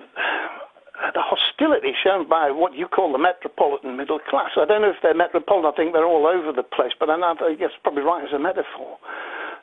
[1.12, 4.52] the hostility shown by what you call the metropolitan middle class.
[4.56, 5.74] I don't know if they're metropolitan.
[5.74, 7.20] I think they're all over the place, but I
[7.60, 8.98] guess probably right as a metaphor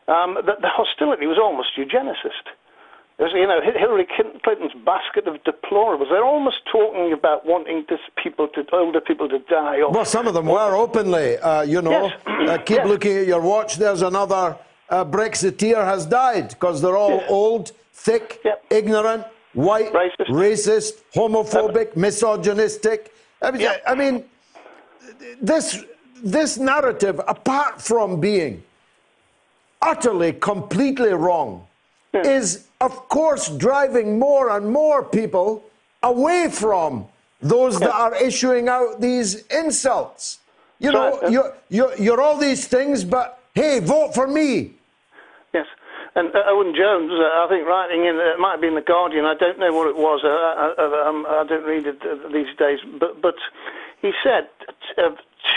[0.08, 2.50] um, the, the, hostility was almost eugenicist.
[3.18, 4.06] You know, Hillary
[4.42, 6.08] Clinton's basket of deplorables.
[6.10, 9.80] They're almost talking about wanting this people to, older people to die.
[9.80, 11.36] Or, well, some of them were openly.
[11.38, 12.48] Uh, you know, yes.
[12.48, 12.88] uh, keep yes.
[12.88, 13.76] looking at your watch.
[13.76, 14.56] There's another
[14.88, 17.26] uh, Brexiteer has died because they're all yes.
[17.28, 18.64] old, thick, yep.
[18.70, 23.14] ignorant, white, racist, racist homophobic, misogynistic.
[23.40, 23.82] I mean, yep.
[23.86, 24.24] I mean,
[25.40, 25.84] this
[26.24, 28.62] this narrative, apart from being
[29.82, 31.66] utterly, completely wrong,
[32.14, 32.22] yeah.
[32.26, 35.64] is, of course, driving more and more people
[36.02, 37.06] away from
[37.40, 37.88] those yeah.
[37.88, 40.38] that are issuing out these insults.
[40.78, 44.72] You know, you're, you're, you're all these things, but hey, vote for me.
[45.54, 45.66] Yes.
[46.14, 48.82] And uh, Owen Jones, uh, I think, writing in, uh, it might be in The
[48.82, 51.86] Guardian, I don't know what it was, uh, I, uh, uh, um, I don't read
[51.86, 52.00] it
[52.32, 53.36] these days, but, but
[54.02, 54.48] he said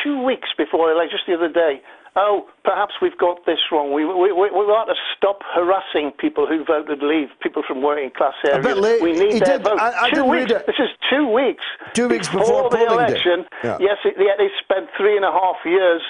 [0.04, 1.82] two weeks before, like just the other day,
[2.16, 3.94] oh, perhaps we've got this wrong.
[3.94, 8.12] We, we, we, we ought to stop harassing people who voted leave, people from working
[8.16, 8.78] class areas.
[8.78, 9.80] Late, we need their did, vote.
[9.80, 10.52] I, I two weeks.
[10.52, 11.64] This is two weeks.
[11.94, 13.46] Two weeks before, before the election.
[13.64, 13.78] Yeah.
[13.80, 16.02] Yes, it, yet they spent three and a half years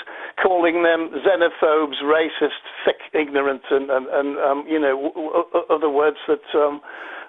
[0.41, 5.89] calling them xenophobes, racist, thick, ignorant, and, and, and um, you know, w- w- other
[5.89, 6.43] words that.
[6.53, 6.81] Um,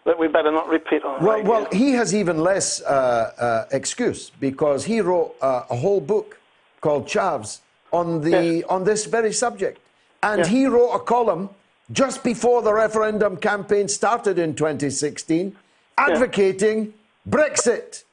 [0.04, 2.86] that we better not repeat on well, well, he has even less uh,
[3.40, 6.38] uh, excuse because he wrote uh, a whole book
[6.80, 7.58] called Chavs
[7.92, 8.64] on, the, yes.
[8.68, 9.80] on this very subject.
[10.22, 10.48] And yes.
[10.48, 11.50] he wrote a column
[11.92, 15.56] just before the referendum campaign started in 2016
[15.98, 16.92] advocating
[17.28, 18.04] Brexit.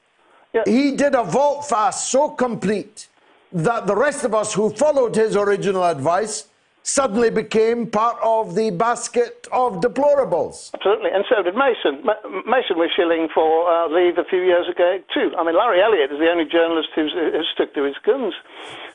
[0.64, 3.08] He did a volte face so complete
[3.52, 6.46] that the rest of us who followed his original advice
[6.84, 10.68] suddenly became part of the basket of deplorables.
[10.76, 12.04] Absolutely, and so did Mason.
[12.44, 15.32] Mason was shilling for uh, leave a few years ago too.
[15.36, 18.34] I mean, Larry Elliott is the only journalist who's, who's stuck to his guns.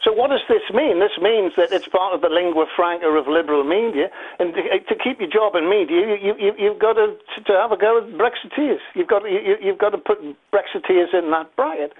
[0.06, 1.02] So what does this mean?
[1.02, 4.95] This means that it's part of the lingua franca of liberal media, and to, to
[4.95, 8.06] keep your job in media, you, you, you've got to, to have a go at
[8.14, 8.86] Brexiteers.
[8.94, 10.22] You've got, you, you've got to put
[10.53, 11.98] Brexiteers in that bracket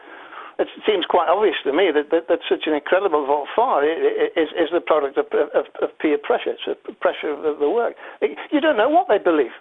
[0.60, 4.52] it seems quite obvious to me that, that, that such an incredible vote for is,
[4.60, 7.96] is the product of, of, of peer pressure, it's a pressure of the work.
[8.52, 9.56] You don't know what they believe.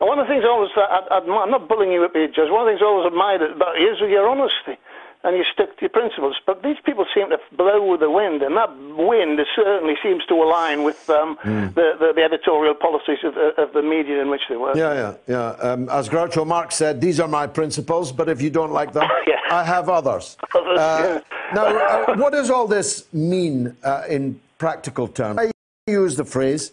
[0.00, 2.54] And one of the things I always I, I'm not bullying you up here, Judge.
[2.54, 4.78] One of the things I always admired about you is your honesty
[5.24, 6.36] and you stick to your principles.
[6.46, 10.34] But these people seem to blow with the wind, and that wind certainly seems to
[10.34, 11.74] align with um, mm.
[11.74, 14.76] the, the, the, editorial policies of, of, the media in which they work.
[14.76, 15.70] Yeah, yeah, yeah.
[15.70, 19.08] Um, as Groucho Marx said, these are my principles, but if you don't like them,
[19.26, 19.34] yeah.
[19.50, 20.36] I have others.
[20.54, 21.54] others uh, yeah.
[21.54, 25.38] Now, uh, what does all this mean uh, in practical terms?
[25.40, 25.50] I
[25.86, 26.72] use the phrase,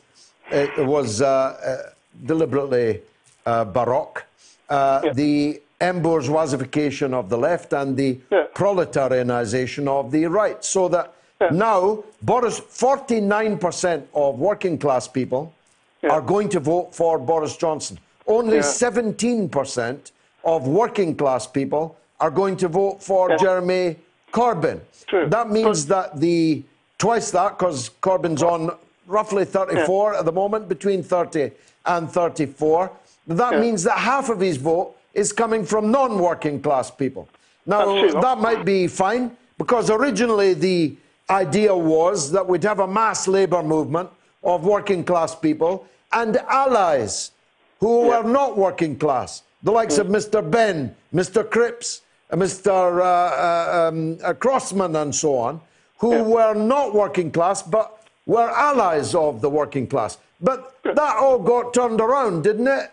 [0.51, 1.89] it was uh, uh,
[2.25, 3.01] deliberately
[3.45, 4.25] uh, baroque.
[4.69, 5.13] Yeah.
[5.13, 8.45] The embourgeoisification of the left and the yeah.
[8.53, 10.63] proletarianization of the right.
[10.63, 11.49] So that yeah.
[11.51, 15.53] now, Boris, 49% of working class people
[16.01, 16.09] yeah.
[16.09, 17.99] are going to vote for Boris Johnson.
[18.27, 20.11] Only 17%
[20.43, 23.97] of working class people are going to vote for Jeremy
[24.31, 24.79] Corbyn.
[25.07, 25.27] True.
[25.29, 26.63] That means but, that the
[26.97, 28.71] twice that, because Corbyn's on
[29.07, 31.51] roughly 34 at the moment, between 30
[31.85, 32.91] and 34.
[33.27, 37.27] That means that half of his vote is coming from non working class people.
[37.65, 40.95] Now, that might be fine because originally the
[41.29, 44.09] idea was that we'd have a mass labour movement
[44.43, 47.31] of working class people and allies
[47.79, 48.17] who yeah.
[48.17, 50.01] are not working class, the likes yeah.
[50.01, 50.49] of Mr.
[50.49, 51.49] Benn, Mr.
[51.49, 52.01] Cripps,
[52.31, 52.99] uh, Mr.
[52.99, 55.59] Uh, uh, um, uh, Crossman and so on,
[55.97, 60.17] who were not working class but were allies of the working class.
[60.41, 62.91] But that all got turned around, didn't it?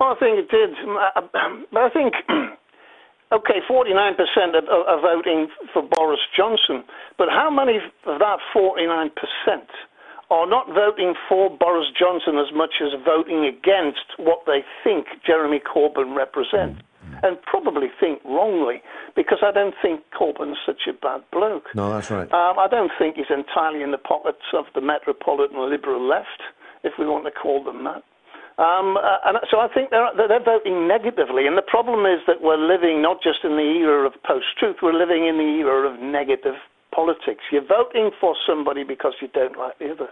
[0.00, 0.70] Well, I think it did.
[0.76, 2.14] Mm, uh, uh, but I think,
[3.32, 4.18] okay, 49%
[4.68, 6.84] are, are voting for Boris Johnson.
[7.18, 9.10] But how many of that 49%
[10.30, 15.60] are not voting for Boris Johnson as much as voting against what they think Jeremy
[15.60, 16.80] Corbyn represents?
[17.04, 17.20] Mm-hmm.
[17.22, 18.82] And probably think wrongly,
[19.14, 21.64] because I don't think Corbyn's such a bad bloke.
[21.74, 22.30] No, that's right.
[22.32, 26.40] Um, I don't think he's entirely in the pockets of the metropolitan liberal left,
[26.82, 28.02] if we want to call them that.
[28.56, 31.46] Um, uh, and so I think they're, they're voting negatively.
[31.46, 34.94] And the problem is that we're living not just in the era of post-truth, we're
[34.94, 36.54] living in the era of negative
[36.94, 37.42] politics.
[37.50, 40.08] You're voting for somebody because you don't like the other.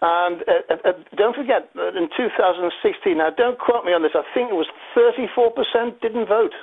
[0.00, 4.24] And uh, uh, don't forget, that in 2016, now don't quote me on this, I
[4.32, 6.54] think it was 34% didn't vote.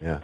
[0.00, 0.18] Yeah.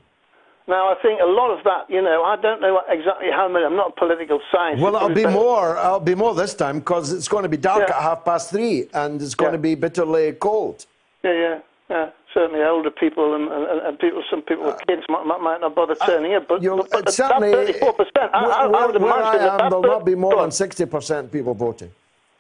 [0.69, 3.65] Now, I think a lot of that, you know, I don't know exactly how many,
[3.65, 4.83] I'm not a political scientist.
[4.83, 5.79] Well, it'll be more.
[5.79, 7.97] I'll be more this time because it's going to be dark Yeah.
[7.97, 9.57] at half past three, and it's going Yeah.
[9.57, 10.85] to be bitterly cold.
[11.25, 11.59] Yeah, yeah,
[11.89, 12.11] yeah.
[12.35, 15.95] Certainly, older people and, and, and people, some people with kids might, might, not bother
[15.95, 16.47] turning up.
[16.47, 19.71] But, but, but Uh, certainly, 34%, I, I, I where, would where imagine I am,
[19.71, 21.91] there'll not be more than 60% people voting.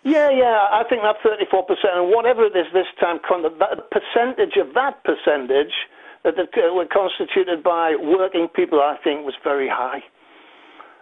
[0.04, 1.64] Yeah, yeah, I think that 34%,
[1.96, 3.50] and whatever it is this time, the
[3.90, 5.72] percentage of that percentage
[6.24, 10.02] that uh, were constituted by working people, I think, was very high.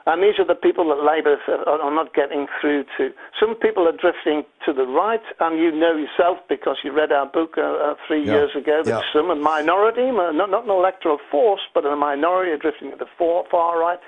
[0.09, 3.11] And these are the people that Labour are are not getting through to.
[3.41, 7.27] Some people are drifting to the right, and you know yourself because you read our
[7.27, 8.35] book uh, uh, three Yeah.
[8.39, 9.13] years ago that Yeah.
[9.13, 12.97] some, a minority, uh, not, not an electoral force, but a minority are drifting to
[12.97, 13.99] the far, far right.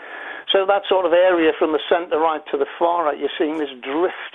[0.52, 3.58] So that sort of area from the centre right to the far right, you're seeing
[3.58, 4.34] this drift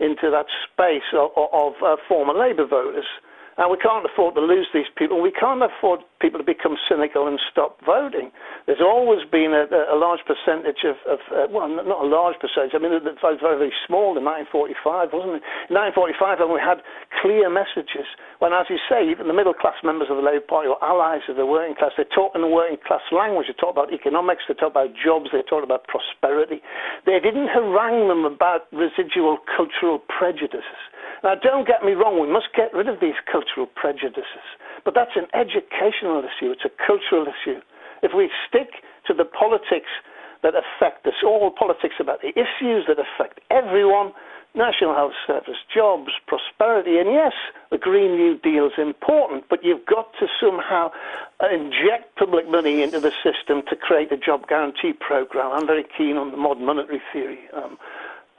[0.00, 3.06] into that space of, of uh, former Labour voters.
[3.58, 5.20] And we can't afford to lose these people.
[5.20, 8.30] We can't afford people to become cynical and stop voting.
[8.70, 12.72] There's always been a, a large percentage of, of uh, well, not a large percentage.
[12.72, 15.44] I mean, it was very, very small in 1945, wasn't it?
[15.66, 16.78] In 1945, when we had
[17.18, 18.06] clear messages,
[18.38, 21.26] when, as you say, even the middle class members of the Labour Party or allies
[21.26, 23.50] of the working class, they talk in the working class language.
[23.50, 26.62] They talk about economics, they talk about jobs, they talk about prosperity.
[27.02, 30.80] They didn't harangue them about residual cultural prejudices.
[31.22, 34.46] Now, don't get me wrong, we must get rid of these cultural prejudices.
[34.84, 37.60] But that's an educational issue, it's a cultural issue.
[38.02, 39.90] If we stick to the politics
[40.42, 44.12] that affect us, all politics about the issues that affect everyone,
[44.54, 47.32] national health service, jobs, prosperity, and yes,
[47.70, 50.90] the Green New Deal is important, but you've got to somehow
[51.50, 55.52] inject public money into the system to create a job guarantee program.
[55.52, 57.38] I'm very keen on the modern monetary theory.
[57.54, 57.78] Um,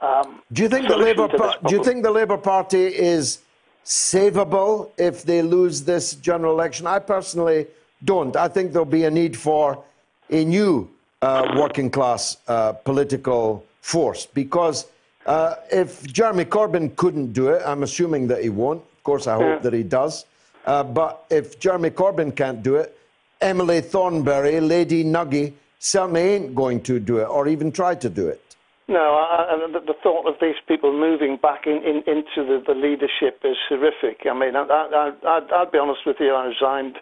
[0.00, 3.38] um, Do you think the Labour Par- Do you think the Labour Party is
[3.84, 6.86] savable if they lose this general election?
[6.86, 7.66] I personally
[8.04, 8.34] don't.
[8.36, 9.82] I think there'll be a need for
[10.30, 10.88] a new
[11.22, 14.86] uh, working class uh, political force because
[15.26, 18.80] uh, if Jeremy Corbyn couldn't do it, I'm assuming that he won't.
[18.80, 20.26] Of course, I hope that he does.
[20.66, 22.96] Uh, but if Jeremy Corbyn can't do it,
[23.40, 28.28] Emily Thornberry, Lady Nugee, certainly ain't going to do it or even try to do
[28.28, 28.40] it.
[28.86, 32.62] No, I, I, the, the thought of these people moving back in, in, into the,
[32.66, 34.26] the leadership is horrific.
[34.30, 36.98] I mean, I, I, I, I'd be honest with you, I resigned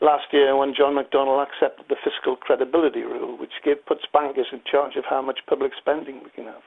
[0.00, 4.62] last year when John McDonnell accepted the fiscal credibility rule, which give, puts bankers in
[4.70, 6.62] charge of how much public spending we can have.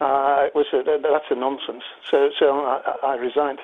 [0.00, 1.82] Uh, it was a, that's a nonsense.
[2.10, 3.58] So, so I, I resigned.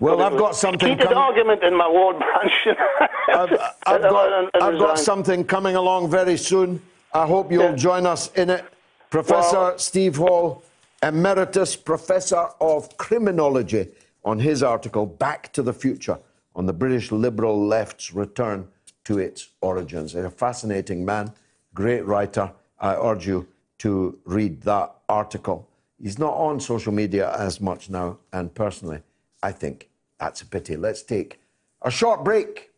[0.00, 2.78] Well, I've got something Heated coming- argument in my ward branch.
[3.28, 3.52] I've,
[3.84, 6.80] I've got, I've got something coming along very soon.
[7.12, 8.64] I hope you'll join us in it.
[9.12, 10.62] Professor Well- Steve Hall,
[11.02, 13.88] Emeritus Professor of Criminology,
[14.24, 16.18] on his article, Back to the Future,
[16.56, 18.68] on the British liberal left's return
[19.04, 20.14] to its origins.
[20.14, 21.34] A fascinating man,
[21.74, 22.52] great writer.
[22.80, 23.46] I urge you
[23.80, 25.68] to read that article.
[26.00, 29.02] He's not on social media as much now, and personally,
[29.42, 30.74] I think that's a pity.
[30.76, 31.38] Let's take
[31.82, 32.70] a short break.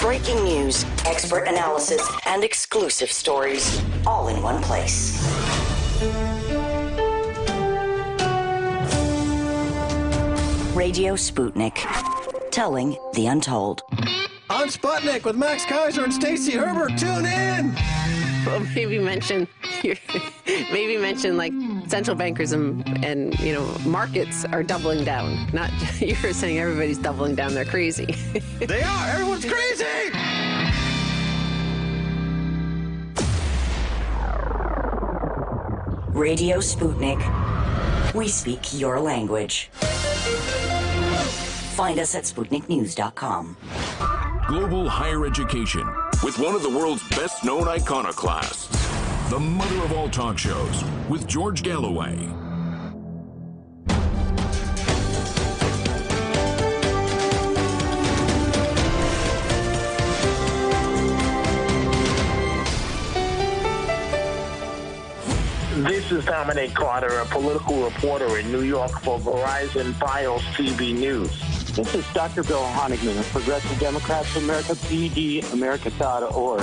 [0.00, 5.20] Breaking news, expert analysis, and exclusive stories all in one place.
[10.74, 11.78] Radio Sputnik,
[12.50, 13.82] telling the untold.
[14.50, 16.98] On Sputnik with Max Keiser and Stacy Herbert.
[16.98, 17.74] Tune in.
[18.46, 19.48] Well, maybe mention
[20.44, 21.52] maybe mention like
[21.88, 25.48] central bankers and, and you know markets are doubling down.
[25.52, 27.54] Not you're saying everybody's doubling down.
[27.54, 28.14] They're crazy.
[28.58, 29.08] They are.
[29.08, 29.84] Everyone's crazy.
[36.12, 37.20] Radio Sputnik.
[38.14, 39.68] We speak your language.
[41.74, 43.56] Find us at SputnikNews.com.
[44.46, 45.86] Global higher education
[46.22, 48.68] with one of the world's best known iconoclasts.
[49.30, 52.14] The mother of all talk shows with George Galloway.
[65.88, 71.53] This is Dominic Carter, a political reporter in New York for Verizon FiOS TV News.
[71.74, 72.44] This is Dr.
[72.44, 76.62] Bill Honigman of Progressive Democrats of America, PDAmerica.org.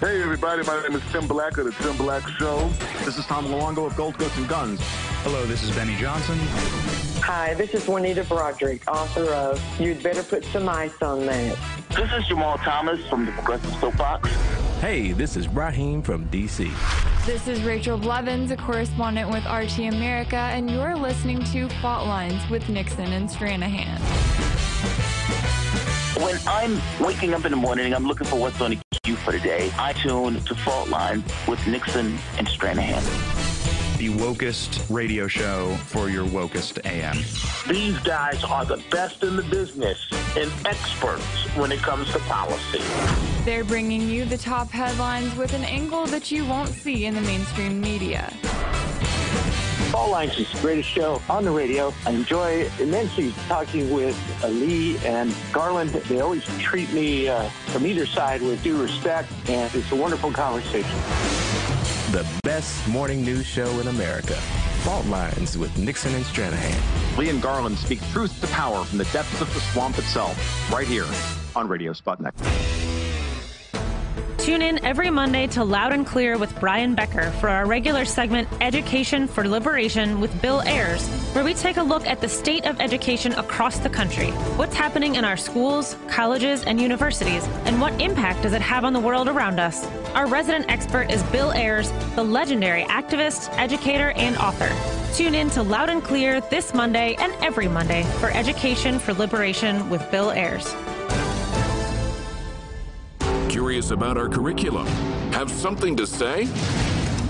[0.00, 2.68] Hey, everybody, my name is Tim Black of The Tim Black Show.
[3.04, 4.80] This is Tom Luongo of Gold Goats and Guns.
[5.22, 6.36] Hello, this is Benny Johnson.
[7.22, 11.56] Hi, this is Juanita Broaddrick, author of You'd Better Put Some Ice on That.
[11.90, 14.28] This is Jamal Thomas from the Progressive Soapbox.
[14.80, 16.68] Hey, this is Raheem from DC.
[17.26, 22.48] This is Rachel Blevins, a correspondent with RT America, and you're listening to Fault Lines
[22.50, 24.37] with Nixon and Stranahan.
[26.18, 29.30] When I'm waking up in the morning I'm looking for what's on the queue for
[29.30, 33.04] the day, I tune to Fault Line with Nixon and Stranahan.
[33.98, 37.18] The wokest radio show for your wokest AM.
[37.72, 41.22] These guys are the best in the business and experts
[41.56, 42.82] when it comes to policy.
[43.44, 47.20] They're bringing you the top headlines with an angle that you won't see in the
[47.20, 48.32] mainstream media.
[49.90, 51.94] Fault Lines is the greatest show on the radio.
[52.04, 55.90] I enjoy immensely talking with Lee and Garland.
[55.90, 60.30] They always treat me uh, from either side with due respect, and it's a wonderful
[60.30, 60.90] conversation.
[62.12, 64.34] The best morning news show in America.
[64.84, 67.18] Fault Lines with Nixon and Stranahan.
[67.18, 70.36] Lee and Garland speak truth to power from the depths of the swamp itself,
[70.70, 71.06] right here
[71.56, 72.87] on Radio Sputnik.
[74.38, 78.48] Tune in every Monday to Loud and Clear with Brian Becker for our regular segment
[78.60, 82.80] Education for Liberation with Bill Ayers, where we take a look at the state of
[82.80, 84.30] education across the country.
[84.56, 88.92] What's happening in our schools, colleges, and universities, and what impact does it have on
[88.92, 89.84] the world around us?
[90.14, 94.70] Our resident expert is Bill Ayers, the legendary activist, educator, and author.
[95.14, 99.90] Tune in to Loud and Clear this Monday and every Monday for Education for Liberation
[99.90, 100.72] with Bill Ayers.
[103.48, 104.86] Curious about our curriculum?
[105.32, 106.44] Have something to say?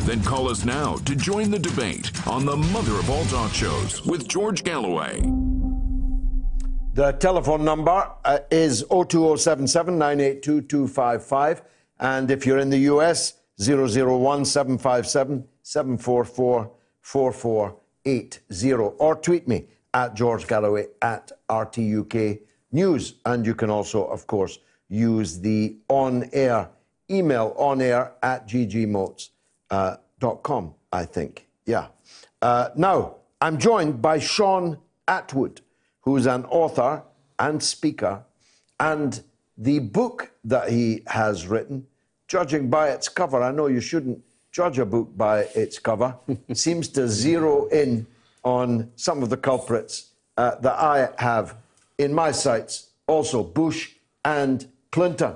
[0.05, 4.05] Then call us now to join the debate on the mother of all talk shows
[4.05, 5.21] with George Galloway.
[6.95, 11.63] The telephone number uh, is 02077 982 255.
[12.01, 18.73] And if you're in the US, 001 757 744 4480.
[18.73, 22.41] Or tweet me at George Galloway at RTUK
[22.73, 23.15] News.
[23.25, 24.59] And you can also, of course,
[24.89, 26.71] use the on air
[27.11, 29.35] email on air at ggmoats.com,
[30.93, 31.47] I think.
[31.67, 31.87] Yeah.
[32.41, 35.61] Uh, now, I'm joined by Shaun Attwood,
[36.03, 37.03] who's an author
[37.39, 38.25] and speaker,
[38.81, 39.23] and
[39.57, 41.87] the book that he has written,
[42.27, 46.17] judging by its cover, I know you shouldn't judge a book by its cover,
[46.53, 48.07] seems to zero in
[48.45, 51.57] on some of the culprits uh, that I have
[51.99, 53.95] in my sights, also Bush
[54.25, 55.35] and Clinton,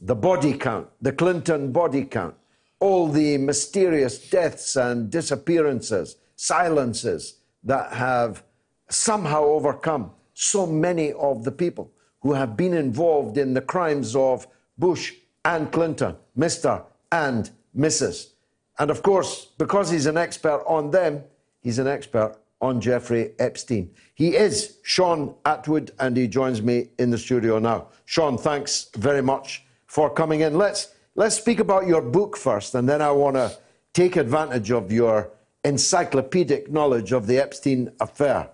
[0.00, 2.34] the body count, the Clinton body count,
[2.80, 8.42] all the mysterious deaths and disappearances, silences that have
[8.88, 11.90] somehow overcome so many of the people
[12.20, 14.46] who have been involved in the crimes of
[14.78, 15.14] Bush
[15.44, 16.82] and Clinton, Mr.
[17.12, 18.30] and Mrs.
[18.78, 21.22] And of course, because he's an expert on them,
[21.60, 23.90] he's an expert on Jeffrey Epstein.
[24.20, 27.86] He is Shaun Attwood, and he joins me in the studio now.
[28.04, 30.58] Shaun, thanks very much for coming in.
[30.58, 33.56] Let's let's speak about your book first, and then I want to
[33.94, 35.30] take advantage of your
[35.64, 38.50] encyclopedic knowledge of the Epstein affair.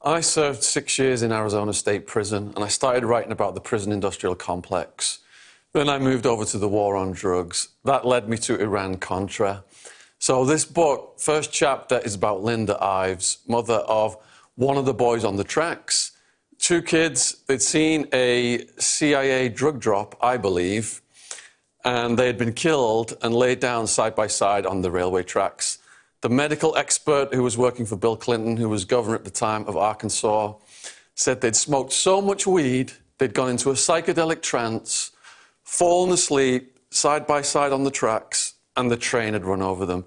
[0.00, 3.92] I served six years in Arizona State Prison, and I started writing about the prison
[3.92, 5.18] industrial complex.
[5.74, 7.68] Then I moved over to the war on drugs.
[7.84, 9.62] That led me to Iran Contra.
[10.18, 14.16] So, this book, first chapter, is about Linda Ives, mother of
[14.58, 16.10] one of the boys on the tracks.
[16.58, 21.00] Two kids, they'd seen a CIA drug drop, I believe,
[21.84, 25.78] and they had been killed and laid down side by side on the railway tracks.
[26.22, 29.64] The medical expert who was working for Bill Clinton, who was governor at the time
[29.68, 30.54] of Arkansas,
[31.14, 35.12] said they'd smoked so much weed, they'd gone into a psychedelic trance,
[35.62, 40.04] fallen asleep side by side on the tracks, and the train had run over them.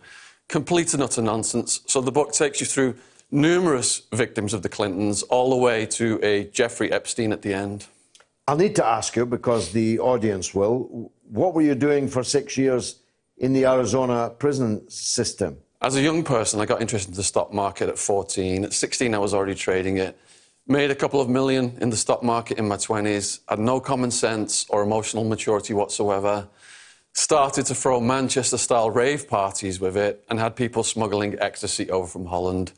[0.49, 1.79] Complete and utter nonsense.
[1.85, 2.97] So the book takes you through
[3.31, 7.87] numerous victims of the Clintons, all the way to a Jeffrey Epstein at the end.
[8.47, 12.57] I'll need to ask you, because the audience will, what were you doing for six
[12.57, 12.99] years
[13.37, 15.57] in the Arizona prison system?
[15.81, 18.65] As a young person, I got interested in the stock market at 14.
[18.65, 20.17] At 16, I was already trading it.
[20.67, 24.11] made a couple of million in the stock market in my 20s, had no common
[24.11, 26.47] sense or emotional maturity whatsoever,
[27.13, 32.07] started to throw Manchester style rave parties with it, and had people smuggling ecstasy over
[32.07, 32.71] from Holland.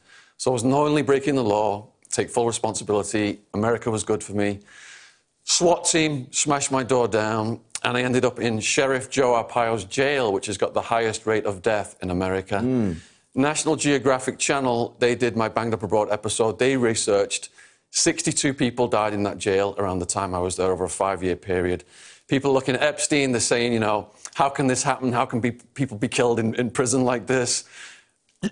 [0.44, 3.40] So I was knowingly breaking the law, take full responsibility.
[3.53, 4.60] America was good for me.
[5.45, 10.34] SWAT team smashed my door down, and I ended up in Sheriff Joe Arpaio's jail,
[10.34, 12.60] which has got the highest rate of death in America.
[12.60, 12.91] Hmm.
[13.34, 16.60] National Geographic Channel, they did my Banged Up Abroad episode.
[16.60, 17.48] They researched
[17.91, 21.24] 62 people died in that jail around the time I was there over a five
[21.24, 21.86] year period.
[22.28, 25.14] People looking at Epstein, they're saying, you know, how can this happen?
[25.14, 27.64] How can be, people be killed in, in prison like this?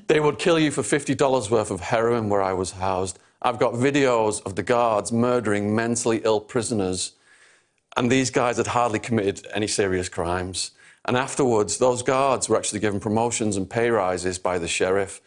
[0.07, 3.19] They would kill you for $50 worth of heroin where I was housed.
[3.41, 7.13] I've got videos of the guards murdering mentally ill prisoners,
[7.97, 10.71] and these guys had hardly committed any serious crimes.
[11.05, 15.19] And afterwards, those guards were actually given promotions and pay rises by the sheriff.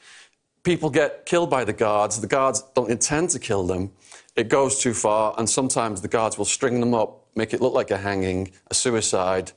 [0.62, 2.20] People get killed by the guards.
[2.20, 3.92] The guards don't intend to kill them.
[4.34, 7.74] It goes too far, and sometimes the guards will string them up, make it look
[7.74, 9.52] like a hanging, a suicide,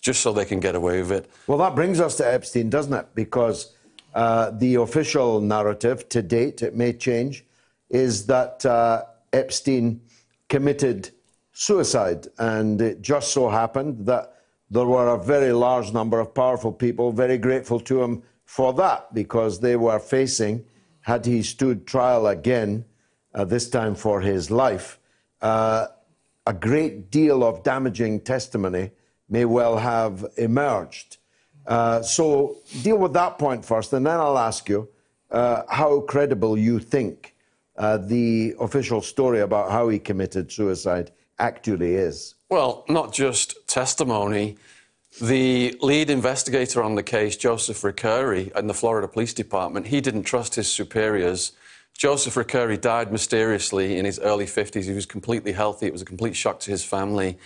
[0.00, 1.30] just so they can get away with it.
[1.46, 3.06] Well, that brings us to Epstein, doesn't it?
[3.14, 3.74] Because
[4.14, 7.44] uh, the official narrative to date, it may change,
[7.88, 10.00] is that uh, Epstein
[10.48, 11.10] committed
[11.52, 12.26] suicide.
[12.38, 14.34] And it just so happened that
[14.70, 19.12] there were a very large number of powerful people very grateful to him for that
[19.14, 20.64] because they were facing,
[21.02, 22.84] had he stood trial again,
[23.34, 24.98] uh, this time for his life,
[25.40, 25.86] uh,
[26.46, 28.90] a great deal of damaging testimony
[29.28, 31.18] may well have emerged.
[31.66, 34.88] Uh, so deal with that point first, and then I'll ask you
[35.30, 37.34] uh, how credible you think
[37.76, 42.34] uh, the official story about how he committed suicide actually is.
[42.48, 44.58] Well, not just testimony.
[45.20, 50.24] The lead investigator on the case, Joseph Recarey, in the Florida Police Department, he didn't
[50.24, 51.52] trust his superiors.
[51.96, 54.84] Joseph Recarey died mysteriously in his early 50s.
[54.84, 55.86] He was completely healthy.
[55.86, 57.38] It was a complete shock to his family.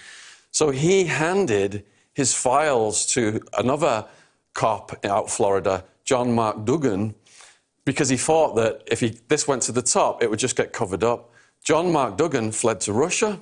[0.51, 1.85] So he handed
[2.15, 4.07] his files to another
[4.55, 7.15] cop out Florida, John Mark Dougan,
[7.85, 10.73] because he thought that if he, this went to the top, it would just get
[10.73, 11.31] covered up.
[11.63, 13.41] John Mark Dougan fled to Russia,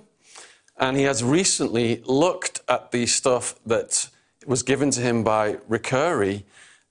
[0.79, 4.09] and he has recently looked at the stuff that
[4.47, 6.45] was given to him by Recarey,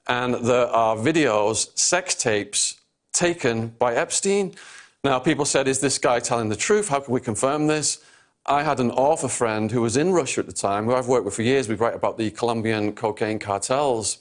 [0.08, 2.80] and there are videos, sex tapes
[3.12, 4.56] taken by Epstein.
[5.04, 6.90] Now, people said, Is this guy telling the truth?
[6.90, 8.04] How can we confirm this?
[8.46, 11.26] I had an author friend who was in Russia at the time, who I've worked
[11.26, 11.70] with for years.
[11.70, 14.18] We write about the Colombian cocaine cartels.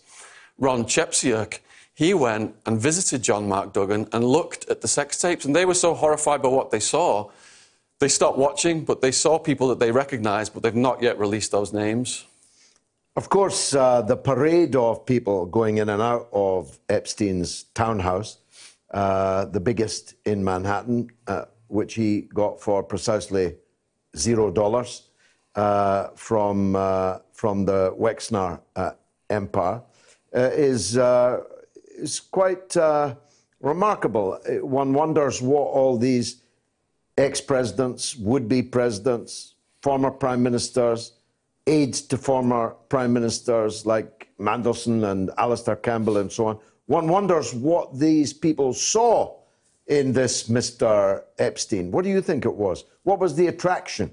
[0.59, 1.61] Ron Chepesiuk,
[1.95, 5.65] he went and visited John Mark Dougan and looked at the sex tapes, and they
[5.65, 7.31] were so horrified by what they saw,
[8.01, 11.53] they stopped watching, but they saw people that they recognized, but they've not yet released
[11.53, 12.25] those names.
[13.15, 18.39] Of course, uh, the parade of people going in and out of Epstein's townhouse,
[18.93, 23.57] uh, the biggest in Manhattan, uh, which he got for precisely
[24.17, 25.11] zero dollars
[25.55, 28.93] uh, from uh, from the Wexner uh,
[29.29, 29.83] empire,
[30.33, 30.97] is
[31.99, 32.77] is quite
[33.61, 34.39] remarkable.
[34.63, 36.43] One wonders what all these
[37.19, 41.13] ex-presidents, would-be presidents, former prime ministers
[41.67, 46.59] aides to former prime ministers like Mandelson and Alastair Campbell and so on.
[46.87, 49.40] One wonders what these people saw
[49.91, 51.25] in this Mr.
[51.39, 51.91] Epstein.
[51.91, 52.85] What do you think it was?
[53.03, 54.13] What was the attraction?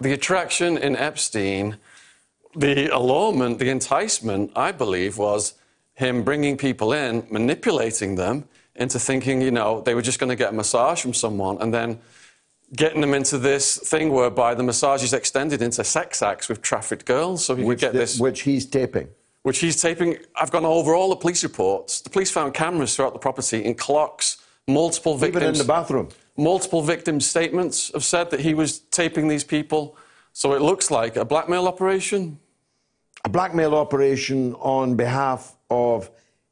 [0.00, 1.76] The attraction in Epstein,
[2.54, 5.54] the allurement, the enticement, I believe, was
[5.94, 10.36] him bringing people in, manipulating them into thinking, you know, they were just going to
[10.36, 11.98] get a massage from someone and then
[12.76, 17.04] getting them into this thing whereby the massage is extended into sex acts with trafficked
[17.04, 17.44] girls.
[17.44, 18.20] So he which could get the, this.
[18.20, 19.08] Which he's taping.
[19.42, 20.18] Which he's taping.
[20.36, 22.02] I've gone over all the police reports.
[22.02, 24.36] The police found cameras throughout the property in clocks,
[24.68, 25.42] multiple victims.
[25.42, 26.08] Even in the bathroom.
[26.36, 29.96] Multiple victims' statements have said that he was taping these people.
[30.32, 32.38] So it looks like a blackmail operation.
[33.24, 36.10] A blackmail operation on behalf of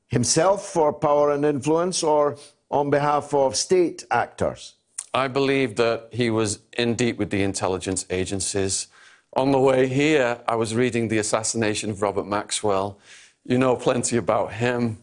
[0.09, 2.37] himself for power and influence or
[2.71, 4.75] on behalf of state actors?
[5.15, 8.89] I believe that he was in deep with the intelligence agencies.
[9.35, 12.99] On the way here, I was reading The Assassination of Robert Maxwell.
[13.45, 14.99] You know plenty about him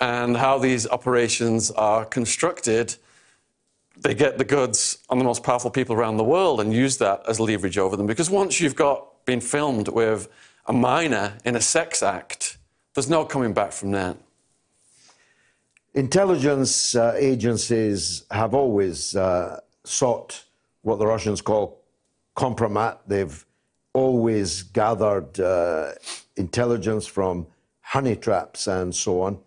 [0.00, 2.96] and how these operations are constructed.
[3.98, 7.22] They get the goods on the most powerful people around the world and use that
[7.28, 8.06] as leverage over them.
[8.06, 10.28] Because once you've got been filmed with
[10.66, 12.58] a minor in a sex act,
[12.94, 14.16] there's no coming back from that.
[15.94, 20.44] Intelligence uh, agencies have always uh, sought
[20.82, 21.82] what the Russians call
[22.36, 22.98] compromat.
[23.06, 23.44] They've
[23.92, 25.92] always gathered uh,
[26.36, 27.46] intelligence from
[27.80, 29.38] honey traps and so on.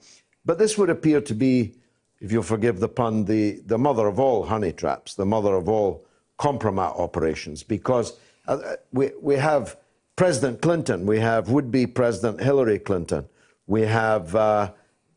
[0.45, 1.73] But this would appear to be
[2.21, 5.69] if you'll forgive the pun, the, the mother of all honey traps, the mother of
[5.69, 6.05] all
[6.37, 8.17] compromat operations, because
[8.47, 9.77] uh, we, we have
[10.15, 13.27] President Clinton, we have would be President Hillary Clinton,
[13.67, 14.71] we have uh,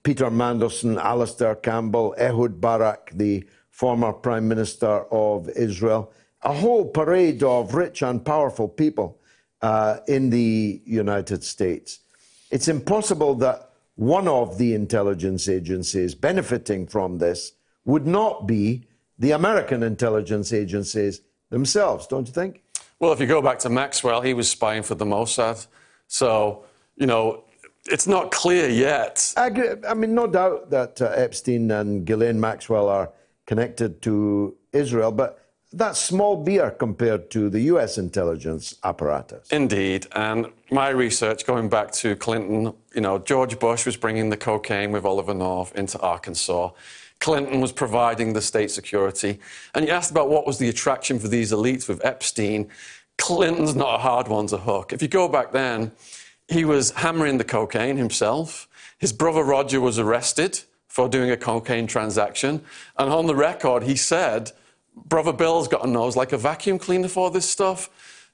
[0.04, 6.12] Peter Mandelson, Alastair Campbell, Ehud Barak, the former Prime Minister of Israel,
[6.42, 9.18] a whole parade of rich and powerful people
[9.60, 12.00] uh, in the United States.
[12.50, 13.71] It's impossible that
[14.02, 17.52] one of the intelligence agencies benefiting from this
[17.84, 18.84] would not be
[19.16, 21.20] the American intelligence agencies
[21.50, 22.62] themselves, don't you think?
[22.98, 25.66] Well, if you go back to Maxwell, he was spying for the Mossad.
[26.08, 26.64] So,
[26.96, 27.44] you know,
[27.86, 29.32] it's not clear yet.
[29.36, 29.70] I, agree.
[29.88, 33.10] I mean, no doubt that uh, Epstein and Ghislaine Maxwell are
[33.46, 35.42] connected to Israel, but
[35.72, 39.48] that's small beer compared to the US intelligence apparatus.
[39.50, 40.06] Indeed.
[40.12, 44.90] And my research going back to Clinton, you know, George Bush was bringing the cocaine
[44.90, 46.70] with Oliver North into Arkansas.
[47.20, 49.38] Clinton was providing the state security.
[49.74, 52.68] And you asked about what was the attraction for these elites with Epstein.
[53.18, 54.92] Clinton's not a hard one to hook.
[54.92, 55.92] If you go back then,
[56.48, 58.66] he was hammering the cocaine himself.
[58.98, 62.62] His brother Roger was arrested for doing a cocaine transaction.
[62.98, 64.52] And on the record, he said,
[64.96, 67.90] Brother Bill's got a nose like a vacuum cleaner for this stuff.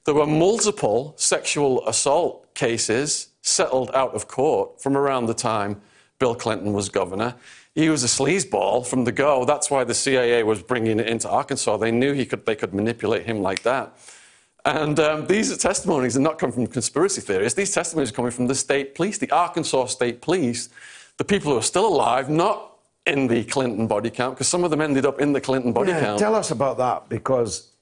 [0.09, 5.79] There were multiple sexual assault cases settled out of court from around the time
[6.17, 7.35] Bill Clinton was governor.
[7.75, 9.45] He was a sleazeball from the go.
[9.45, 11.77] That's why the CIA was bringing it into Arkansas.
[11.77, 13.99] They knew he could, they could manipulate him like that.
[14.65, 17.55] And um, these testimonies are not coming from conspiracy theorists.
[17.55, 20.69] These testimonies are coming from the state police, the Arkansas State Police,
[21.17, 24.71] the people who are still alive, not in the Clinton body count, because some of
[24.71, 26.17] them ended up in the Clinton body yeah, count.
[26.17, 27.73] Tell us about that, because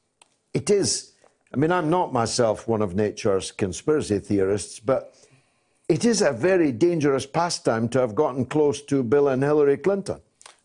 [0.54, 1.14] it is.
[1.53, 5.15] I mean, I'm not myself one of nature's conspiracy theorists, but
[5.88, 10.19] it is a very dangerous pastime to have gotten close to Bill and Hillary Clinton.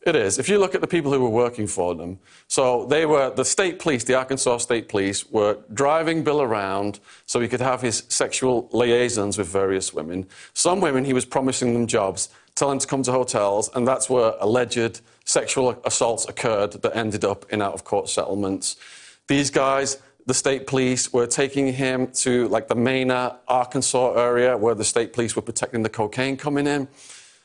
[0.04, 0.40] It is.
[0.40, 2.18] If you look at the people who were working for them,
[2.48, 7.38] so they were the state police, the Arkansas State Police, were driving Bill around so
[7.38, 10.26] he could have his sexual liaisons with various women.
[10.54, 14.10] Some women, he was promising them jobs telling him to come to hotels, and that's
[14.10, 18.76] where alleged sexual assaults occurred that ended up in out of court settlements.
[19.28, 24.74] These guys, the state police, were taking him to like the Mena, Arkansas area where
[24.74, 26.88] the state police were protecting the cocaine coming in.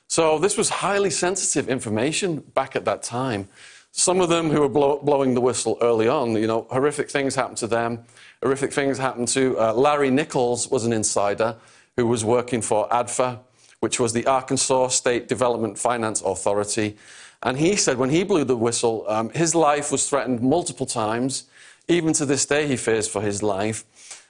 [0.07, 3.49] So this was highly sensitive information back at that time.
[3.91, 7.35] Some of them who were blow, blowing the whistle early on, you know, horrific things
[7.35, 8.03] happened to them.
[8.43, 11.55] Horrific things happened to uh, Larry Nichols was an insider
[11.95, 13.39] who was working for ADFA,
[13.79, 16.95] which was the Arkansas State Development Finance Authority.
[17.43, 21.45] And he said when he blew the whistle, um, his life was threatened multiple times.
[21.87, 23.85] Even to this day, he fears for his life.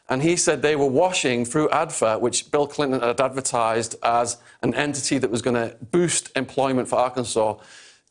[0.10, 4.74] And he said they were washing through ADFA, which Bill Clinton had advertised as an
[4.74, 7.58] entity that was going to boost employment for Arkansas.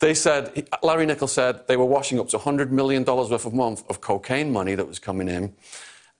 [0.00, 3.88] They said, Larry Nichols said they were washing up to $100 million worth of month
[3.88, 5.54] of cocaine money that was coming in.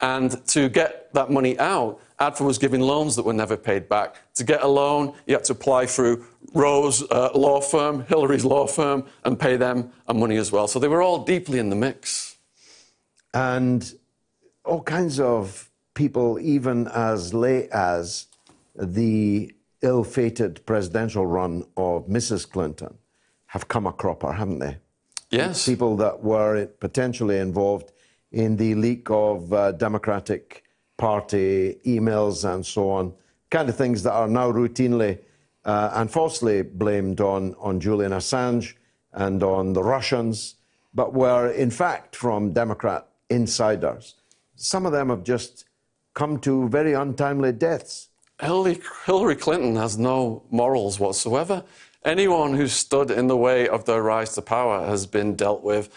[0.00, 4.16] And to get that money out, ADFA was giving loans that were never paid back.
[4.34, 6.24] To get a loan, you had to apply through
[6.54, 10.68] Rose uh, law firm, Hillary's law firm, and pay them money as well.
[10.68, 12.35] So they were all deeply in the mix.
[13.34, 13.92] And
[14.64, 18.26] all kinds of people, even as late as
[18.74, 22.48] the ill fated presidential run of Mrs.
[22.48, 22.98] Clinton,
[23.46, 24.78] have come a cropper, haven't they?
[25.30, 25.66] Yes.
[25.66, 27.92] People that were potentially involved
[28.32, 30.64] in the leak of uh, Democratic
[30.96, 33.12] Party emails and so on,
[33.50, 35.18] kind of things that are now routinely
[35.64, 38.74] uh, and falsely blamed on, on Julian Assange
[39.12, 40.56] and on the Russians,
[40.94, 44.14] but were in fact from Democrat insiders.
[44.56, 45.64] Some of them have just
[46.14, 48.08] come to very untimely deaths.
[48.40, 51.64] Hillary Clinton has no morals whatsoever.
[52.04, 55.88] Anyone who stood in the way of their rise to power has been dealt with.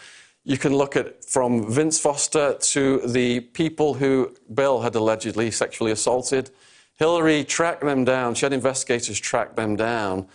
[0.43, 5.91] You can look at from Vince Foster to the people who Bill had allegedly sexually
[5.91, 6.49] assaulted.
[6.95, 8.35] Hillary tracked them down.
[8.35, 10.27] She had investigators track them down,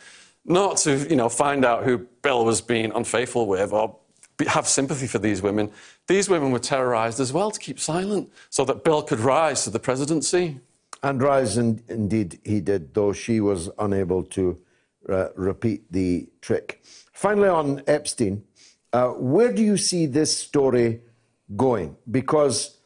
[0.45, 3.97] not to you know find out who Bill was being unfaithful with or
[4.48, 5.70] have sympathy for these women.
[6.06, 9.70] These women were terrorized as well to keep silent so that Bill could rise to
[9.70, 10.61] the presidency.
[11.02, 14.59] And rise, in, indeed, he did, though she was unable to
[15.09, 16.82] uh, repeat the trick.
[17.12, 18.43] Finally, on Epstein,
[18.93, 21.02] uh, where do you see this story
[21.56, 21.97] going?
[22.11, 22.78] Because,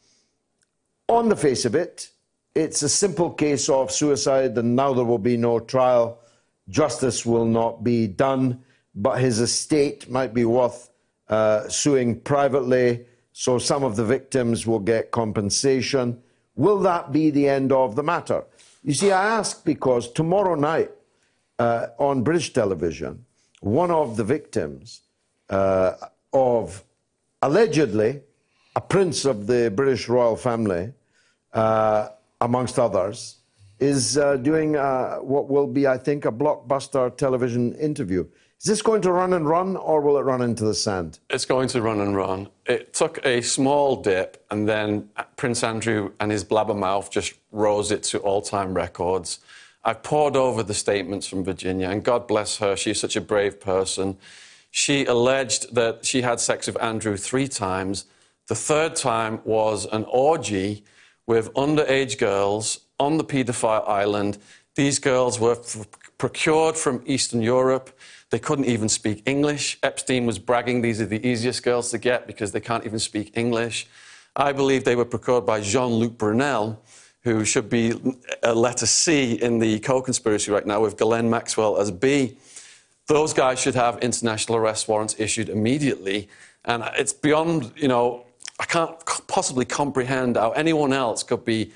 [1.07, 2.09] on the face of it,
[2.55, 6.19] it's a simple case of suicide, and now there will be no trial.
[6.67, 8.61] Justice will not be done,
[8.95, 10.89] but his estate might be worth
[11.69, 16.21] suing privately, so some of the victims will get compensation.
[16.55, 18.43] Will that be the end of the matter?
[18.83, 20.91] You see, I ask because tomorrow night
[21.57, 23.25] uh, on British television,
[23.61, 25.01] one of the victims
[25.49, 25.93] uh,
[26.33, 26.83] of
[27.41, 28.21] allegedly
[28.75, 30.93] a prince of the British royal family,
[31.53, 33.37] uh, amongst others,
[33.79, 38.25] is uh, doing uh, what will be, I think, a blockbuster television interview.
[38.61, 41.19] Is this going to run and run, or will it run into the sand?
[41.29, 42.49] It's going to run and run.
[42.65, 48.03] It took a small dip, and then Prince Andrew and his blabbermouth just rose it
[48.03, 49.39] to all time records.
[49.85, 53.61] I've poured over the statements from Virginia, and God bless her, she's such a brave
[53.61, 54.17] person.
[54.71, 58.07] She alleged that she had sex with Andrew three times.
[58.47, 60.83] The third time was an orgy
[61.25, 64.37] with underage girls on the paedophile island.
[64.75, 65.57] These girls were
[66.17, 67.97] procured from Eastern Europe.
[68.29, 69.79] They couldn't even speak English.
[69.81, 73.35] Epstein was bragging these are the easiest girls to get because they can't even speak
[73.35, 73.87] English.
[74.35, 76.79] I believe they were procured by Jean Luc Brunel,
[77.23, 77.99] who should be
[78.43, 82.37] a letter C in the co conspiracy right now with Ghislaine Maxwell as B.
[83.07, 86.29] Those guys should have international arrest warrants issued immediately.
[86.65, 88.25] And it's beyond, you know,
[88.59, 88.93] I can't
[89.27, 91.71] possibly comprehend how anyone else could be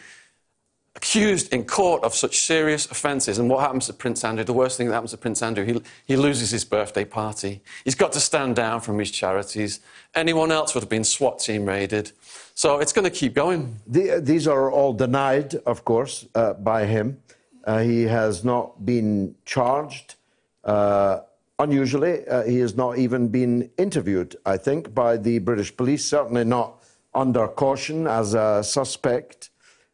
[1.03, 3.37] accused in court of such serious offences.
[3.37, 4.45] And what happens to Prince Andrew?
[4.45, 7.61] The worst thing that happens to Prince Andrew, he, he loses his birthday party.
[7.83, 9.81] He's got to stand down from his charities.
[10.15, 12.13] Anyone else would have been SWAT team raided.
[12.55, 13.79] So it's going to keep going.
[13.85, 17.21] The, these are all denied, of course, uh, by him.
[17.65, 20.15] Uh, he has not been charged.
[20.63, 21.19] Uh,
[21.59, 26.45] unusually, uh, he has not even been interviewed, I think, by the British police, certainly
[26.45, 26.81] not
[27.13, 29.49] under caution as a suspect.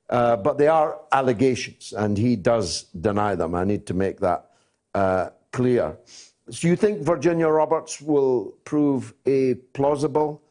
[0.10, 3.54] Uh, but they are allegations, and he does deny them.
[3.54, 4.50] I need to make that
[4.96, 5.98] uh, clear.
[6.50, 10.42] Do you think Virginia Roberts will prove a plausible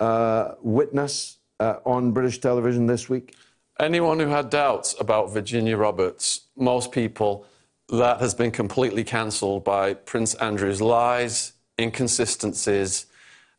[0.00, 3.36] uh, witness uh, on British television this week?
[3.78, 7.46] Anyone who had doubts about Virginia Roberts, most people,
[7.88, 13.06] that has been completely cancelled by Prince Andrew's lies, inconsistencies,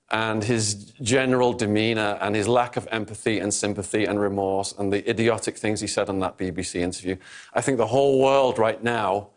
[0.09, 5.07] and his general demeanour and his lack of empathy and sympathy and remorse and the
[5.09, 7.17] idiotic things he said on that BBC interview.
[7.53, 9.29] I think the whole world right now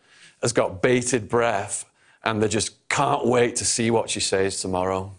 [0.42, 1.86] has got bated breath
[2.22, 5.12] and they just can't wait to see what she says tomorrow.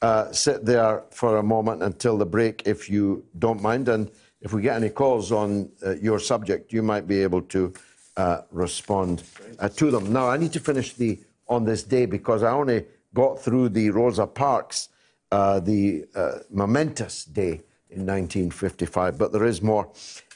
[0.00, 3.88] uh, sit there for a moment until the break, if you don't mind.
[3.88, 7.74] And if we get any calls on your subject, you might be able to
[8.16, 9.22] uh, respond
[9.58, 10.12] uh, to them.
[10.12, 13.90] Now, I need to finish the on this day because I only got through the
[13.90, 14.88] Rosa Parks,
[15.30, 19.84] uh, the uh, momentous day in 1955, but there is more.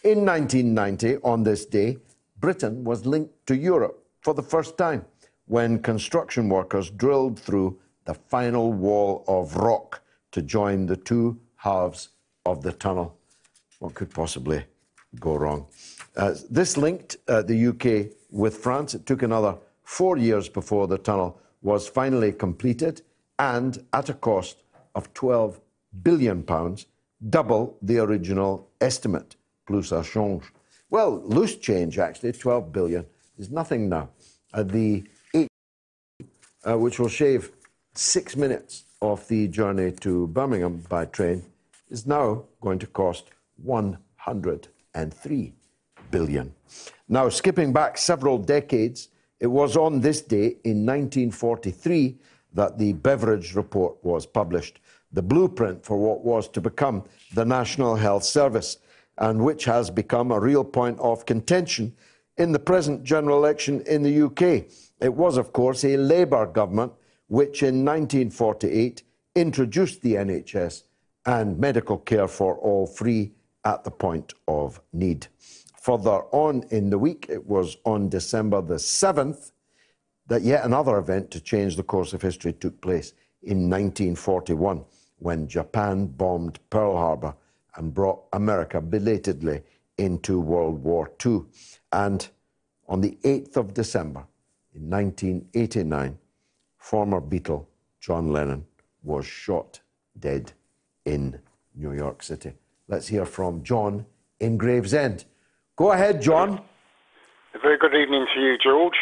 [0.05, 1.99] In 1990, on this day,
[2.39, 5.05] Britain was linked to Europe for the first time
[5.47, 12.11] when construction workers drilled through the final wall of rock to join the two halves
[12.47, 13.17] of the tunnel.
[13.81, 14.65] What could possibly
[15.21, 15.67] go wrong?
[16.17, 18.95] Uh, this linked uh, the UK with France.
[18.95, 23.03] It took another four years before the tunnel was finally completed
[23.39, 24.63] and at a cost
[24.95, 25.61] of 12
[26.03, 26.87] billion pounds,
[27.31, 29.37] double the original estimate.
[29.67, 30.45] Plus ça change.
[30.91, 33.07] Well, loose change actually, £12 billion
[33.39, 34.11] is nothing now.
[34.53, 35.05] Uh, the
[35.35, 35.49] eight,
[36.67, 37.53] uh, which will shave
[37.95, 41.43] six minutes off the journey to Birmingham by train,
[41.91, 43.25] is now going to cost
[44.99, 45.55] 103
[46.11, 46.53] billion.
[47.09, 49.09] Now, skipping back several decades,
[49.41, 52.19] it was on this day in 1943
[52.55, 54.81] that the Beveridge Report was published,
[55.13, 57.05] the blueprint for what was to become
[57.35, 58.79] the National Health Service,
[59.19, 61.95] and which has become a real point of contention
[62.37, 64.65] in the present general election in the UK.
[65.01, 66.93] It was, of course, a Labour government
[67.29, 69.03] which in 1948
[69.35, 70.85] introduced the NHS
[71.27, 73.33] and medical care for all free
[73.69, 75.27] at the point of need.
[75.83, 79.53] Further on in the week, it was on December the 7th
[80.27, 83.13] that yet another event to change the course of history took place
[83.43, 84.85] in 1941
[85.19, 87.35] when Japan bombed Pearl Harbor
[87.77, 89.63] and brought America belatedly
[89.99, 91.43] into World War II.
[91.93, 92.27] And
[92.89, 94.25] on the 8th of December
[94.75, 96.19] in 1989,
[96.79, 97.67] former Beatle
[98.01, 98.65] John Lennon
[99.03, 99.81] was shot
[100.19, 100.53] dead
[101.05, 101.39] in
[101.75, 102.53] New York City.
[102.89, 104.07] Let's hear from John
[104.41, 105.27] in Gravesend.
[105.77, 106.63] Go ahead, John.
[107.55, 108.95] A very good evening to you, George.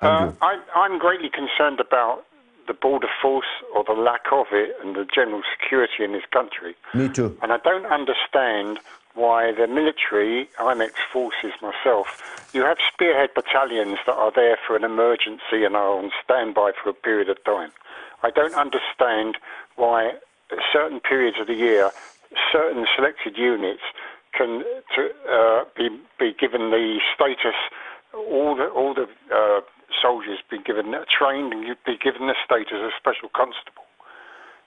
[0.00, 2.24] Uh, I, I'm greatly concerned about
[2.66, 6.74] the border force or the lack of it and the general security in this country.
[6.94, 7.36] Me too.
[7.42, 8.78] And I don't understand
[9.14, 14.84] why the military, I'm ex-forces myself, you have spearhead battalions that are there for an
[14.84, 17.70] emergency and are on standby for a period of time.
[18.22, 19.36] I don't understand
[19.76, 20.12] why
[20.72, 21.90] certain periods of the year,
[22.52, 23.82] certain selected units
[24.36, 24.62] can
[24.94, 25.88] to, uh, be,
[26.18, 27.54] be given the status,
[28.14, 29.60] all the, all the uh,
[30.02, 33.84] soldiers be given, trained and you'd be given the status of special constable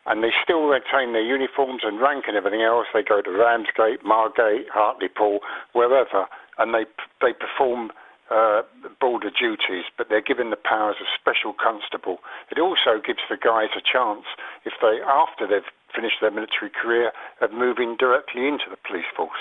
[0.07, 2.87] and they still retain their uniforms and rank and everything else.
[2.93, 5.39] They go to Ramsgate, Margate, Hartlepool,
[5.73, 6.25] wherever,
[6.57, 6.85] and they
[7.21, 7.91] they perform
[8.31, 8.61] uh,
[8.99, 12.19] border duties, but they're given the powers of special constable.
[12.51, 14.25] It also gives the guys a chance,
[14.65, 19.31] if they after they've finished their military career, of moving directly into the police force.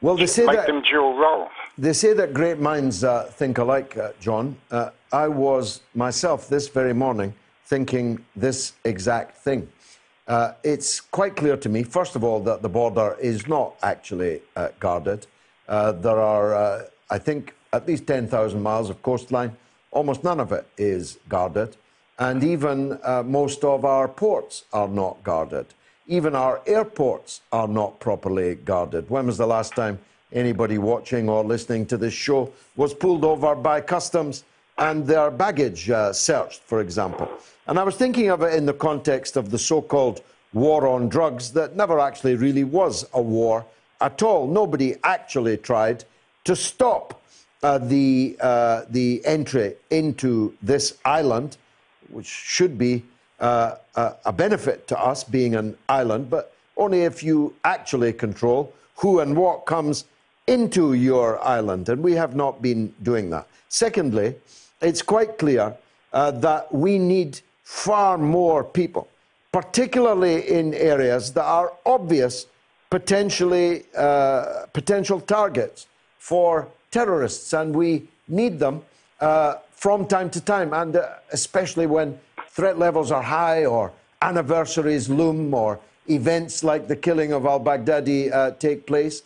[0.00, 1.48] Well, they say Make that them dual role.
[1.78, 4.56] They say that great minds uh, think alike, uh, John.
[4.70, 7.34] Uh, I was myself this very morning
[7.66, 9.68] thinking this exact thing.
[10.26, 14.40] Uh, it's quite clear to me, first of all, that the border is not actually
[14.56, 15.26] uh, guarded.
[15.68, 19.56] Uh, there are, uh, I think, at least 10,000 miles of coastline.
[19.90, 21.76] Almost none of it is guarded.
[22.18, 25.66] And even uh, most of our ports are not guarded.
[26.06, 29.08] Even our airports are not properly guarded.
[29.08, 29.98] When was the last time
[30.32, 34.44] anybody watching or listening to this show was pulled over by customs
[34.78, 37.28] and their baggage uh, searched, for example?
[37.66, 40.22] And I was thinking of it in the context of the so called
[40.52, 43.64] war on drugs that never actually really was a war
[44.00, 44.46] at all.
[44.46, 46.04] Nobody actually tried
[46.44, 47.21] to stop
[47.62, 51.56] uh, the, uh, the entry into this island,
[52.10, 53.04] which should be
[53.40, 58.72] uh, a, a benefit to us being an island, but only if you actually control
[58.96, 60.04] who and what comes
[60.46, 61.88] into your island.
[61.88, 63.46] And we have not been doing that.
[63.68, 64.34] Secondly,
[64.80, 65.76] it's quite clear
[66.12, 69.08] uh, that we need far more people,
[69.52, 72.46] particularly in areas that are obvious
[72.90, 75.86] potentially uh, potential targets
[76.18, 78.82] for terrorists, and we need them
[79.20, 82.16] uh, from time to time, and uh, especially when
[82.48, 83.90] threat levels are high or
[84.20, 89.22] anniversaries loom or events like the killing of al-Baghdadi uh, take place.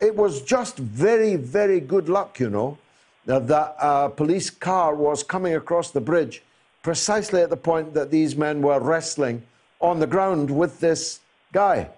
[0.00, 2.76] It was just very, very good luck, you know,
[3.24, 6.42] that that uh, police car was coming across the bridge
[6.86, 9.42] precisely at the point that these men were wrestling
[9.80, 11.18] on the ground with this
[11.52, 11.88] guy.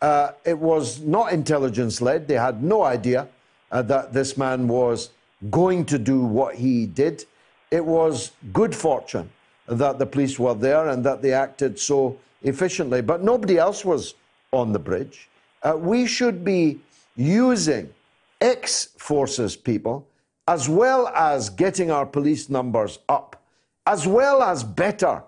[0.00, 2.28] Uh, it was not intelligence led.
[2.28, 3.26] They had no idea
[3.70, 5.10] uh, that this man was
[5.50, 7.24] going to do what he did.
[7.70, 9.30] It was good fortune
[9.66, 13.02] that the police were there and that they acted so efficiently.
[13.02, 14.14] But nobody else was
[14.52, 15.28] on the bridge.
[15.62, 16.80] Uh, we should be
[17.16, 17.92] using
[18.40, 20.06] ex forces people
[20.48, 23.42] as well as getting our police numbers up,
[23.86, 25.22] as well as better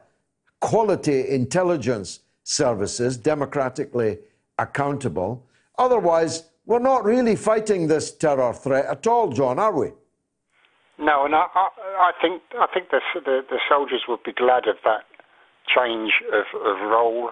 [0.61, 4.19] quality intelligence services, democratically
[4.59, 5.45] accountable.
[5.77, 9.91] Otherwise, we're not really fighting this terror threat at all, John, are we?
[10.99, 14.77] No, and I, I, think I think the, the the soldiers would be glad of
[14.85, 15.05] that
[15.67, 17.31] change of, of role.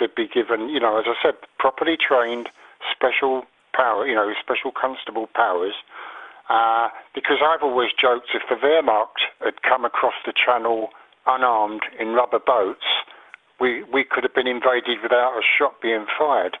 [0.00, 2.48] They'd be given, you know, as I said, properly trained,
[2.90, 5.74] special power, you know, special constable powers.
[6.50, 10.88] Uh, because I've always joked if the Wehrmacht had come across the channel
[11.26, 12.84] unarmed in rubber boats,
[13.60, 16.58] we we could have been invaded without a shot being fired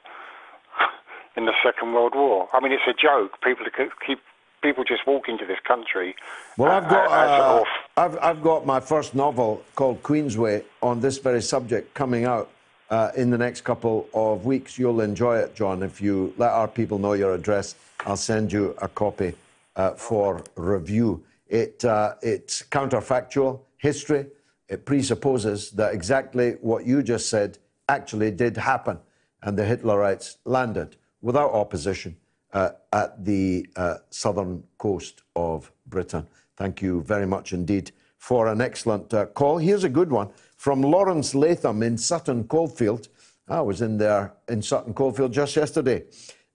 [1.36, 2.48] in the Second World War.
[2.52, 3.40] I mean, it's a joke.
[3.42, 3.66] People
[4.06, 4.18] keep
[4.62, 6.14] people just walk into this country.
[6.56, 7.64] Well, I've got uh, uh,
[7.96, 12.50] I've, I've got my first novel called Queensway on this very subject coming out
[12.90, 14.78] uh, in the next couple of weeks.
[14.78, 15.82] You'll enjoy it, John.
[15.82, 17.74] If you let our people know your address,
[18.06, 19.34] I'll send you a copy
[19.76, 21.24] uh, for review.
[21.48, 24.26] It uh, it's counterfactual history.
[24.68, 28.98] It presupposes that exactly what you just said actually did happen,
[29.42, 32.16] and the Hitlerites landed without opposition
[32.52, 36.26] uh, at the uh, southern coast of Britain.
[36.56, 39.58] Thank you very much indeed for an excellent uh, call.
[39.58, 43.08] Here's a good one from Lawrence Latham in Sutton Coldfield.
[43.48, 46.04] I was in there in Sutton Coldfield just yesterday.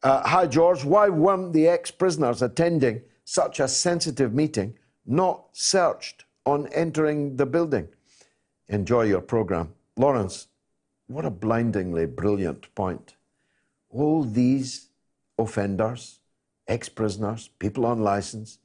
[0.03, 0.85] Uh, Hi, George.
[0.85, 7.45] Why weren't the ex prisoners attending such a sensitive meeting not searched on entering the
[7.45, 7.89] building?
[8.69, 9.73] Enjoy your program.
[9.98, 10.48] Lawrence,
[11.07, 13.16] what a blindingly brilliant point.
[13.89, 14.89] All these
[15.38, 16.19] offenders,
[16.68, 18.59] ex prisoners, people on license,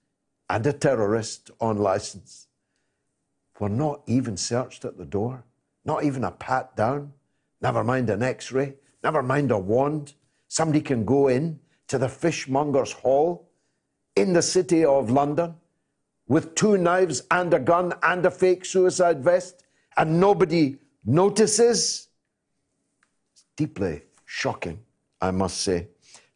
[0.49, 2.49] and a terrorist on license
[3.59, 5.45] were not even searched at the door,
[5.85, 7.13] not even a pat down,
[7.61, 10.15] never mind an x ray, never mind a wand.
[10.49, 13.49] Somebody can go in to the fishmonger's hall
[14.17, 15.55] in the city of London
[16.27, 19.65] with two knives and a gun and a fake suicide vest,
[19.97, 22.09] and nobody notices?
[23.33, 24.81] It's deeply shocking,
[25.23, 25.87] I must say.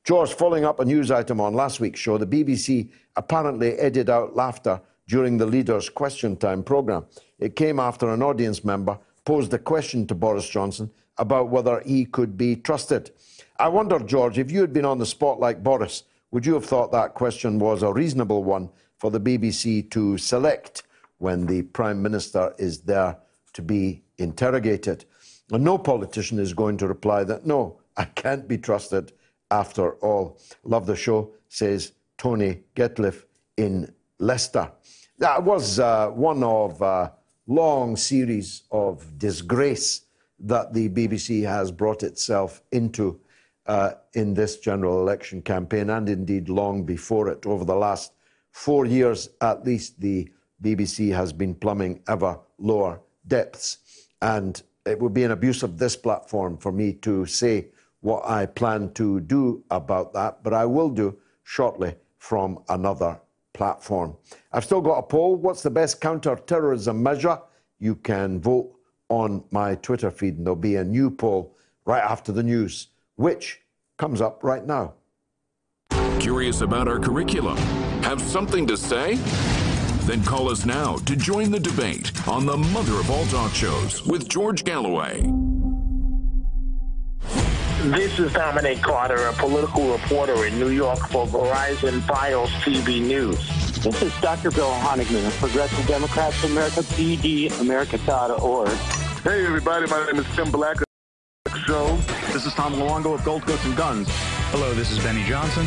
[0.05, 4.37] George, following up a news item on last week's show, the BBC apparently edited out
[4.37, 7.05] laughter during the leader's question time programme.
[7.41, 12.05] It came after an audience member posed a question to Boris Johnson about whether he
[12.05, 13.11] could be trusted.
[13.59, 16.65] I wonder, George, if you had been on the spot like Boris, would you have
[16.65, 20.85] thought that question was a reasonable one for the BBC to select
[21.19, 23.17] when the Prime Minister is there
[23.55, 25.05] to be interrogated?
[25.51, 29.13] And no politician is going to reply that, no, I can't be trusted
[29.51, 30.39] after all.
[30.65, 33.25] Love the show, says Tony Getliff
[33.57, 34.71] in Leicester.
[35.19, 37.13] That was uh, one of a
[37.47, 40.03] long series of disgrace
[40.41, 43.19] that the BBC has brought itself into
[43.67, 47.47] uh, in this general election campaign, and indeed long before it.
[47.47, 48.13] Over the last
[48.51, 50.31] four years at least, the
[50.63, 53.79] BBC has been plumbing ever lower depths.
[54.23, 57.69] And it would be an abuse of this platform for me to say
[58.07, 63.21] what I plan to do about that, but I will do shortly from another
[63.53, 64.17] platform.
[64.53, 65.35] I've still got a poll.
[65.35, 67.41] What's the best counter-terrorism measure?
[67.81, 68.73] You can vote
[69.09, 73.61] on my Twitter feed, and there'll be a new poll right after the news, which
[73.99, 74.95] comes up right now.
[76.21, 77.57] Curious about our curriculum?
[78.05, 79.17] Have something to say?
[80.07, 84.07] Then call us now to join the debate on the mother of all talk shows
[84.07, 85.56] with George Galloway.
[87.87, 93.39] This is Dominic Carter, a political reporter in New York for Verizon FiOS TV News.
[93.81, 94.51] This is Dr.
[94.51, 98.69] Bill Honigman of Progressive Democrats of America, PDAmerica.org.
[99.23, 100.79] Hey, everybody, my name is Tim Black.
[101.65, 101.97] Show.
[102.33, 104.09] This is Tom Luongo of Gold Goats and Guns.
[104.51, 105.65] Hello, this is Benny Johnson.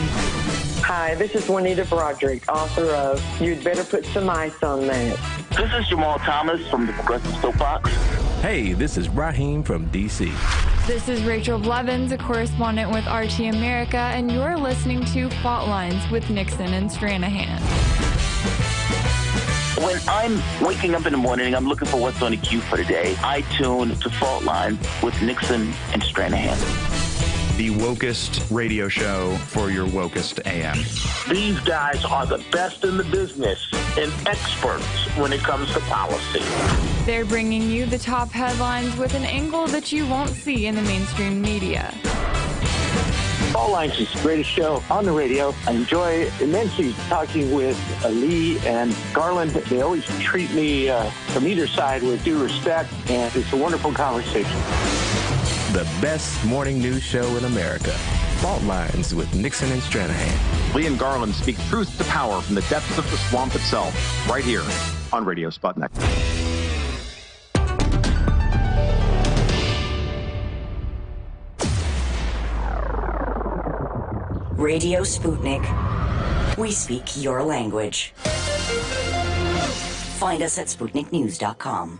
[0.83, 5.17] Hi, this is Juanita Broaddrick, author of You'd Better Put Some Ice on That.
[5.51, 8.18] This is Jamal Thomas from the Progressive Soapbox.
[8.41, 10.31] Hey, this is Raheem from DC.
[10.87, 16.09] This is Rachel Blevins, a correspondent with RT America, and you're listening to Fault Lines
[16.09, 17.59] with Nixon and Stranahan.
[19.83, 22.77] When I'm waking up in the morning I'm looking for what's on the queue for
[22.77, 27.08] the day, I tune to Fault Lines with Nixon and Stranahan.
[27.59, 30.77] The wokest radio show for your wokest AM.
[31.29, 33.67] These guys are the best in the business
[33.97, 34.85] and experts
[35.17, 36.39] when it comes to policy.
[37.05, 40.81] They're bringing you the top headlines with an angle that you won't see in the
[40.83, 41.93] mainstream media.
[43.51, 45.53] Fault Lines is the greatest show on the radio.
[45.67, 49.51] I enjoy immensely talking with uh, Lee and Garland.
[49.51, 53.91] They always treat me uh, from either side with due respect, and it's a wonderful
[53.91, 55.18] conversation.
[55.71, 57.91] The best morning news show in America.
[58.41, 60.73] Fault Lines with Nixon and Stranahan.
[60.73, 63.93] Lee and Garland speak truth to power from the depths of the swamp itself,
[64.27, 64.63] right here
[65.13, 65.91] on Radio Sputnik.
[74.57, 76.57] Radio Sputnik.
[76.57, 78.13] We speak your language.
[80.17, 81.99] Find us at SputnikNews.com.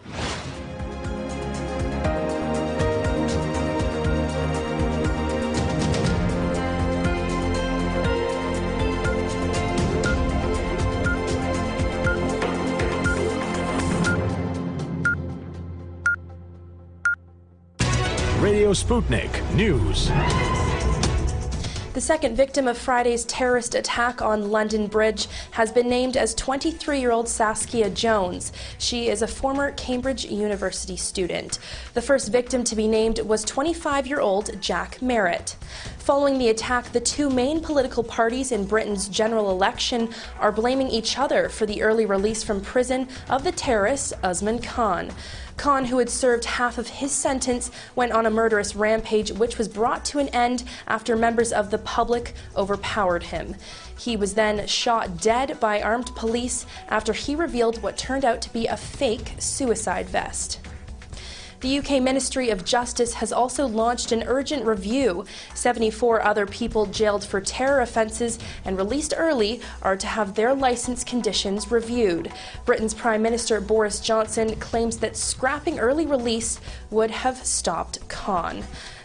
[18.69, 20.11] Radio Sputnik News.
[21.93, 26.99] The second victim of Friday's terrorist attack on London Bridge has been named as 23
[26.99, 28.53] year old Saskia Jones.
[28.77, 31.57] She is a former Cambridge University student.
[31.95, 35.55] The first victim to be named was 25 year old Jack Merritt.
[35.97, 41.17] Following the attack, the two main political parties in Britain's general election are blaming each
[41.17, 45.11] other for the early release from prison of the terrorist Usman Khan.
[45.59, 49.67] Khan, who had served half of his sentence, went on a murderous rampage, which was
[49.67, 53.57] brought to an end after members of the public overpowered him.
[53.97, 58.53] He was then shot dead by armed police after he revealed what turned out to
[58.53, 60.61] be a fake suicide vest.
[61.61, 65.25] The UK Ministry of Justice has also launched an urgent review.
[65.55, 71.03] 74 other people jailed for terror offences and released early are to have their licence
[71.03, 72.31] conditions reviewed.
[72.63, 76.61] Britain's Prime Minister Boris Johnson claims that scrapping early release
[76.91, 78.63] would have stopped Khan.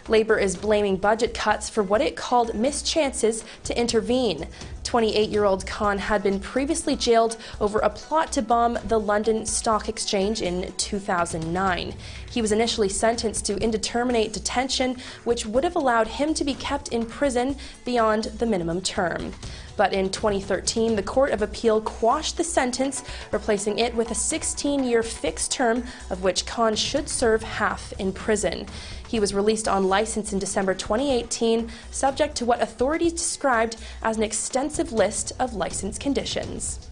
[0.09, 4.47] Labour is blaming budget cuts for what it called mischances to intervene.
[4.83, 9.47] 28 year old Khan had been previously jailed over a plot to bomb the London
[9.47, 11.95] Stock Exchange in 2009.
[12.31, 16.89] He was initially sentenced to indeterminate detention, which would have allowed him to be kept
[16.89, 19.33] in prison beyond the minimum term.
[19.77, 23.03] But in 2013, the Court of Appeal quashed the sentence,
[23.33, 28.13] replacing it with a 16 year fixed term, of which Khan should serve half in
[28.13, 28.67] prison.
[29.09, 34.23] He was released on license in December 2018, subject to what authorities described as an
[34.23, 36.89] extensive list of license conditions.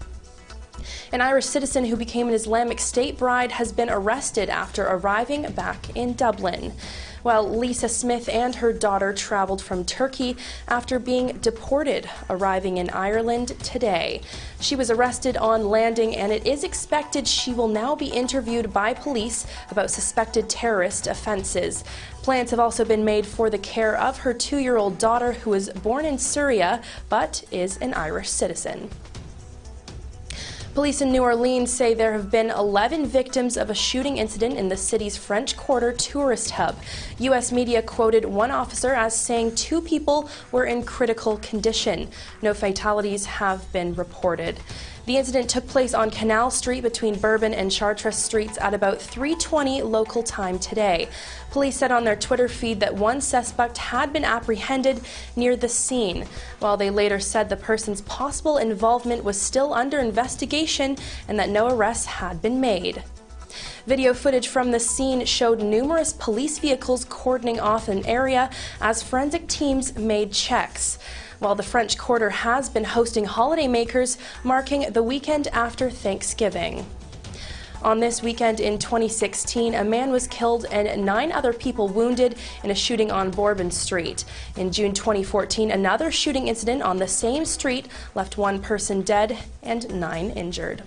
[1.13, 5.95] An Irish citizen who became an Islamic State bride has been arrested after arriving back
[5.95, 6.73] in Dublin.
[7.23, 13.49] While Lisa Smith and her daughter traveled from Turkey after being deported, arriving in Ireland
[13.63, 14.23] today.
[14.59, 18.95] She was arrested on landing, and it is expected she will now be interviewed by
[18.95, 21.85] police about suspected terrorist offenses.
[22.23, 25.51] Plans have also been made for the care of her two year old daughter, who
[25.51, 26.81] was born in Syria
[27.11, 28.89] but is an Irish citizen.
[30.75, 34.71] Police in New Orleans say there have been 11 victims of a shooting incident in
[34.71, 36.81] the city's French Quarter tourist hub.
[37.19, 37.53] U.S.
[37.53, 42.09] media quoted one officer as saying two people were in critical condition.
[42.41, 44.61] No fatalities have been reported.
[45.05, 49.83] The incident took place on Canal Street between Bourbon and Chartres Streets at about 3:20
[49.83, 51.09] local time today.
[51.51, 55.01] Police said on their Twitter feed that one suspect had been apprehended
[55.35, 56.27] near the scene,
[56.61, 60.97] while they later said the person's possible involvement was still under investigation
[61.27, 63.03] and that no arrests had been made.
[63.87, 68.49] Video footage from the scene showed numerous police vehicles cordoning off an area
[68.81, 71.01] as forensic teams made checks
[71.43, 76.87] while the French Quarter has been hosting holiday makers marking the weekend after Thanksgiving.
[77.83, 82.71] On this weekend in 2016, a man was killed and nine other people wounded in
[82.71, 84.25] a shooting on Bourbon Street.
[84.57, 90.01] In June 2014, another shooting incident on the same street left one person dead and
[90.01, 90.85] nine injured.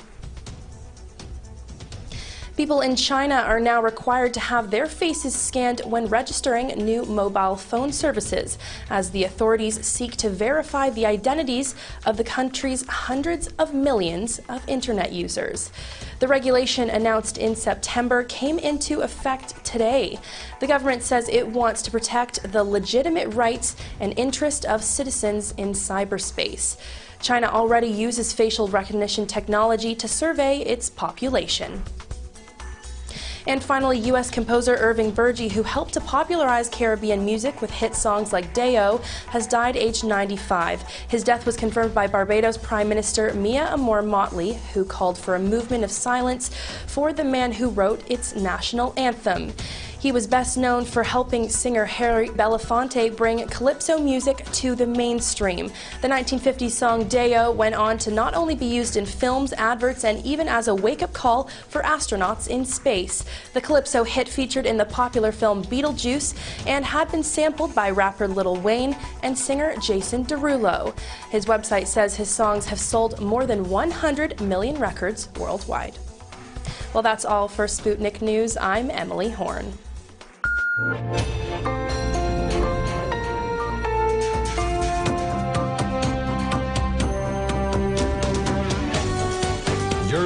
[2.58, 7.58] People in China are now required to have their faces scanned when registering new mobile
[7.58, 8.58] phone services,
[8.90, 11.76] as the authorities seek to verify the identities
[12.06, 15.70] of the country's hundreds of millions of internet users.
[16.20, 20.18] The regulation announced in September came into effect today.
[20.62, 25.74] The government says it wants to protect the legitimate rights and interests of citizens in
[25.74, 26.78] cyberspace.
[27.22, 31.84] China already uses facial recognition technology to survey its population.
[33.48, 34.32] And finally, U.S.
[34.32, 39.46] composer Irving Burgie, who helped to popularize Caribbean music with hit songs like Day-O, has
[39.46, 40.82] died aged 95.
[41.08, 45.40] His death was confirmed by Barbados Prime Minister Mia Amor Mottley, who called for a
[45.40, 46.50] movement of silence
[46.88, 49.54] for the man who wrote its national anthem.
[50.06, 55.72] He was best known for helping singer Harry Belafonte bring calypso music to the mainstream.
[56.04, 60.24] The 1950s song Day-O went on to not only be used in films, adverts, and
[60.24, 63.26] even as a wake up call for astronauts in space.
[63.54, 66.36] The calypso hit featured in the popular film Beetlejuice
[66.68, 70.96] and had been sampled by rapper Lil Wayne and singer Jason Derulo.
[71.32, 75.98] His website says his songs have sold more than 100 million records worldwide.
[76.94, 78.56] Well, that's all for Sputnik News.
[78.56, 79.74] I'm Emily Horn.
[80.78, 80.88] You're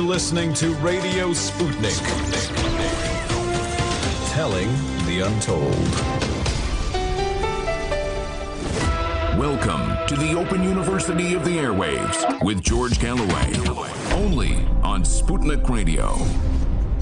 [0.02, 2.02] listening to Radio Sputnik.
[4.32, 4.70] Telling
[5.06, 5.62] the untold.
[9.38, 13.54] Welcome to the Open University of the Airwaves with George Galloway.
[14.16, 16.18] Only on Sputnik Radio.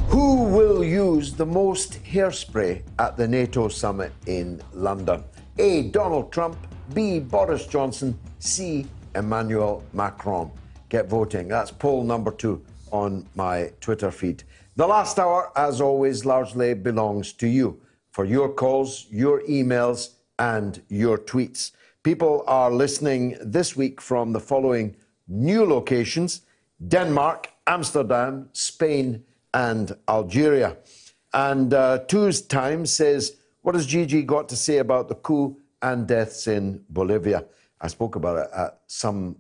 [0.08, 5.24] Who will use the most hairspray at the NATO summit in London?
[5.58, 5.90] A.
[5.90, 6.58] Donald Trump.
[6.94, 7.20] B.
[7.20, 8.18] Boris Johnson.
[8.40, 8.86] C.
[9.16, 10.50] Emmanuel Macron.
[10.88, 11.50] Get voting.
[11.50, 14.44] That's poll number two on my Twitter feed.
[14.78, 20.82] The last hour, as always, largely belongs to you for your calls, your emails, and
[20.88, 21.72] your tweets.
[22.04, 24.96] People are listening this week from the following
[25.28, 26.42] new locations
[26.88, 30.78] Denmark, Amsterdam, Spain, and Algeria.
[31.34, 32.46] And uh, Two's
[32.90, 37.46] says, What has Gigi got to say about the coup and deaths in Bolivia?
[37.80, 39.36] I spoke about it at some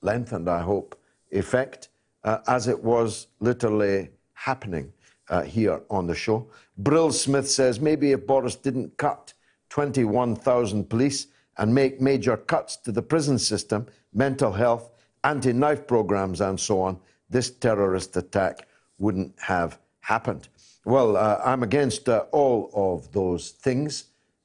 [0.00, 0.98] length and I hope
[1.30, 1.88] effect,
[2.24, 4.92] uh, as it was literally happening
[5.28, 6.48] uh, here on the show.
[6.78, 9.34] Brill Smith says, Maybe if Boris didn't cut
[9.70, 11.26] 21,000 police
[11.58, 14.90] and make major cuts to the prison system, mental health,
[15.24, 16.98] anti knife programs, and so on,
[17.30, 18.66] this terrorist attack
[19.02, 20.48] wouldn't have happened.
[20.84, 24.04] Well, uh, I'm against uh, all of those things,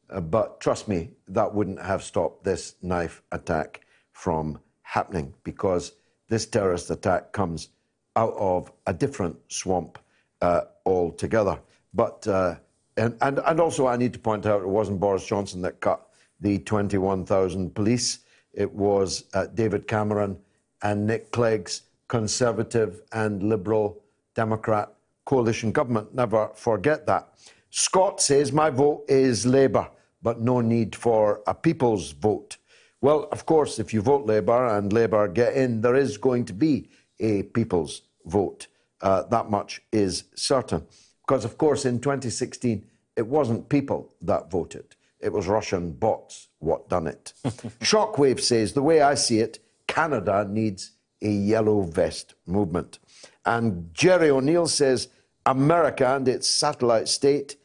[0.10, 5.94] uh, but trust me, that wouldn't have stopped this knife attack from happening because
[6.28, 7.70] this terrorist attack comes
[8.16, 10.00] out of a different swamp
[10.42, 11.60] uh, altogether.
[11.94, 12.56] But uh,
[12.98, 16.08] and, and and also, I need to point out it wasn't Boris Johnson that cut
[16.42, 18.20] the 21,000 police.
[18.54, 20.38] It was uh, David Cameron
[20.82, 24.02] and Nick Clegg's Conservative and Liberal
[24.38, 24.94] Democrat
[25.26, 26.14] coalition government.
[26.14, 27.34] Never forget that.
[27.72, 29.90] Scott says, My vote is Labour,
[30.22, 32.58] but no need for a people's vote.
[33.02, 36.54] Well, of course, if you vote Labour and Labour get in, there is going to
[36.54, 38.68] be a people's vote.
[39.02, 40.86] Uh, that much is certain.
[41.26, 42.86] Because, of course, in 2016,
[43.16, 47.34] it wasn't people that voted, it was Russian bots what done it.
[47.82, 50.92] Shockwave says, The way I see it, Canada needs
[51.22, 53.00] a yellow vest movement.
[53.48, 55.08] And Jerry O'Neill says,
[55.46, 57.56] America and its satellite state,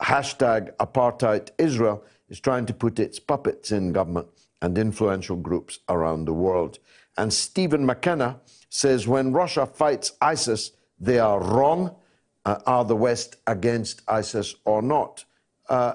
[0.00, 4.28] hashtag apartheid Israel, is trying to put its puppets in government
[4.62, 6.78] and influential groups around the world.
[7.18, 11.96] And Stephen McKenna says when Russia fights ISIS, they are wrong.
[12.44, 15.24] Uh, are the West against ISIS or not?
[15.68, 15.94] Uh,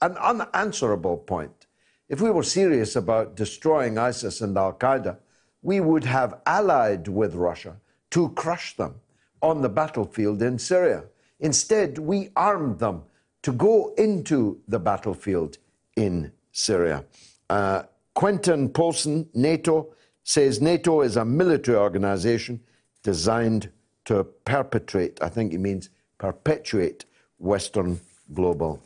[0.00, 1.66] an unanswerable point.
[2.08, 5.18] If we were serious about destroying ISIS and Al Qaeda,
[5.60, 7.76] we would have allied with Russia
[8.12, 8.94] to crush them
[9.42, 11.04] on the battlefield in Syria.
[11.40, 13.02] Instead, we armed them
[13.42, 15.58] to go into the battlefield
[15.96, 17.04] in Syria.
[17.50, 17.82] Uh,
[18.14, 22.60] Quentin Polson, NATO, says NATO is a military organization
[23.02, 23.70] designed
[24.04, 27.04] to perpetrate, I think he means perpetuate,
[27.38, 28.00] Western
[28.32, 28.80] global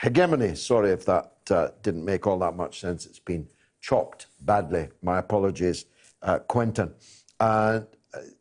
[0.00, 0.54] hegemony.
[0.54, 3.06] Sorry if that uh, didn't make all that much sense.
[3.06, 3.48] It's been
[3.80, 4.88] chopped badly.
[5.02, 5.86] My apologies,
[6.22, 6.92] uh, Quentin.
[7.40, 7.80] Uh,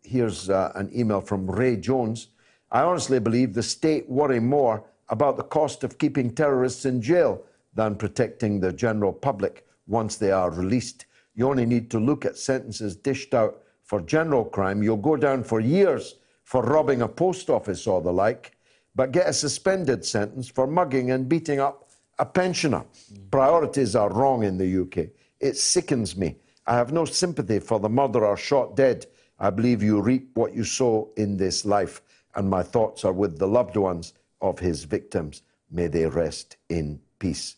[0.04, 2.28] here's uh, an email from Ray Jones.
[2.72, 7.44] I honestly believe the state worry more about the cost of keeping terrorists in jail
[7.74, 11.06] than protecting the general public once they are released.
[11.36, 14.84] You only need to look at sentences dished out for general crime.
[14.84, 18.58] You'll go down for years for robbing a post office or the like,
[18.96, 22.84] but get a suspended sentence for mugging and beating up a pensioner.
[23.32, 25.10] Priorities are wrong in the UK.
[25.40, 26.38] It sickens me.
[26.68, 29.08] I have no sympathy for the murderer shot dead
[29.42, 32.04] I believe you reap what you sow in this life,
[32.36, 35.42] and my thoughts are with the loved ones of his victims.
[35.72, 37.56] May they rest in peace.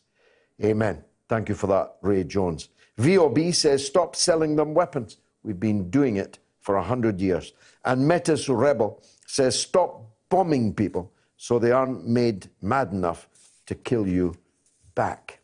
[0.63, 1.03] Amen.
[1.27, 2.69] Thank you for that, Ray Jones.
[2.97, 5.17] VOB says, stop selling them weapons.
[5.43, 7.51] We've been doing it for a hundred years.
[7.83, 13.27] And Metis Rebel says, stop bombing people so they aren't made mad enough
[13.65, 14.35] to kill you
[14.95, 15.41] back.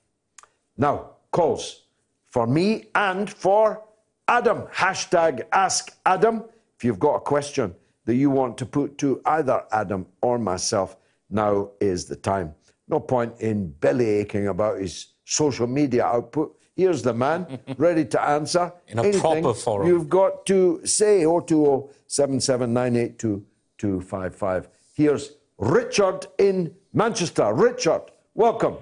[0.77, 1.83] Now, calls
[2.29, 3.83] for me and for
[4.29, 6.43] Adam, hashtag ask Adam.
[6.77, 7.73] If you've got a question
[8.05, 10.97] that you want to put to either Adam or myself,
[11.31, 12.53] now is the time.
[12.87, 16.55] No point in belly aching about his social media output.
[16.75, 19.87] Here's the man ready to answer in a anything proper forum.
[19.87, 23.43] You've got to say 020 77982
[23.79, 24.69] 255.
[24.93, 27.51] Here's Richard in Manchester.
[27.51, 28.03] Richard,
[28.35, 28.77] welcome.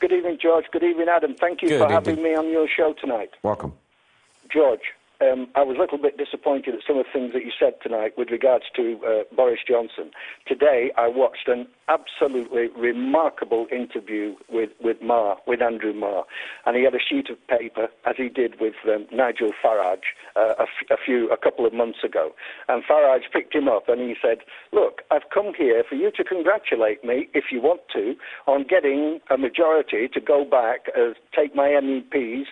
[0.00, 0.66] Good evening, George.
[0.70, 1.34] Good evening, Adam.
[1.34, 3.30] Thank you Good for having me on your show tonight.
[3.42, 3.72] Welcome.
[4.52, 7.52] George, um, I was a little bit disappointed at some of the things that you
[7.58, 10.10] said tonight with regards to uh, Boris Johnson.
[10.46, 16.24] Today, I watched an absolutely remarkable interview with, with Marr, with Andrew Marr,
[16.66, 20.54] and he had a sheet of paper, as he did with um, Nigel Farage uh,
[20.58, 22.32] a, f- a few, a couple of months ago.
[22.68, 24.38] And Farage picked him up and he said,
[24.72, 28.16] "Look, I've come here for you to congratulate me, if you want to,
[28.46, 32.46] on getting a majority to go back, uh, take my MEPs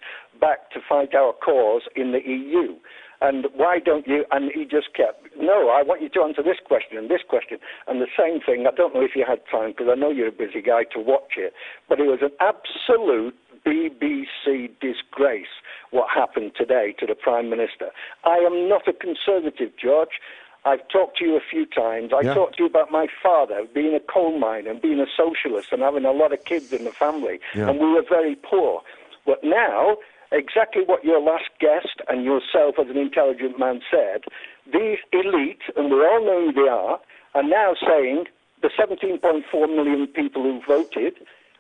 [0.45, 2.77] back to fight our cause in the EU.
[3.23, 4.27] And why don't you?
[4.31, 7.57] And he just kept, no, I want you to answer this question and this question.
[7.89, 10.29] And the same thing, I don't know if you had time, because I know you're
[10.29, 11.55] a busy guy to watch it,
[11.89, 15.55] but it was an absolute BBC disgrace
[15.91, 17.89] what happened today to the Prime Minister.
[18.25, 20.21] I am not a conservative, George.
[20.67, 22.13] I've talked to you a few times.
[22.13, 22.35] I Yeah.
[22.35, 25.81] talked to you about my father being a coal miner and being a socialist and
[25.81, 27.41] having a lot of kids in the family.
[27.55, 27.69] Yeah.
[27.71, 28.83] And we were very poor.
[29.25, 29.97] But now,
[30.35, 34.25] exactly what your last guest and yourself as an intelligent man said,
[34.67, 37.01] these elite, and we all know who they are,
[37.35, 38.27] are now saying
[38.63, 39.43] the 17.4
[39.77, 41.15] million people who voted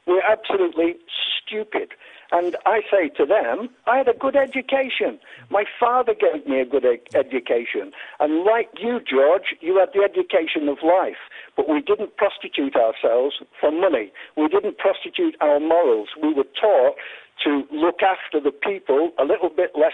[0.07, 0.97] were absolutely
[1.45, 1.91] stupid.
[2.33, 5.21] And I say to them, I had a good education.
[5.51, 7.93] My father gave me a good e- education.
[8.19, 11.21] And like you, George, you had the education of life.
[11.57, 14.11] But we didn't prostitute ourselves for money.
[14.37, 16.09] We didn't prostitute our morals.
[16.21, 16.97] We were taught
[17.43, 19.93] to look after the people a little bit less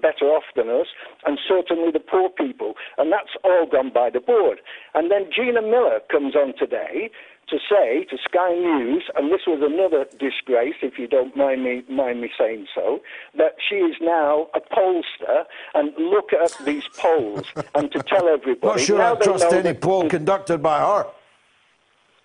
[0.00, 0.86] better off than us,
[1.26, 2.74] and certainly the poor people.
[2.98, 4.58] And that's all gone by the board.
[4.94, 7.10] And then Gina Miller comes on today
[7.48, 11.82] to say to Sky News, and this was another disgrace, if you don't mind me
[11.88, 13.00] mind me saying so,
[13.36, 18.66] that she is now a pollster, and look at these polls, and to tell everybody.
[18.66, 21.06] Not sure I trust any poll conducted by her.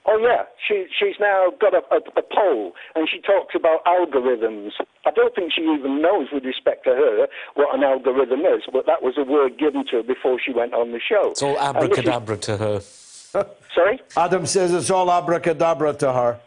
[0.09, 4.71] Oh yeah, she she's now got a, a, a poll, and she talks about algorithms.
[5.05, 8.63] I don't think she even knows, with respect to her, what an algorithm is.
[8.71, 11.31] But that was a word given to her before she went on the show.
[11.31, 12.79] It's all And this is- abracadabra to her.
[13.75, 13.99] Sorry?
[14.15, 16.39] Adam says it's all abracadabra to her.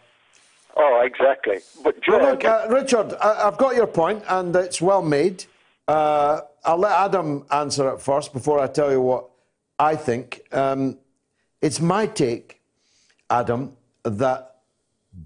[0.77, 1.59] Oh, exactly.
[1.85, 5.45] But Well, look, uh, Richard, I, I've got your point, and it's well made.
[5.87, 9.27] Uh, I'll let Adam answer it first before I tell you what
[9.79, 10.43] I think.
[10.53, 10.99] Um,
[11.61, 12.60] it's my take,
[13.31, 14.57] Adam, that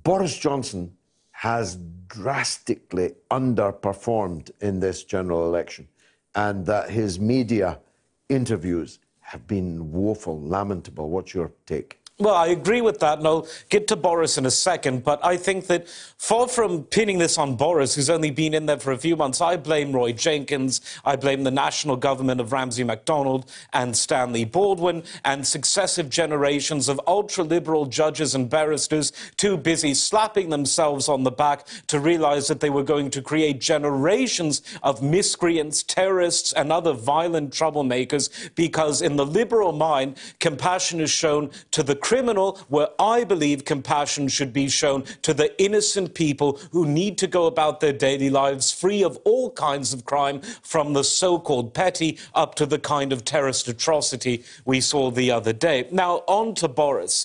[0.05, 0.97] Boris Johnson
[1.31, 5.89] has drastically underperformed in this general election,
[6.34, 7.81] and that his media
[8.28, 11.08] interviews have been woeful, lamentable.
[11.08, 11.99] What's your take?
[12.20, 15.02] Well, I agree with that, and I'll get to Boris in a second.
[15.02, 18.78] But I think that far from pinning this on Boris, who's only been in there
[18.78, 22.84] for a few months, I blame Roy Jenkins, I blame the national government of Ramsay
[22.84, 29.93] MacDonald and Stanley Baldwin, and successive generations of ultra liberal judges and barristers too busy
[29.93, 35.02] slapping themselves on the back to realize that they were going to create generations of
[35.02, 41.83] miscreants, terrorists, and other violent troublemakers because, in the liberal mind, compassion is shown to
[41.83, 47.16] the criminal, where I believe compassion should be shown to the innocent people who need
[47.16, 51.39] to go about their daily lives free of all kinds of crime, from the so
[51.39, 55.89] called petty up to the kind of terrorist atrocity we saw the other day.
[55.91, 57.24] Now, on to Boris.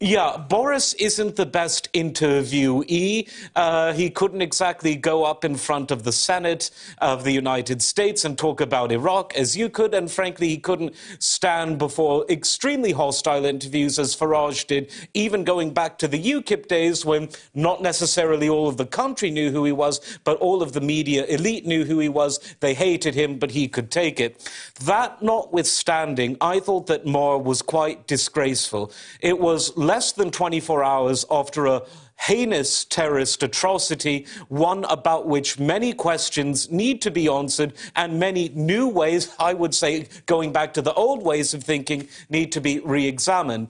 [0.00, 3.28] Yeah, Boris isn't the best interviewee.
[3.56, 8.24] Uh, he couldn't exactly go up in front of the Senate of the United States
[8.24, 13.44] and talk about Iraq as you could, and frankly, he couldn't stand before extremely hostile
[13.44, 18.68] interviews as Farage did, even going back to the UKIP days when not necessarily all
[18.68, 21.98] of the country knew who he was, but all of the media elite knew who
[21.98, 22.38] he was.
[22.60, 24.48] They hated him, but he could take it.
[24.84, 28.92] That notwithstanding, I thought that Marr was quite disgraceful.
[29.20, 31.82] It was less than 24 hours after a
[32.18, 38.86] heinous terrorist atrocity, one about which many questions need to be answered, and many new
[38.86, 42.80] ways, I would say, going back to the old ways of thinking, need to be
[42.80, 43.68] re examined.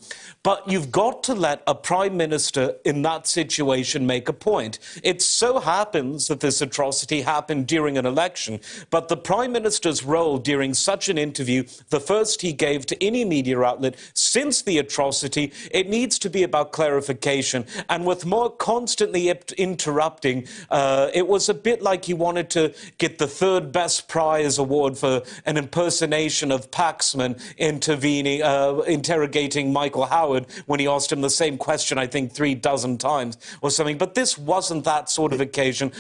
[0.49, 4.79] But you've got to let a prime minister in that situation make a point.
[5.03, 10.39] It so happens that this atrocity happened during an election, but the prime minister's role
[10.39, 15.53] during such an interview, the first he gave to any media outlet since the atrocity,
[15.71, 17.67] it needs to be about clarification.
[17.91, 23.19] And with Marr constantly interrupting, uh, it was a bit like he wanted to get
[23.19, 30.38] the third best prize award for an impersonation of Paxman intervening, uh, interrogating Michael Howard
[30.67, 33.99] when he asked him the same question, I think, three dozen times or something.
[33.99, 35.93] But this wasn't that sort of occasion.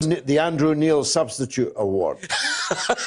[0.00, 2.18] The Andrew Neil Substitute Award.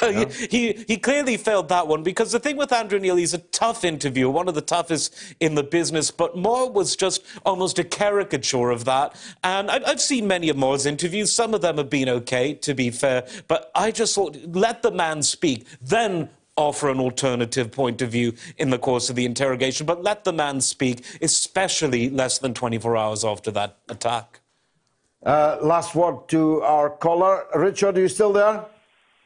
[0.50, 3.84] he, he clearly failed that one because the thing with Andrew Neil, he's a tough
[3.84, 6.10] interviewer, one of the toughest in the business.
[6.10, 9.14] But Marr was just almost a caricature of that.
[9.44, 11.32] And I, I've seen many of Marr's interviews.
[11.32, 13.26] Some of them have been okay, to be fair.
[13.48, 15.66] But I just thought, let the man speak.
[15.82, 19.86] Then offer an alternative point of view in the course of the interrogation.
[19.86, 24.40] But let the man speak, especially less than 24 hours after that attack.
[25.24, 27.44] Uh, last word to our caller.
[27.54, 28.64] Richard, are you still there?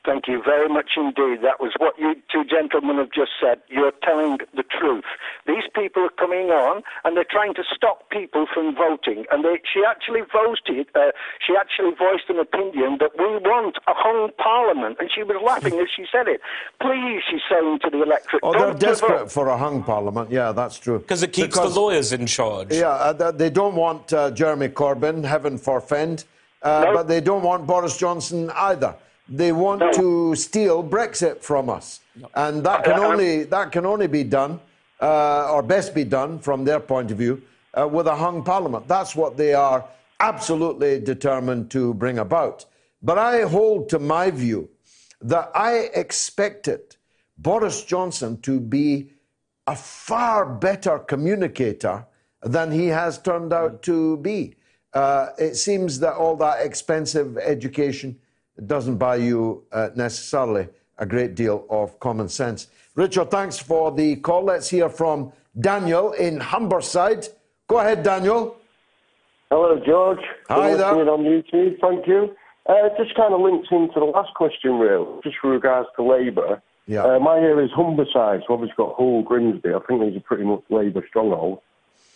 [0.04, 1.42] Thank you very much indeed.
[1.42, 3.60] That was what you two gentlemen have just said.
[3.68, 5.04] You're telling the truth.
[5.46, 9.26] These people are coming on and they're trying to stop people from voting.
[9.30, 11.12] And they, she actually voted, uh,
[11.46, 14.96] she actually voiced an opinion that we want a hung parliament.
[15.00, 16.40] And she was laughing as she said it.
[16.80, 19.30] Please, she's saying to the electorate, Oh, they're desperate up.
[19.30, 20.30] for a hung parliament.
[20.30, 21.00] Yeah, that's true.
[21.00, 22.72] Because it keeps the lawyers in charge.
[22.72, 26.24] Yeah, uh, they don't want uh, Jeremy Corbyn, heaven forfend,
[26.62, 28.94] uh, but they don't want Boris Johnson either.
[29.30, 32.00] They want to steal Brexit from us,
[32.34, 34.58] and that can only that can only be done,
[35.00, 37.40] uh, or best be done from their point of view,
[37.74, 38.88] uh, with a hung parliament.
[38.88, 39.84] That's what they are
[40.18, 42.64] absolutely determined to bring about.
[43.02, 44.68] But I hold to my view
[45.22, 46.96] that I expected
[47.38, 49.12] Boris Johnson to be
[49.66, 52.04] a far better communicator
[52.42, 54.56] than he has turned out to be.
[54.92, 58.18] Uh, it seems that all that expensive education
[58.66, 62.68] doesn't buy you uh, necessarily a great deal of common sense.
[62.94, 64.44] Richard, thanks for the call.
[64.44, 67.28] Let's hear from Daniel in Humberside.
[67.68, 68.56] Go ahead, Daniel.
[69.50, 70.20] Hello, George.
[70.48, 71.10] Hi there.
[71.10, 71.80] on YouTube.
[71.80, 72.34] Thank you.
[72.68, 76.62] Uh, just kind of links into the last question, really, just with regards to Labour.
[76.86, 77.04] Yeah.
[77.04, 79.70] Uh, my area is Humberside, so obviously got Hull, Grimsby.
[79.70, 81.60] I think these are pretty much Labour stronghold.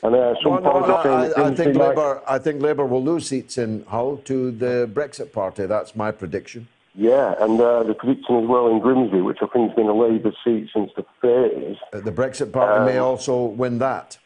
[0.04, 2.20] And uh, some Well, no, I, I think Labour.
[2.28, 5.64] I think Labour will lose seats in Hull to the Brexit Party.
[5.66, 6.68] That's my prediction.
[6.94, 9.94] Yeah, and uh, the prediction as well in Grimsby, which I think has been a
[9.94, 11.78] Labour seat since the 30s.
[11.92, 14.18] Uh, The Brexit Party may Um, also win that.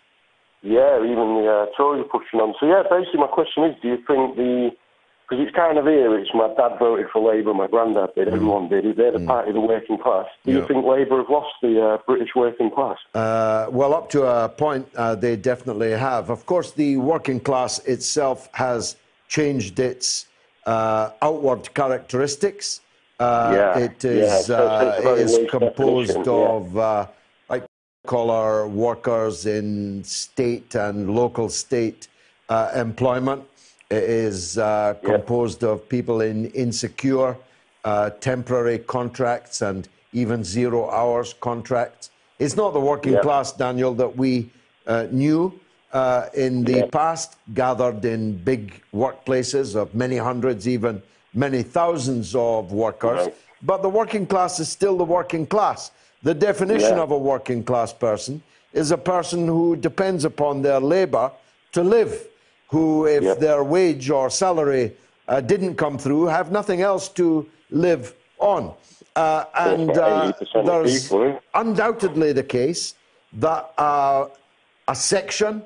[0.63, 2.55] Yeah, even the uh, Tories are pushing on.
[2.59, 4.71] So yeah, basically my question is, do you think the
[5.29, 8.69] because it's kind of here, it's my dad voted for Labour, my granddad did, everyone
[8.69, 8.97] did.
[8.97, 10.27] They're the party of the working class.
[10.45, 10.67] Do you Yeah.
[10.67, 12.97] think Labour have lost the uh, British working class?
[13.15, 16.31] Uh, well, up to a point, uh, they definitely have.
[16.31, 18.97] Of course, the working class itself has
[19.29, 20.27] changed its
[20.67, 22.81] uh, outward characteristics.
[23.21, 26.41] Uh, Yeah, It yeah, is, so uh, it's a very it is loose composed definition,
[26.41, 26.57] yeah.
[26.57, 27.07] of uh,
[27.51, 27.65] like
[28.07, 32.09] collar workers in state and local state
[32.49, 33.43] uh, employment.
[33.91, 37.37] It is uh, composed of people in insecure
[37.85, 42.11] uh, temporary contracts and even zero hours contracts.
[42.39, 43.23] It's not the working Yeah.
[43.23, 44.51] class, Daniel, that we
[44.87, 45.59] uh, knew
[45.95, 51.01] uh, in the past, gathered in big workplaces of many hundreds, even
[51.33, 53.27] many thousands of workers.
[53.27, 53.35] Right.
[53.63, 55.93] But the working class is still the working class.
[56.23, 57.05] The definition Yeah.
[57.05, 58.43] of a working class person
[58.75, 61.31] is a person who depends upon their labor
[61.73, 62.28] to live,
[62.69, 64.93] who, if their wage or salary
[65.27, 68.75] uh, didn't come through, have nothing else to live on.
[69.17, 70.33] Uh, and uh,
[70.65, 71.39] there's people, eh?
[71.55, 72.95] undoubtedly the case
[73.33, 74.27] that uh,
[74.87, 75.63] a section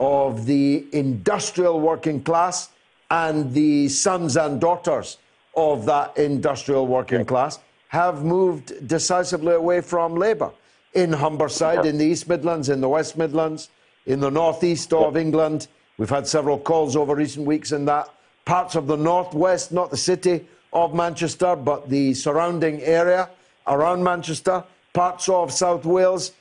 [0.00, 2.70] of the industrial working class
[3.10, 5.18] and the sons and daughters
[5.56, 10.50] of that industrial working class have moved decisively away from Labour.
[10.94, 13.68] In Humberside, in the East Midlands, in the West Midlands,
[14.06, 15.68] in the northeast of England,
[16.00, 18.08] we've had several calls over recent weeks in that.
[18.46, 23.28] Parts of the northwest, not the city of Manchester, but the surrounding area
[23.66, 24.64] around Manchester,
[24.94, 26.32] parts of South Wales,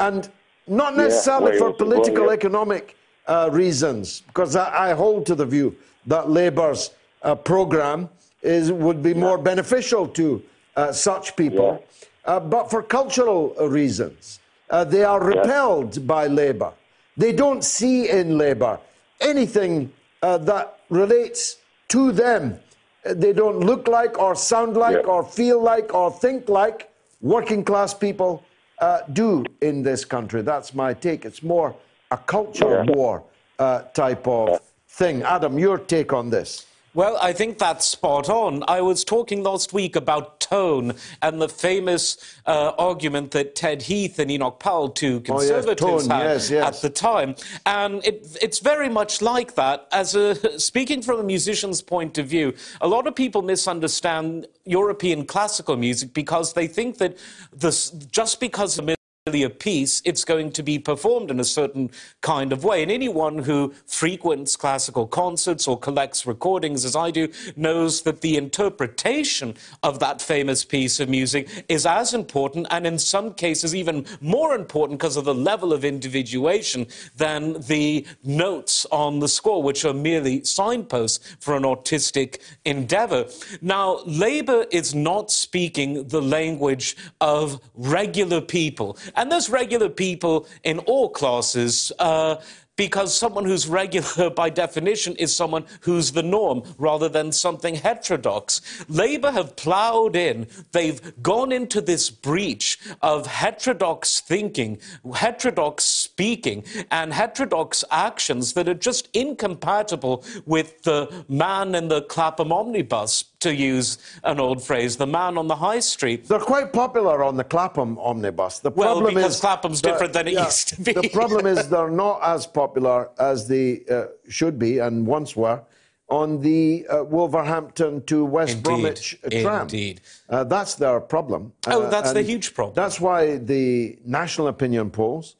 [0.00, 0.28] and
[0.66, 2.32] not Yeah, necessarily for Wales as well, political yeah.
[2.32, 2.96] economic
[3.28, 5.76] uh, reasons, because I, I hold to the view
[6.06, 6.90] that Labour's
[7.22, 8.08] uh, programme
[8.42, 10.42] is would be more beneficial to
[10.74, 11.84] uh, such people,
[12.24, 16.72] uh, but for cultural uh, reasons, uh, they are repelled by Labour.
[17.16, 18.78] They don't see in Labour
[19.20, 22.58] anything uh, that relates to them.
[23.04, 27.64] Uh, They don't look like, or sound like, or feel like, or think like working
[27.64, 28.42] class people
[28.80, 30.42] uh, do in this country.
[30.42, 31.24] That's my take.
[31.24, 31.74] It's more
[32.10, 33.22] a culture war
[33.58, 35.22] uh, type of thing.
[35.22, 36.65] Adam, your take on this?
[36.96, 38.64] Well, I think that's spot on.
[38.66, 42.16] I was talking last week about tone and the famous
[42.46, 46.50] uh, argument that Ted Heath and Enoch Powell, two Oh, yes, conservatives, tone, had yes,
[46.50, 46.66] yes.
[46.66, 47.34] at the time,
[47.66, 49.88] and it, it's very much like that.
[49.92, 55.26] As a speaking from a musician's point of view, a lot of people misunderstand European
[55.26, 57.18] classical music because they think that
[57.52, 58.96] this, just because a
[59.26, 61.90] a piece, it's going to be performed in a certain
[62.20, 62.80] kind of way.
[62.84, 68.36] And anyone who frequents classical concerts or collects recordings, as I do, knows that the
[68.36, 74.06] interpretation of that famous piece of music is as important, and in some cases, even
[74.20, 79.84] more important because of the level of individuation than the notes on the score, which
[79.84, 83.26] are merely signposts for an artistic endeavor.
[83.60, 88.96] Now, Labour is not speaking the language of regular people.
[89.16, 91.92] And there's regular people in all classes.
[91.98, 92.36] Uh,
[92.76, 98.60] because someone who's regular by definition is someone who's the norm rather than something heterodox.
[98.88, 104.78] Labour have ploughed in, they've gone into this breach of heterodox thinking,
[105.14, 112.50] heterodox speaking, and heterodox actions that are just incompatible with the man in the Clapham
[112.52, 116.26] omnibus, to use an old phrase, the man on the high street.
[116.26, 118.60] They're quite popular on the Clapham omnibus.
[118.60, 120.92] The Well, problem because is Clapham's different than it used to be.
[120.94, 125.60] The problem is they're not as popular as they uh, should be and once were
[126.08, 129.62] on the uh, Wolverhampton to West Indeed, Bromwich uh, tram.
[129.62, 130.00] indeed.
[130.30, 131.52] Uh, that's their problem.
[131.66, 132.74] Oh, Uh, that's the huge problem.
[132.74, 135.36] That's why the national opinion polls,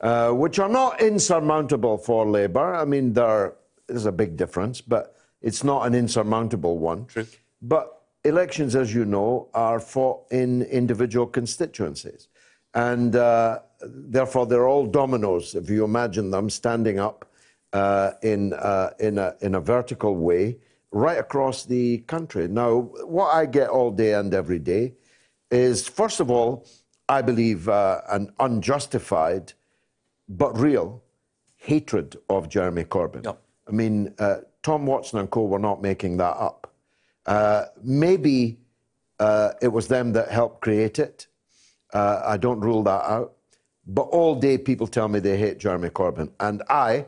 [0.00, 3.54] uh, which are not insurmountable for Labour, I mean, there
[3.88, 7.06] is a big difference, but it's not an insurmountable one.
[7.06, 7.26] True.
[7.62, 12.28] But elections, as you know, are fought in individual constituencies.
[12.74, 17.24] And uh, therefore, they're all dominoes, if you imagine them standing up
[17.72, 20.58] uh, in, uh, in, a, in a vertical way
[20.90, 22.48] right across the country.
[22.48, 24.94] Now, what I get all day and every day
[25.50, 26.66] is, first of all,
[27.08, 29.54] I believe uh, an unjustified
[30.28, 31.02] but real
[31.56, 33.24] hatred of Jeremy Corbyn.
[33.66, 36.72] I mean, uh, Tom Watson and co were not making that up.
[37.26, 38.58] Uh, maybe
[39.18, 41.26] uh, it was them that helped create it.
[41.92, 43.34] Uh, I don't rule that out.
[43.86, 46.30] But all day people tell me they hate Jeremy Corbyn.
[46.40, 47.06] And I,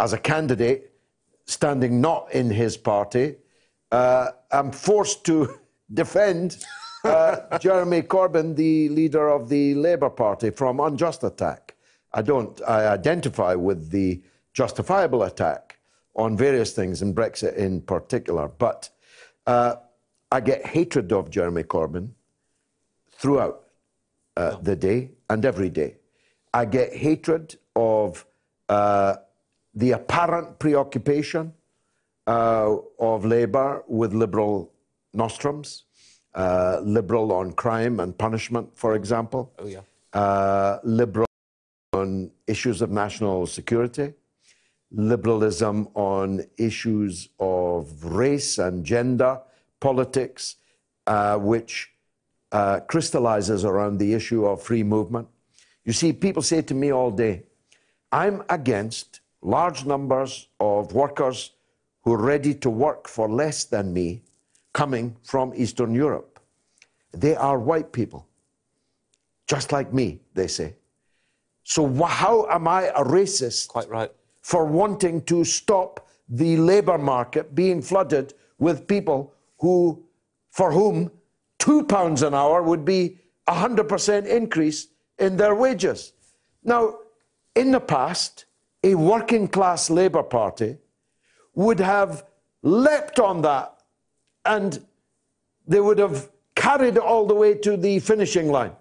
[0.00, 0.92] as a candidate
[1.46, 3.36] standing not in his party,
[3.92, 5.58] uh, am forced to
[5.92, 6.64] defend
[7.04, 11.73] uh, Jeremy Corbyn, the leader of the Labour Party, from unjust attack.
[12.14, 12.60] I don't.
[12.66, 15.78] I identify with the justifiable attack
[16.14, 18.48] on various things, and Brexit in particular.
[18.48, 18.88] But
[19.46, 19.76] uh,
[20.30, 22.10] I get hatred of Jeremy Corbyn
[23.10, 23.64] throughout
[24.36, 25.96] uh, the day and every day.
[26.52, 28.24] I get hatred of
[28.68, 29.16] uh,
[29.74, 31.52] the apparent preoccupation
[32.28, 34.72] uh, of Labour with liberal
[35.12, 35.84] nostrums,
[36.34, 39.52] uh, liberal on crime and punishment, for example.
[39.58, 39.80] Oh, yeah.
[40.12, 41.26] Uh, liberal
[41.94, 44.12] on issues of national security,
[44.90, 49.40] liberalism on issues of race and gender
[49.80, 50.56] politics,
[51.06, 51.90] uh, which
[52.52, 55.28] uh, crystallizes around the issue of free movement.
[55.84, 57.42] You see, people say to me all day,
[58.12, 61.50] I'm against large numbers of workers
[62.02, 64.22] who are ready to work for less than me
[64.72, 66.38] coming from Eastern Europe.
[67.12, 68.26] They are white people,
[69.46, 70.74] just like me, they say.
[71.64, 73.68] So, how am I a racist?
[73.68, 74.12] Quite right.
[74.42, 80.04] For wanting to stop the labor market being flooded with people who,
[80.50, 81.10] for whom
[81.58, 86.12] two pounds an hour would be a 100% increase in their wages.
[86.62, 86.98] Now,
[87.54, 88.44] in the past,
[88.82, 90.76] a working class Labour Party
[91.54, 92.24] would have
[92.62, 93.82] leapt on that
[94.44, 94.84] and
[95.66, 98.72] they would have carried it all the way to the finishing line.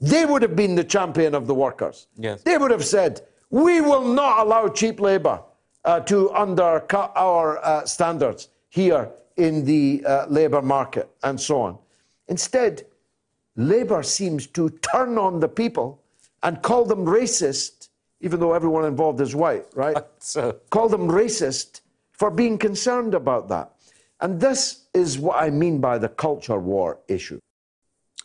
[0.00, 2.06] They would have been the champion of the workers.
[2.16, 2.42] Yes.
[2.42, 5.42] They would have said, We will not allow cheap labour
[5.84, 11.78] uh, to undercut our uh, standards here in the uh, labour market and so on.
[12.28, 12.84] Instead,
[13.56, 16.02] Labour seems to turn on the people
[16.42, 17.88] and call them racist,
[18.20, 19.96] even though everyone involved is white, right?
[20.18, 20.58] So.
[20.70, 21.80] Call them racist
[22.12, 23.72] for being concerned about that.
[24.20, 27.40] And this is what I mean by the culture war issue.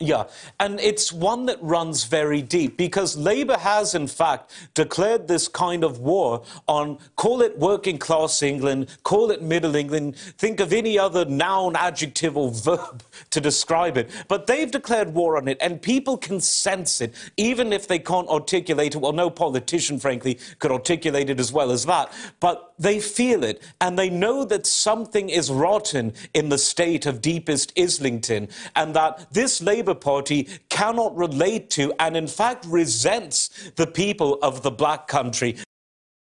[0.00, 0.24] Yeah,
[0.58, 5.84] and it's one that runs very deep because Labour has, in fact, declared this kind
[5.84, 10.98] of war on, call it working class England, call it middle England, think of any
[10.98, 14.10] other noun, adjective, or verb to describe it.
[14.26, 18.28] But they've declared war on it, and people can sense it, even if they can't
[18.28, 18.98] articulate it.
[18.98, 22.12] Well, no politician, frankly, could articulate it as well as that.
[22.40, 27.20] But they feel it, and they know that something is rotten in the state of
[27.20, 33.86] deepest Islington, and that this Labour Party cannot relate to, and in fact resents the
[33.86, 35.56] people of the black country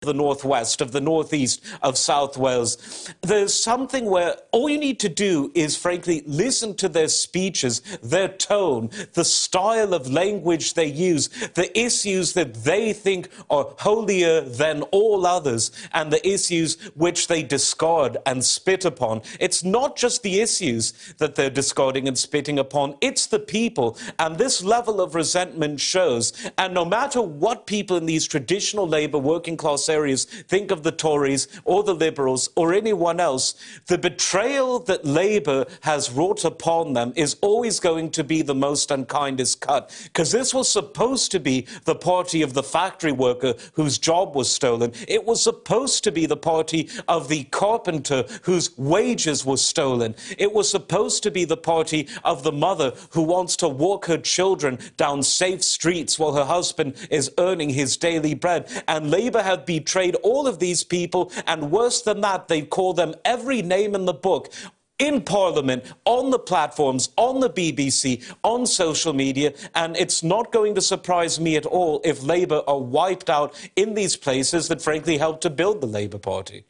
[0.01, 3.13] the northwest, of the northeast, of South Wales.
[3.23, 8.29] There's something where all you need to do is, frankly, listen to their speeches, their
[8.29, 14.83] tone, the style of language they use, the issues that they think are holier than
[14.83, 19.21] all others, and the issues which they discard and spit upon.
[19.41, 23.99] It's not just the issues that they're discarding and spitting upon, it's the people.
[24.21, 26.33] And this level of resentment shows.
[26.57, 30.93] And no matter what people in these traditional Labour working class areas think of the
[30.93, 33.55] Tories or the Liberals or anyone else,
[33.87, 38.91] the betrayal that Labour has wrought upon them is always going to be the most
[38.91, 39.95] unkindest cut.
[40.05, 44.51] Because this was supposed to be the party of the factory worker whose job was
[44.51, 44.93] stolen.
[45.07, 50.15] It was supposed to be the party of the carpenter whose wages were stolen.
[50.37, 54.19] It was supposed to be the party of the mother who wants to walk her
[54.19, 58.69] children down safe streets while her husband is earning his daily bread.
[58.89, 63.15] And Labour have betrayed all of these people, and worse than that, they call them
[63.25, 64.51] every name in the book
[64.99, 70.75] in Parliament, on the platforms, on the BBC, on social media, and it's not going
[70.75, 75.17] to surprise me at all if Labour are wiped out in these places that frankly
[75.17, 76.65] helped to build the Labour Party.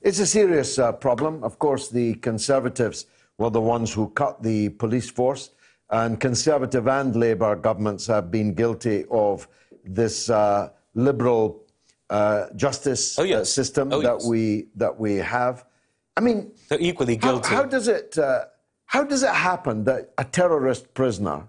[0.00, 1.44] It's a serious uh, problem.
[1.44, 3.04] Of course, the Conservatives
[3.36, 5.50] were the ones who cut the police force,
[5.90, 9.46] and Conservative and Labour governments have been guilty of
[9.84, 11.63] this uh, liberal
[12.10, 13.40] uh, justice Oh, yes.
[13.40, 14.26] uh, system Oh, that yes.
[14.26, 15.64] we that we have.
[16.16, 17.48] I mean, They're equally guilty.
[17.48, 18.44] how does it uh,
[18.86, 21.48] how does it happen that a terrorist prisoner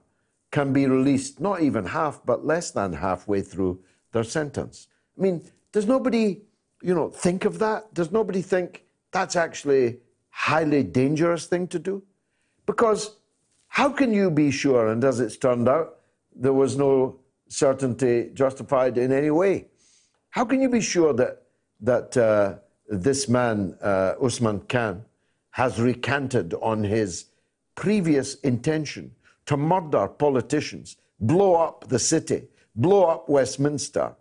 [0.52, 3.80] can be released not even half but less than halfway through
[4.12, 4.88] their sentence?
[5.18, 6.42] I mean, does nobody
[6.82, 7.94] you know think of that?
[7.94, 9.96] Does nobody think that's actually a
[10.30, 12.02] highly dangerous thing to do?
[12.66, 13.18] Because
[13.68, 14.88] how can you be sure?
[14.88, 16.00] And as it's turned out,
[16.36, 19.68] there was no certainty justified in any way.
[20.36, 21.44] How can you be sure that
[21.80, 22.56] that uh,
[22.90, 25.06] this man, uh, Usman Khan,
[25.52, 27.28] has recanted on his
[27.76, 29.16] previous intention
[29.46, 34.14] to murder politicians, blow up the city, blow up Westminster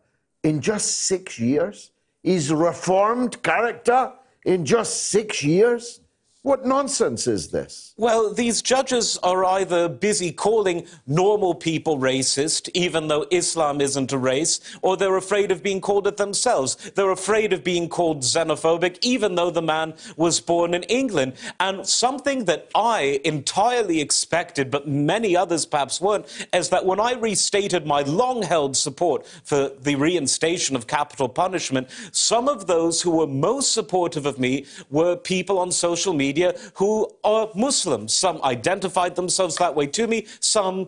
[0.44, 1.91] in just six years?
[2.23, 4.12] He's reformed character
[4.44, 5.99] in just six years?
[6.45, 7.95] What nonsense is this?
[7.97, 14.19] Well, these judges are either busy calling normal people racist, even though Islam isn't a
[14.19, 16.77] race, or they're afraid of being called it themselves.
[16.97, 21.33] They're afraid of being called xenophobic, even though the man was born in England.
[21.61, 27.15] And something that I entirely expected, but many others perhaps weren't, is that when I
[27.15, 33.13] restated my long held support for the reinstation of capital punishment, some of those who
[33.13, 38.13] were most supportive of me were people on social media media who are Muslims.
[38.13, 40.87] Some identified themselves that way to me, some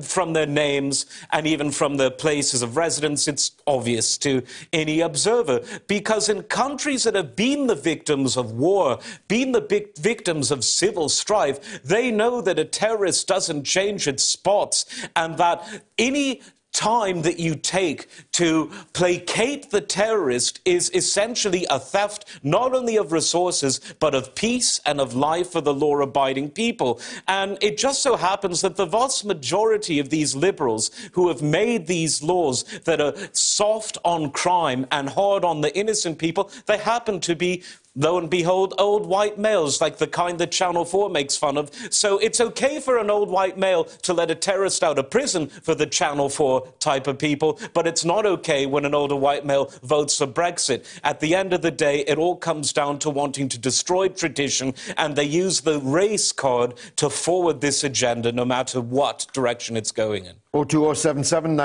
[0.00, 3.28] from their names and even from their places of residence.
[3.28, 4.42] It's obvious to
[4.72, 5.60] any observer.
[5.86, 11.08] Because in countries that have been the victims of war, been the victims of civil
[11.10, 16.40] strife, they know that a terrorist doesn't change its spots and that any
[16.76, 23.12] time that you take to placate the terrorist is essentially a theft not only of
[23.12, 27.00] resources but of peace and of life for the law abiding people.
[27.26, 31.86] And it just so happens that the vast majority of these liberals who have made
[31.86, 37.20] these laws that are soft on crime and hard on the innocent people, they happen
[37.20, 37.62] to be
[37.96, 41.70] lo and behold, old white males, like the kind that Channel 4 makes fun of.
[41.90, 45.48] So it's okay for an old white male to let a terrorist out of prison
[45.48, 49.44] for the Channel 4 type of people, but it's not okay when an older white
[49.44, 50.84] male votes for Brexit.
[51.02, 54.74] At the end of the day, it all comes down to wanting to destroy tradition,
[54.96, 59.92] and they use the race card to forward this agenda no matter what direction it's
[59.92, 60.34] going in.
[60.52, 61.56] 02077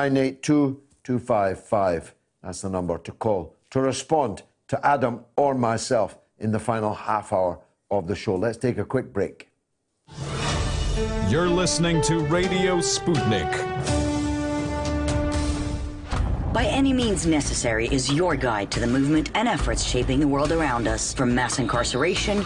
[2.42, 7.32] That's the number to call to respond to Adam or myself in the final half
[7.32, 8.36] hour of the show.
[8.36, 9.50] Let's take a quick break.
[11.30, 13.52] You're listening to Radio Sputnik.
[16.53, 20.52] By any means necessary is your guide to the movement and efforts shaping the world
[20.52, 22.44] around us, from mass incarceration.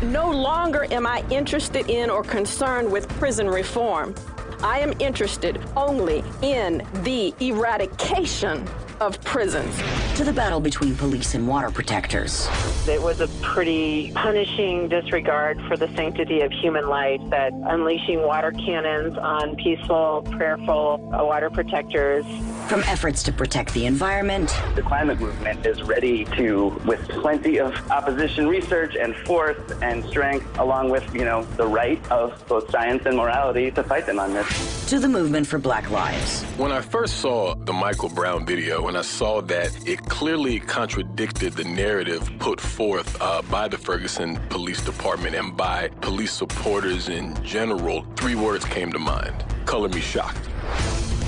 [0.00, 4.14] No longer am I interested in or concerned with prison reform.
[4.62, 8.64] I am interested only in the eradication
[9.00, 9.74] of prisons.
[10.16, 12.48] To the battle between police and water protectors.
[12.88, 18.50] It was a pretty punishing disregard for the sanctity of human life that unleashing water
[18.50, 22.24] cannons on peaceful, prayerful uh, water protectors.
[22.66, 24.54] From efforts to protect the environment.
[24.74, 30.58] The climate movement is ready to, with plenty of opposition research and force and strength,
[30.58, 34.34] along with, you know, the right of both science and morality to fight them on
[34.34, 34.86] this.
[34.90, 36.42] To the movement for black lives.
[36.56, 41.52] When I first saw the Michael Brown video, when I saw that it clearly contradicted
[41.52, 47.34] the narrative put forth uh, by the Ferguson Police Department and by police supporters in
[47.44, 50.48] general, three words came to mind color me shocked.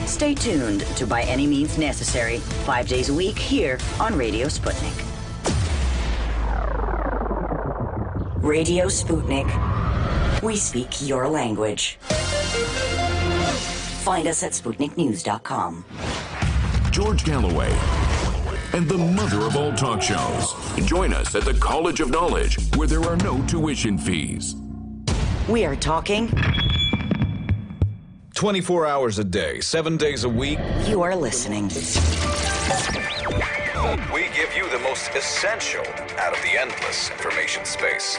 [0.06, 4.96] Stay tuned to By Any Means Necessary, five days a week here on Radio Sputnik.
[8.42, 10.42] Radio Sputnik.
[10.42, 11.98] We speak your language.
[14.00, 16.39] Find us at SputnikNews.com.
[16.90, 17.70] George Galloway
[18.72, 20.54] and the mother of all talk shows.
[20.84, 24.56] Join us at the College of Knowledge, where there are no tuition fees.
[25.48, 26.28] We are talking
[28.34, 30.58] 24 hours a day, seven days a week.
[30.86, 31.64] You are listening.
[34.12, 35.84] We give you the most essential
[36.18, 38.18] out of the endless information space.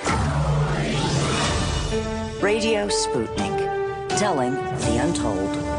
[2.41, 5.70] Radio Sputnik, telling the untold.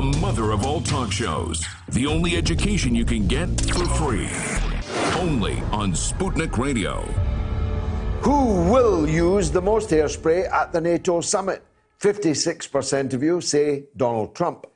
[0.00, 1.62] The mother of all talk shows.
[1.90, 4.30] The only education you can get for free.
[5.20, 7.02] Only on Sputnik Radio.
[8.22, 11.62] Who will use the most hairspray at the NATO summit?
[12.00, 14.66] 56% of you say Donald Trump.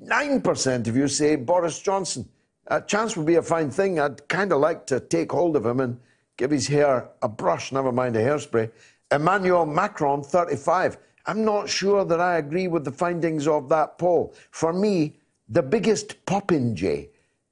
[0.00, 2.28] 9% of you say Boris Johnson.
[2.68, 3.98] A chance would be a fine thing.
[3.98, 5.98] I'd kind of like to take hold of him and
[6.36, 8.70] give his hair a brush, never mind a hairspray.
[9.10, 10.98] Emmanuel Macron, 35.
[11.28, 14.34] I'm not sure that I agree with the findings of that poll.
[14.50, 17.10] For me, the biggest popinjay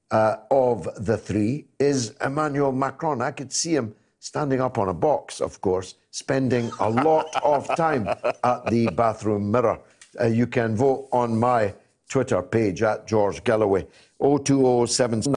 [0.09, 3.21] uh, of the three is Emmanuel Macron.
[3.21, 7.67] I could see him standing up on a box, of course, spending a lot of
[7.75, 8.07] time
[8.43, 9.79] at the bathroom mirror.
[10.19, 11.71] Uh, you can vote on my
[12.09, 13.85] Twitter page at George Galloway.
[14.19, 15.35] 0207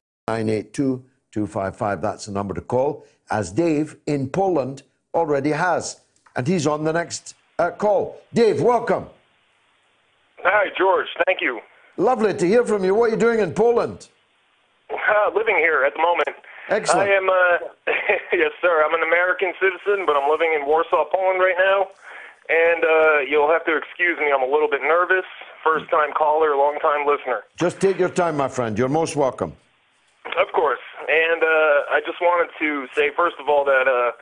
[2.00, 6.00] That's the number to call, as Dave in Poland already has.
[6.36, 8.20] And he's on the next uh, call.
[8.32, 9.06] Dave, welcome.
[10.42, 11.08] Hi, George.
[11.26, 11.60] Thank you.
[11.96, 12.94] Lovely to hear from you.
[12.94, 14.08] What are you doing in Poland?
[14.90, 16.36] Uh, living here at the moment.
[16.68, 17.10] Excellent.
[17.10, 17.92] I am, uh,
[18.32, 18.82] yes, sir.
[18.84, 21.88] I'm an American citizen, but I'm living in Warsaw, Poland right now.
[22.48, 24.32] And uh, you'll have to excuse me.
[24.34, 25.26] I'm a little bit nervous.
[25.62, 27.42] First time caller, long time listener.
[27.56, 28.78] Just take your time, my friend.
[28.78, 29.52] You're most welcome.
[30.26, 30.78] Of course.
[31.08, 34.12] And uh, I I just wanted to say, first of all, that uh,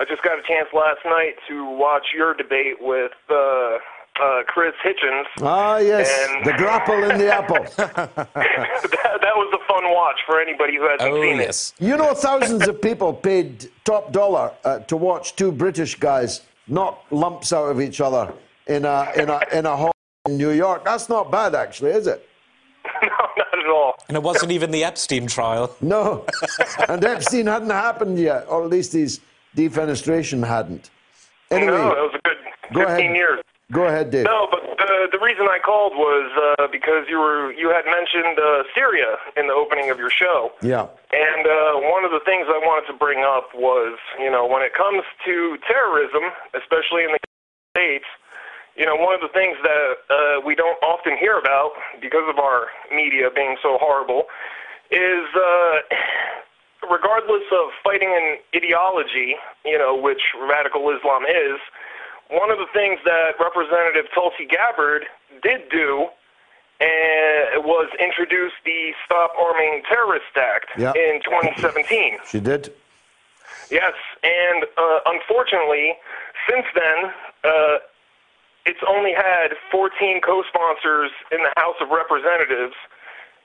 [0.00, 4.72] I just got a chance last night to watch your debate with uh, uh, Chris
[4.84, 5.26] Hitchens.
[5.42, 7.64] Ah, yes, And- the grapple in the apple.
[7.76, 11.72] that, that was a fun watch for anybody who hasn't Oh, seen yes.
[11.78, 17.04] You know, thousands of people paid top dollar uh, to watch two British guys knock
[17.10, 18.32] lumps out of each other
[18.66, 19.92] in a in a in a hall
[20.26, 20.84] in New York.
[20.84, 22.12] That's not bad, actually, is it?
[22.18, 22.28] it.
[24.12, 24.16] Not at all.
[24.16, 25.76] And it wasn't even the Epstein trial.
[25.82, 26.24] No,
[26.88, 29.20] and Epstein hadn't happened yet, or at least his
[29.56, 30.90] defenestration hadn't.
[31.50, 32.36] Anyway, no, it was a good
[32.72, 33.16] go 15 ahead.
[33.16, 33.40] years.
[33.72, 34.24] Go ahead, Dave.
[34.24, 38.38] No, but the, the reason I called was uh, because you were you had mentioned
[38.38, 40.50] uh, Syria in the opening of your show.
[40.62, 40.86] Yeah.
[41.12, 44.62] And uh, one of the things I wanted to bring up was, you know, when
[44.62, 47.18] it comes to terrorism, especially in the
[47.76, 48.06] States,
[48.76, 52.38] you know, one of the things that uh, we don't often hear about because of
[52.38, 54.24] our media being so horrible
[54.90, 55.76] is, uh,
[56.90, 61.58] regardless of fighting an ideology, you know, which radical Islam is,
[62.30, 65.04] one of the things that Representative Tulsi Gabbard
[65.42, 66.06] did do
[66.80, 70.92] uh, was introduce the Stop Arming Terrorists Act Yeah.
[70.94, 72.18] in 2017.
[72.26, 72.72] She did.
[73.70, 73.92] Yes,
[74.22, 75.94] and uh, unfortunately,
[76.48, 77.12] since then,
[77.44, 77.78] uh,
[78.66, 82.76] it's only had 14 co-sponsors in the House of Representatives,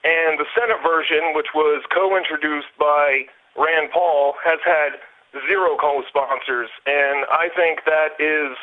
[0.04, 3.26] and the Senate version, which was co-introduced by
[3.58, 5.02] Rand Paul, has had
[5.48, 8.56] zero co-sponsors, and I think that is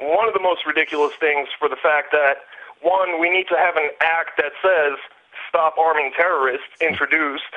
[0.00, 2.44] one of the most ridiculous things for the fact that
[2.82, 4.98] one, we need to have an act that says
[5.48, 7.54] stop arming terrorists introduced,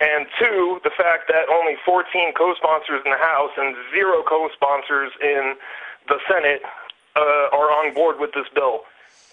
[0.00, 5.54] and two, the fact that only 14 co-sponsors in the House and zero co-sponsors in
[6.08, 6.62] the Senate
[7.16, 8.80] uh, are on board with this bill.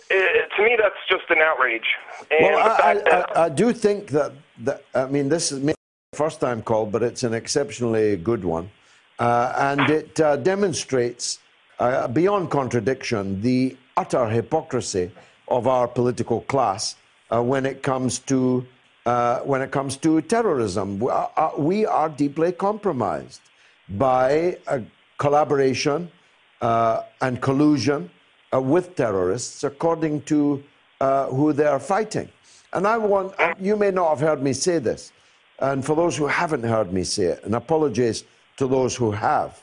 [0.09, 1.85] It, to me, that's just an outrage.
[2.31, 5.75] And Well, I, that, I, I do think that, that, I mean, this is the
[6.13, 8.71] first time called, but it's an exceptionally good one.
[9.19, 11.39] Uh, and it uh, demonstrates,
[11.79, 15.11] uh, beyond contradiction, the utter hypocrisy
[15.49, 16.95] of our political class
[17.31, 18.65] uh, when it comes to
[19.05, 20.99] uh, when it comes to terrorism.
[20.99, 23.41] We are, uh, we are deeply compromised
[23.89, 24.57] by
[25.17, 26.11] collaboration
[26.61, 28.09] and collusion
[28.53, 30.63] uh, with terrorists according to
[31.01, 32.29] uh, who they are fighting.
[32.73, 35.11] And I want, you may not have heard me say this,
[35.59, 38.23] and for those who haven't heard me say it, and apologies
[38.57, 39.61] to those who have,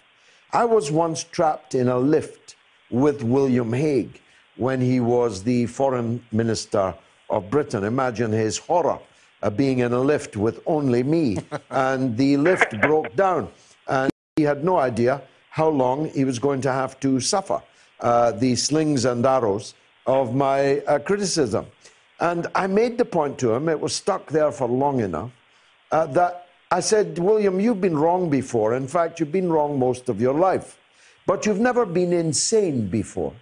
[0.52, 2.56] I was once trapped in a lift
[2.90, 4.20] with William Hague
[4.56, 6.94] when he was the foreign minister
[7.28, 7.84] of Britain.
[7.84, 8.98] Imagine his horror
[9.42, 11.38] of being in a lift with only me,
[11.70, 13.48] and the lift broke down,
[13.86, 15.22] and he had no idea
[15.56, 17.62] how long he was going to have to suffer
[18.00, 19.72] uh, the slings and arrows
[20.06, 21.64] of my uh, criticism.
[22.20, 25.30] And I made the point to him, it was stuck there for long enough,
[25.90, 28.74] uh, that I said, William, you've been wrong before.
[28.74, 30.78] In fact, you've been wrong most of your life,
[31.24, 33.32] but you've never been insane before.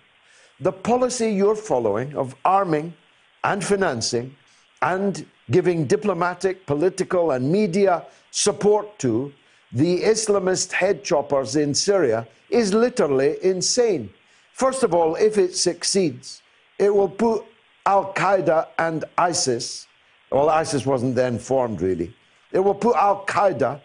[0.60, 2.94] The policy you're following of arming
[3.42, 4.36] and financing
[4.82, 9.32] and giving diplomatic, political, and media support to
[9.74, 14.08] the Islamist head choppers in Syria is literally insane.
[14.52, 16.42] First of all, if it succeeds,
[16.78, 17.44] it will put
[17.84, 19.88] Al Qaeda and ISIS,
[20.30, 22.14] well, ISIS wasn't then formed really,
[22.52, 23.80] it will put Al Qaeda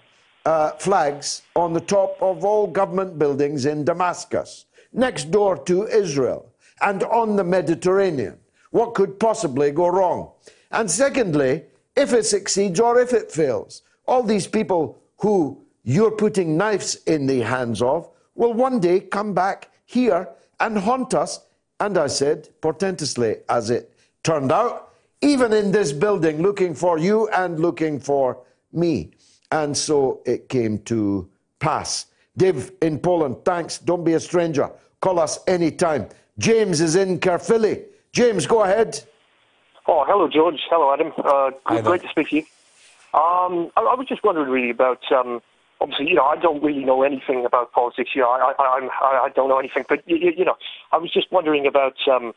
[0.46, 6.52] uh, flags on the top of all government buildings in Damascus, next door to Israel,
[6.82, 8.38] and on the Mediterranean.
[8.70, 10.32] What could possibly go wrong?
[10.72, 11.64] And secondly,
[11.96, 15.60] if it succeeds or if it fails, all these people who
[15.90, 21.16] you're putting knives in the hands of will one day come back here and haunt
[21.16, 21.40] us.
[21.80, 23.92] And I said, portentously as it
[24.24, 28.38] turned out, even in this building, looking for you and looking for
[28.72, 29.10] me.
[29.52, 31.28] And so it came to
[31.58, 32.06] pass.
[32.38, 33.80] Dave in Poland, thanks.
[33.80, 34.70] Don't be a stranger.
[35.02, 36.08] Call us anytime.
[36.38, 37.86] James is in Caerphilly.
[38.12, 39.04] James, go ahead.
[39.88, 40.62] Oh, hello, George.
[40.70, 41.12] Hello, Adam.
[41.18, 42.08] Uh, Hi great there.
[42.08, 42.42] to speak to you.
[43.16, 45.02] Um, I, I was just wondering really about.
[45.12, 45.42] Um,
[45.82, 48.12] obviously, you know, I don't really know anything about politics.
[48.16, 49.86] You know, I, I, I'm, I I don't know anything.
[49.88, 50.56] But you, you know,
[50.92, 52.34] I was just wondering about um,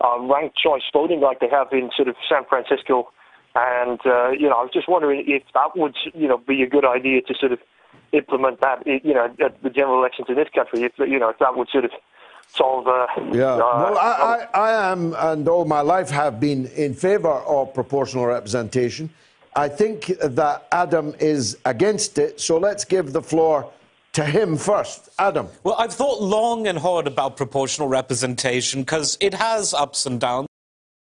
[0.00, 3.10] uh, ranked choice voting, like they have in sort of San Francisco,
[3.54, 6.68] and uh, you know, I was just wondering if that would, you know, be a
[6.68, 7.58] good idea to sort of
[8.12, 10.84] implement that, you know, at the general elections in this country.
[10.84, 11.90] If you know, if that would sort of
[12.48, 12.86] solve.
[12.86, 13.54] Uh, Yeah.
[13.54, 17.74] uh, well, I, I, I am, and all my life have been in favour of
[17.74, 19.10] proportional representation.
[19.56, 23.70] I think that Adam is against it, so let's give the floor
[24.14, 25.08] to him first.
[25.18, 25.48] Adam.
[25.62, 30.48] Well, I've thought long and hard about proportional representation because it has ups and downs.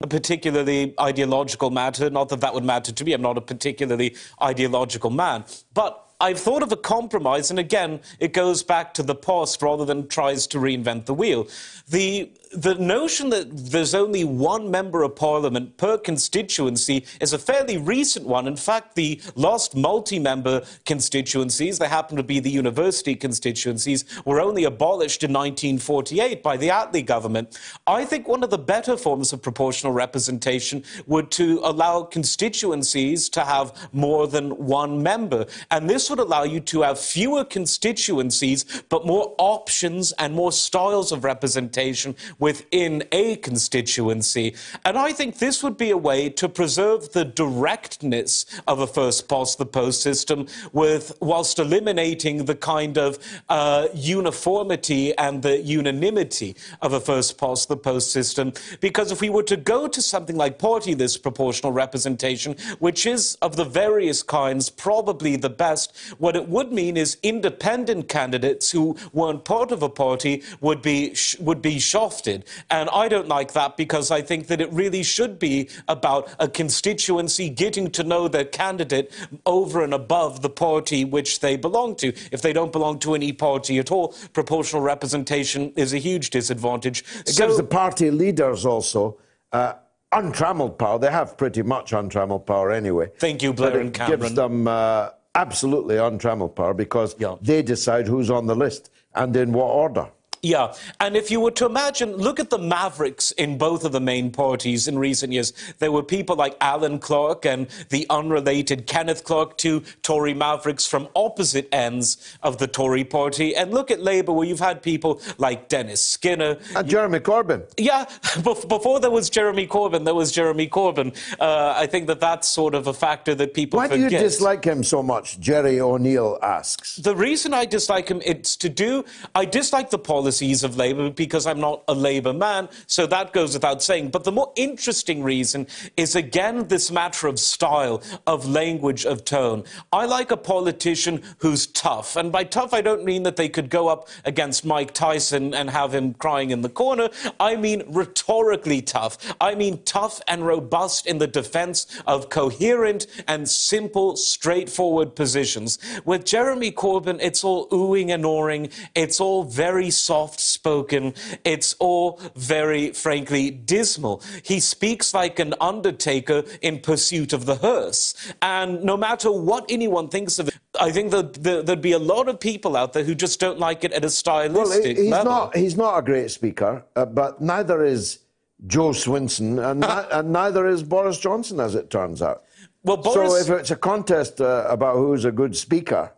[0.02, 2.10] a particularly ideological matter.
[2.10, 3.12] Not that that would matter to me.
[3.12, 5.44] I'm not a particularly ideological man.
[5.72, 9.84] But I've thought of a compromise, and again, it goes back to the past rather
[9.84, 11.48] than tries to reinvent the wheel.
[11.88, 17.78] The the notion that there's only one member of parliament per constituency is a fairly
[17.78, 18.46] recent one.
[18.46, 24.64] In fact, the last multi-member constituencies, they happen to be the university constituencies, were only
[24.64, 27.58] abolished in 1948 by the Attlee government.
[27.86, 33.40] I think one of the better forms of proportional representation would to allow constituencies to
[33.40, 35.46] have more than one member.
[35.70, 41.10] And this would allow you to have fewer constituencies, but more options and more styles
[41.10, 44.54] of representation within a constituency.
[44.84, 49.28] And I think this would be a way to preserve the directness of a first
[49.30, 53.10] past the post system with whilst eliminating the kind of
[53.48, 58.52] uh, uniformity and the unanimity of a first past the post system.
[58.78, 63.38] Because if we were to go to something like party list proportional representation, which is
[63.40, 68.98] of the various kinds probably the best, what it would mean is independent candidates who
[69.14, 72.33] weren't part of a party would be would be shafted
[72.70, 76.48] and I don't like that because I think that it really should be about a
[76.48, 79.12] constituency getting to know their candidate
[79.46, 82.08] over and above the party which they belong to.
[82.32, 87.04] If they don't belong to any party at all, proportional representation is a huge disadvantage.
[87.20, 89.18] It so, gives the party leaders also.
[89.52, 89.74] Uh,
[90.12, 90.98] untrammeled power.
[90.98, 93.10] They have pretty much untrammeled power anyway.
[93.18, 94.20] Thank you, Blair and Cameron.
[94.20, 97.36] gives them uh, absolutely untrammeled power because yeah.
[97.40, 100.08] they decide who's on the list and in what order.
[100.44, 104.00] Yeah, and if you were to imagine, look at the mavericks in both of the
[104.00, 105.54] main parties in recent years.
[105.78, 111.08] There were people like Alan Clark and the unrelated Kenneth Clarke, two Tory mavericks from
[111.16, 113.56] opposite ends of the Tory party.
[113.56, 116.58] And look at Labour, where you've had people like Dennis Skinner.
[116.76, 117.62] And Jeremy Corbyn.
[117.78, 118.04] Yeah,
[118.42, 121.16] before there was Jeremy Corbyn, there was Jeremy Corbyn.
[121.40, 124.10] Uh, I think that that's sort of a factor that people Why forget.
[124.10, 125.40] do you dislike him so much?
[125.40, 126.96] Jerry O'Neill asks.
[126.96, 131.10] The reason I dislike him, it's to do, I dislike the policy policies of Labour
[131.10, 134.08] because I'm not a Labour man, so that goes without saying.
[134.08, 139.62] But the more interesting reason is again this matter of style, of language, of tone.
[139.92, 143.70] I like a politician who's tough, and by tough I don't mean that they could
[143.70, 147.10] go up against Mike Tyson and have him crying in the corner.
[147.38, 149.16] I mean rhetorically tough.
[149.40, 155.78] I mean tough and robust in the defence of coherent and simple, straightforward positions.
[156.04, 158.70] With Jeremy Corbyn, it's all oohing and awing.
[158.96, 161.12] It's all very soft soft spoken.
[161.44, 164.22] It's all very, frankly, dismal.
[164.42, 168.14] He speaks like an undertaker in pursuit of the hearse.
[168.40, 172.28] And no matter what anyone thinks of it, I think that there'd be a lot
[172.28, 175.32] of people out there who just don't like it at a stylistic well, he's level.
[175.32, 178.20] Not, he's not a great speaker, uh, but neither is
[178.66, 182.44] Jo Swinson, and, and, neither is Boris Johnson, as it turns out.
[182.82, 183.46] Well, Boris...
[183.46, 186.12] So if it's a contest uh, about who's a good speaker,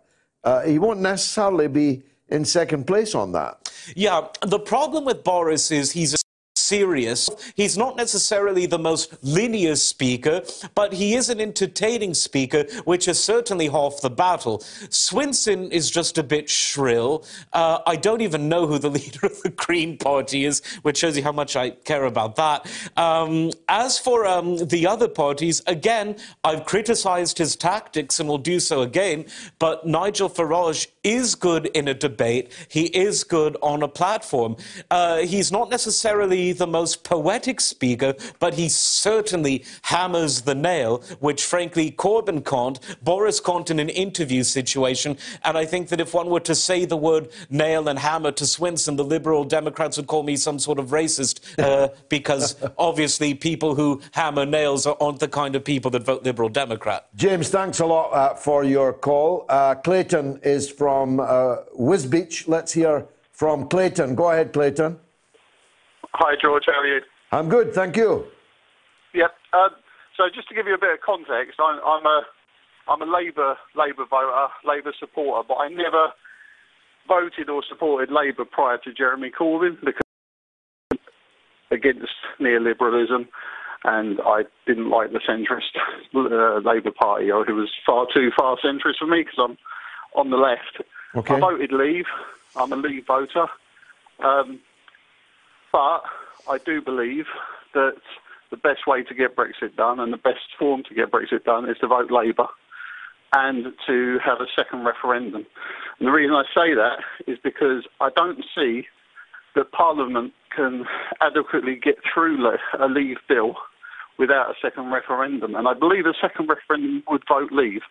[0.45, 3.73] uh, he won't necessarily be in second place on that.
[3.95, 6.17] Yeah, the problem with Boris is he's
[6.67, 7.31] serious.
[7.55, 10.43] He's not necessarily the most linear speaker,
[10.75, 14.59] but he is an entertaining speaker, which is certainly half the battle.
[14.91, 17.25] Swinson is just a bit shrill.
[17.53, 21.17] Uh, I don't even know who the leader of the Green Party is, which shows
[21.17, 22.67] you how much I care about that.
[22.97, 28.59] Um, as for um, the other parties, again, I've criticized his tactics and will do
[28.59, 29.27] so again,
[29.59, 32.53] but Nigel Farage is good in a debate.
[32.69, 34.57] He is good on a platform.
[34.91, 41.45] Uh, he's not necessarily the most poetic speaker, but he certainly hammers the nail, which
[41.45, 42.79] frankly Corbyn can't.
[43.03, 45.17] Boris can't in an interview situation.
[45.45, 48.45] And I think that if one were to say the word nail and hammer to
[48.45, 53.75] Swinson, the Liberal Democrats would call me some sort of racist uh, because obviously people
[53.75, 57.09] who hammer nails aren't the kind of people that vote Liberal Democrat.
[57.15, 59.45] James, thanks a lot uh, for your call.
[59.49, 62.49] Uh, Clayton is from uh, Wisbech.
[62.49, 64.15] Let's hear from Clayton.
[64.15, 64.99] Go ahead, Clayton.
[66.19, 66.65] Hi, George.
[66.67, 67.01] How are you?
[67.31, 68.25] I'm good, thank you.
[69.13, 69.35] Yep.
[69.53, 69.71] Um,
[70.17, 72.23] so, just to give you a bit of context, I'm, I'm a
[72.89, 76.13] I'm a Labour Labour voter, Labour supporter, but I never
[77.07, 81.01] voted or supported Labour prior to Jeremy Corbyn because
[81.71, 83.29] against neoliberalism,
[83.85, 85.77] and I didn't like the centrist
[86.15, 89.59] uh, Labour Party, or it was far too far centrist for me because I'm
[90.15, 90.81] on the left.
[91.15, 91.35] Okay.
[91.35, 92.07] I voted Leave.
[92.55, 93.49] I'm a Leave voter.
[94.25, 94.61] Um,
[95.77, 96.05] but
[96.51, 97.27] I do believe
[97.75, 98.01] that
[98.51, 101.69] the best way to get Brexit done and the best form to get Brexit done
[101.69, 102.47] is to vote Labour
[103.35, 105.45] and to have a second referendum.
[105.99, 108.87] And the reason I say that is because I don't see
[109.55, 110.87] that Parliament can
[111.21, 112.39] adequately get through
[112.81, 113.57] a Leave bill
[114.19, 115.55] without a second referendum.
[115.55, 117.83] And I believe a second referendum would vote leave.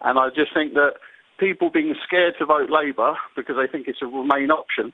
[0.00, 0.94] And I just think that
[1.38, 4.92] people being scared to vote Labour because they think it's a Remain option,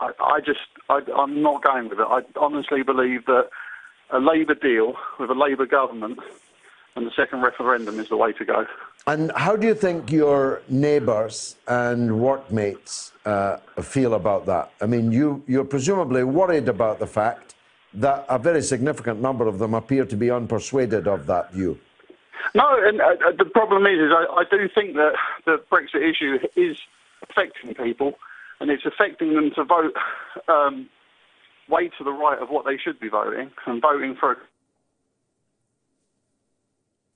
[0.00, 2.06] I, I just, I, I'm not going with it.
[2.08, 3.50] I honestly believe that
[4.10, 6.18] a Labour deal with a Labour government
[6.96, 8.66] and the second referendum is the way to go.
[9.06, 14.72] And how do you think your neighbours and workmates uh, feel about that?
[14.80, 17.54] I mean, you, you're presumably worried about the fact
[17.94, 21.78] that a very significant number of them appear to be unpersuaded of that view.
[22.54, 25.12] No, and uh, the problem is, is I, I do think that
[25.44, 26.76] the Brexit issue is
[27.28, 28.14] affecting people,
[28.60, 29.94] and it's affecting them to vote
[30.48, 30.88] um,
[31.68, 34.36] way to the right of what they should be voting, and voting for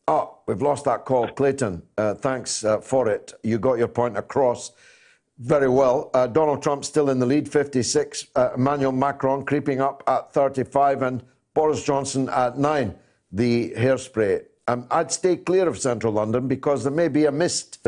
[0.06, 1.28] Oh, we've lost that call.
[1.28, 3.32] Clayton, uh, thanks uh, for it.
[3.42, 4.72] You got your point across
[5.38, 6.10] very well.
[6.12, 8.26] Uh, Donald Trump still in the lead, 56.
[8.36, 11.24] Uh, Emmanuel Macron creeping up at 35, and
[11.54, 12.94] Boris Johnson at 9.
[13.32, 14.44] The hairspray.
[14.68, 17.82] Um, I'd stay clear of central London because there may be a mist,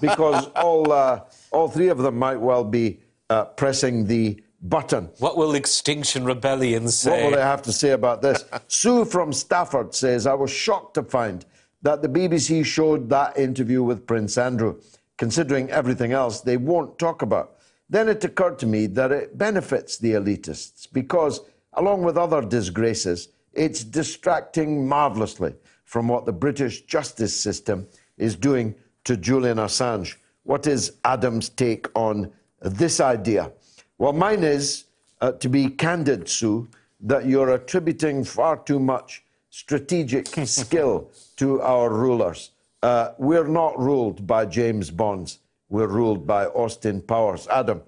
[0.00, 1.20] because all, uh,
[1.50, 5.10] all three of them might well be uh, pressing the button.
[5.18, 7.10] What will Extinction Rebellion say?
[7.10, 8.44] What will they have to say about this?
[8.68, 11.44] Sue from Stafford says, I was shocked to find
[11.82, 14.80] that the BBC showed that interview with Prince Andrew.
[15.16, 17.56] Considering everything else they won't talk about.
[17.90, 21.40] Then it occurred to me that it benefits the elitists because,
[21.72, 25.54] along with other disgraces, it's distracting marvellously
[25.84, 30.14] from what the British justice system is doing to Julian Assange.
[30.48, 33.52] What is Adam's take on this idea?
[33.98, 34.84] Well, mine is,
[35.20, 36.68] uh, to be candid, Sue,
[37.00, 42.52] that you're attributing far too much strategic skill to our rulers.
[42.82, 45.40] Uh, we're not ruled by James Bonds.
[45.68, 47.46] We're ruled by Austin Powers.
[47.48, 47.82] Adam.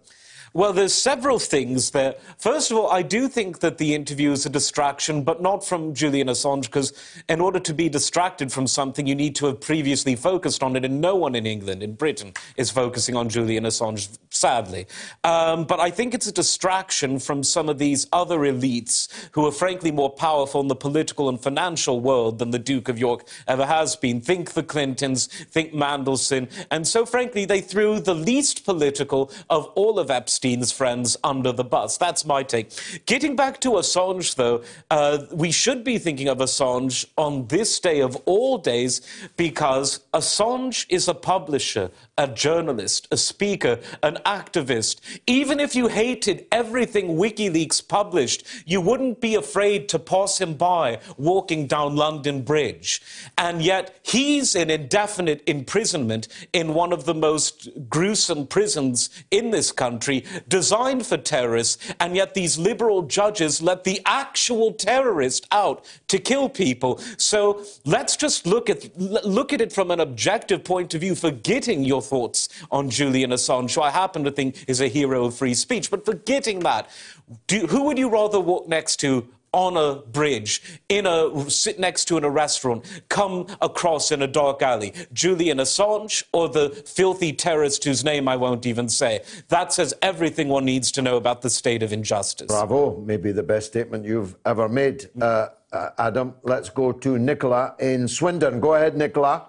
[0.52, 2.16] Well, there's several things there.
[2.38, 5.94] First of all, I do think that the interview is a distraction, but not from
[5.94, 6.92] Julian Assange, because
[7.28, 10.84] in order to be distracted from something, you need to have previously focused on it,
[10.84, 14.88] and no one in England, in Britain, is focusing on Julian Assange, sadly.
[15.22, 19.52] Um, but I think it's a distraction from some of these other elites who are
[19.52, 23.66] frankly more powerful in the political and financial world than the Duke of York ever
[23.66, 24.20] has been.
[24.20, 26.50] Think the Clintons, think Mandelson.
[26.72, 31.52] And so, frankly, they threw the least political of all of Epstein Epstein's friends under
[31.52, 31.98] the bus.
[31.98, 32.70] That's my take.
[33.04, 38.00] Getting back to Assange, though, uh, we should be thinking of Assange on this day
[38.00, 39.02] of all days
[39.36, 45.00] because Assange is a publisher, a journalist, a speaker, an activist.
[45.26, 51.00] Even if you hated everything WikiLeaks published, you wouldn't be afraid to pass him by
[51.18, 53.02] walking down London Bridge.
[53.36, 59.70] And yet, he's in indefinite imprisonment in one of the most gruesome prisons in this
[59.70, 66.18] country, designed for terrorists, and yet these liberal judges let the actual terrorist out to
[66.18, 66.98] kill people.
[67.16, 71.84] So let's just look at look at it from an objective point of view, forgetting
[71.84, 75.54] your thoughts on Julian Assange, who I happen to think is a hero of free
[75.54, 76.88] speech, but forgetting that,
[77.46, 82.04] do, who would you rather walk next to on a bridge, in a sit next
[82.06, 87.32] to in a restaurant, come across in a dark alley, Julian Assange or the filthy
[87.32, 89.20] terrorist whose name I won't even say.
[89.48, 92.48] That says everything one needs to know about the state of injustice.
[92.48, 96.34] Bravo, maybe the best statement you've ever made, uh, uh, Adam.
[96.42, 98.60] Let's go to Nicola in Swindon.
[98.60, 99.46] Go ahead, Nicola.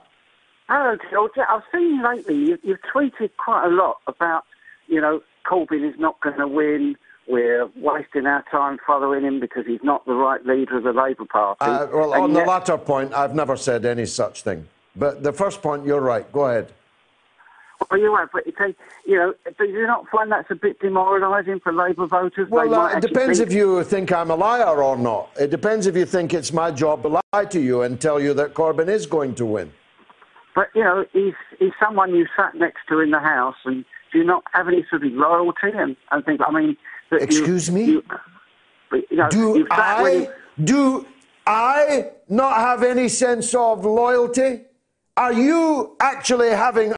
[0.68, 1.32] Hello, George.
[1.38, 4.46] I've seen lately you, you've tweeted quite a lot about,
[4.88, 6.96] you know, Corbyn is not going to win
[7.32, 11.26] we're wasting our time following him because he's not the right leader of the Labour
[11.26, 11.58] Party.
[11.62, 14.68] Uh, well, and on yet, the latter point, I've never said any such thing.
[14.96, 16.30] But the first point, you're right.
[16.32, 16.74] Go ahead.
[17.90, 18.78] Well, you're right, but it's,
[19.08, 22.48] you know, do you not find that's a bit demoralising for Labour voters?
[22.50, 25.32] Well, uh, it depends think- if you think I'm a liar or not.
[25.40, 28.34] It depends if you think it's my job to lie to you and tell you
[28.36, 29.72] that Corbyn is going to win.
[30.54, 34.20] But you know, he's he's someone you sat next to in the house, and do
[34.20, 36.40] you not have any sort of loyalty and, and things?
[36.46, 36.76] I mean,
[37.12, 37.84] that you- Excuse me?
[37.86, 38.04] you-
[39.10, 41.06] you know, Do you've sat with I do
[41.48, 44.66] I not have any sense of loyalty?
[45.18, 46.94] Are you actually having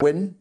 [0.00, 0.36] win?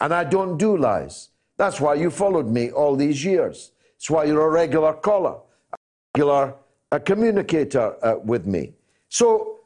[0.00, 1.30] And I don't do lies.
[1.56, 3.72] That's why you followed me all these years.
[3.96, 5.38] It's why you're a regular caller,
[5.72, 5.76] a
[6.14, 6.54] regular
[6.90, 8.74] a communicator uh, with me.
[9.08, 9.60] So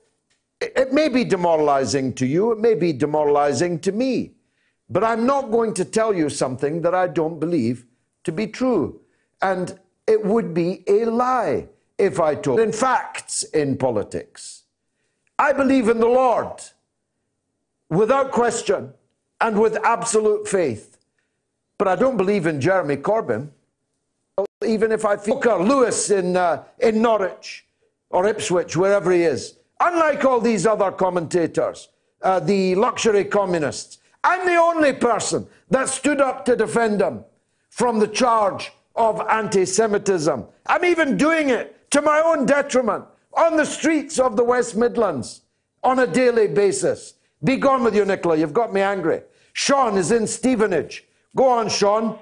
[0.61, 4.36] it, it may be demoralizing to you, it may be demoralizing to me,
[4.89, 7.87] but I'm not going to tell you something that I don't believe
[8.25, 9.01] to be true.
[9.43, 14.63] And it would be a lie if I told in facts in politics.
[15.39, 16.63] I believe in the Lord
[17.89, 18.93] without question
[19.41, 20.99] and with absolute faith.
[21.79, 23.51] But I don't believe in Jeremy Corbyn.
[24.65, 27.67] even if I feel Lewis in, uh, in Norwich
[28.11, 29.59] or Ipswich, wherever he is.
[29.81, 31.89] Unlike all these other commentators,
[32.23, 37.25] uh, the luxury communists, I'm the only person that stood up to defend him
[37.71, 40.45] from the charge of anti Semitism.
[40.67, 45.43] I'm even doing it to my own detriment on the streets of the West Midlands
[45.85, 47.15] on a daily basis.
[47.45, 48.37] Be gone with you, Nicola.
[48.37, 49.23] You've got me angry.
[49.53, 51.05] Sean is in Stevenage.
[51.37, 52.19] Go on, Sean.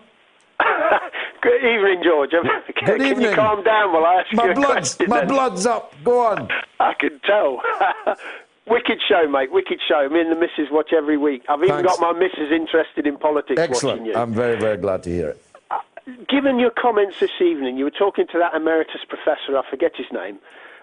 [1.41, 2.31] Good evening, George.
[2.33, 3.31] Good Good can evening.
[3.31, 5.09] you calm down while I ask my you a blood's, question?
[5.09, 5.95] My blood's up.
[6.05, 6.49] Go on.
[6.81, 7.63] I can tell.
[8.67, 9.53] Wicked show, mate.
[9.53, 10.09] Wicked show.
[10.09, 11.43] Me and the missus watch every week.
[11.49, 11.99] I've even Thanks.
[11.99, 14.07] got my missus interested in politics watching Excellent.
[14.07, 14.15] you.
[14.15, 16.29] I'm very, very glad to hear it.
[16.29, 20.07] Given your comments this evening, you were talking to that emeritus professor, I forget his
[20.13, 20.39] name,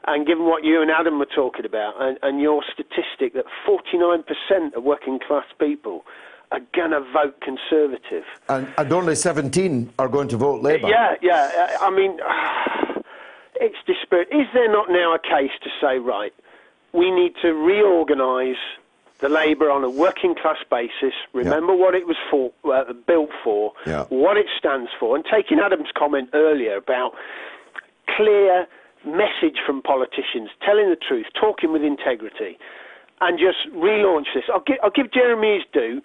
[0.08, 4.74] and given what you and Adam were talking about, and, and your statistic that 49%
[4.74, 6.06] of working class people
[6.51, 8.24] are going to vote Conservative.
[8.50, 10.88] And, and only 17 are going to vote Labour.
[10.88, 11.77] Yeah, yeah.
[11.80, 12.19] uh, I mean,
[13.56, 14.27] it's desperate.
[14.32, 16.34] Is there not now a case to say, right,
[16.94, 18.58] we need to reorganise
[19.20, 23.72] the Labour on a working class basis, remember what it was for, uh, built for,
[23.86, 24.06] Yeah.
[24.10, 27.14] what it stands for, and taking Adam's comment earlier about
[28.16, 28.68] clear
[29.06, 32.58] message from politicians, telling the truth, talking with integrity,
[33.22, 34.44] and just relaunch this.
[34.52, 36.02] I'll give, I'll give Jeremy his due.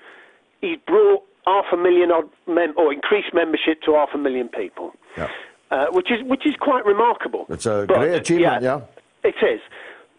[0.60, 4.94] He's brought half a million odd mem- or increased membership to half a million people,
[5.16, 5.28] Yeah.
[5.70, 7.46] uh, which is which is quite remarkable.
[7.48, 8.80] It's a But, great achievement, yeah,
[9.24, 9.30] yeah.
[9.30, 9.60] It is.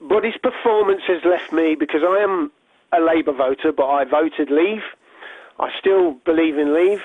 [0.01, 2.51] But his performance has left me, because I am
[2.93, 4.83] a Labour voter, but I voted Leave.
[5.59, 7.01] I still believe in Leave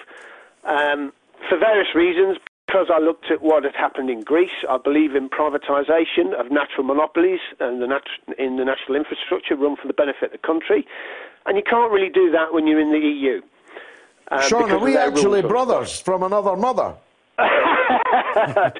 [0.64, 1.12] um,
[1.48, 2.38] for various reasons.
[2.66, 6.84] Because I looked at what had happened in Greece, I believe in privatisation of natural
[6.84, 8.06] monopolies and the nat-
[8.38, 10.86] in the national infrastructure run for the benefit of the country.
[11.44, 13.42] And you can't really do that when you're in the EU.
[14.30, 16.94] um, Sean, are we actually brothers from another mother?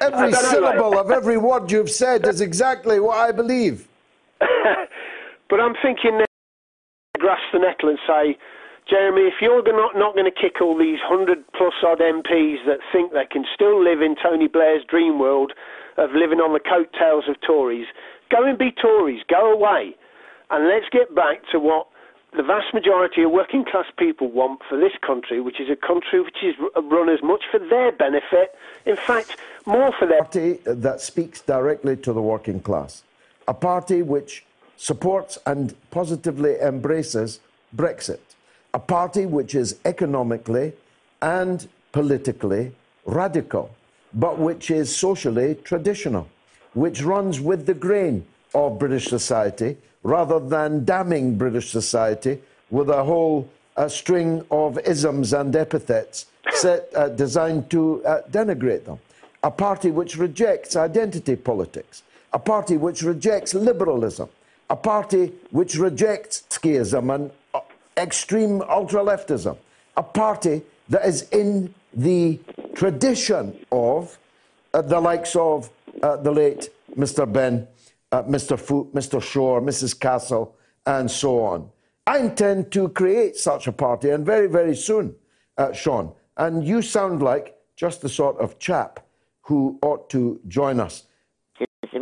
[0.01, 3.87] Every syllable of every word you've said is exactly what I believe.
[5.49, 6.25] But I'm thinking now,
[7.19, 8.37] grasp the nettle and say,
[8.89, 12.79] Jeremy, if you're not, not going to kick all these hundred plus odd MPs that
[12.91, 15.53] think they can still live in Tony Blair's dream world
[15.97, 17.85] of living on the coattails of Tories,
[18.31, 19.95] go and be Tories, go away,
[20.49, 21.87] and let's get back to what
[22.35, 26.19] the vast majority of working class people want for this country, which is a country
[26.19, 26.55] which is
[26.89, 28.55] run as much for their benefit,
[28.85, 33.03] in fact, more for their party that speaks directly to the working class,
[33.47, 34.45] a party which
[34.77, 37.39] supports and positively embraces
[37.75, 38.19] Brexit,
[38.73, 40.73] a party which is economically
[41.21, 42.71] and politically
[43.05, 43.73] radical,
[44.13, 46.27] but which is socially traditional,
[46.73, 52.39] which runs with the grain of British society rather than damning British society
[52.69, 58.85] with a whole uh, string of isms and epithets set, uh, designed to uh, denigrate
[58.85, 58.99] them.
[59.43, 64.27] A party which rejects identity politics, a party which rejects liberalism,
[64.69, 67.59] a party which rejects Trotskyism and uh,
[67.97, 69.57] extreme ultra leftism,
[69.95, 72.39] a party that is in the
[72.73, 74.17] tradition of
[74.73, 75.69] uh, the likes of
[76.01, 77.31] uh, the late Mr.
[77.31, 77.67] Benn,
[78.11, 78.59] uh, Mr.
[78.59, 79.21] Foot, Mr.
[79.21, 79.99] Shore, Mrs.
[79.99, 80.55] Castle,
[80.85, 81.69] and so on.
[82.05, 85.15] I intend to create such a party, and very, very soon,
[85.57, 86.11] uh, Sean.
[86.35, 88.99] And you sound like just the sort of chap
[89.41, 91.03] who ought to join us.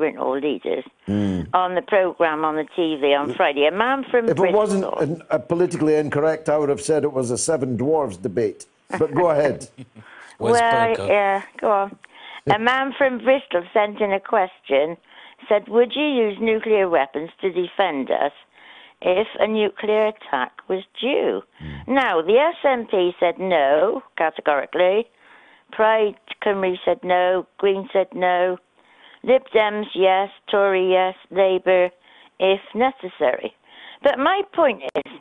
[0.02, 0.84] They weren't all leaders.
[1.06, 1.42] Hmm.
[1.54, 4.46] On the programme on the TV on Friday, a man from Bristol.
[4.46, 7.78] If it wasn't uh, uh, politically incorrect, I would have said it was a Seven
[7.78, 8.66] Dwarves debate.
[8.98, 9.70] But go ahead.
[10.40, 12.00] well, yeah, go on.
[12.52, 14.98] a man from Bristol sent in a question.
[15.48, 18.34] Said, "Would you use nuclear weapons to defend us
[19.02, 21.44] if a nuclear attack was due?"
[21.88, 25.08] Now, the SNP said no categorically.
[25.72, 27.46] Plaid Cymru said no.
[27.60, 28.58] Green said no.
[29.24, 30.30] Lib Dems yes.
[30.50, 31.16] Tory yes.
[31.30, 31.90] Labour
[32.40, 33.54] if necessary.
[34.04, 35.12] But my point is,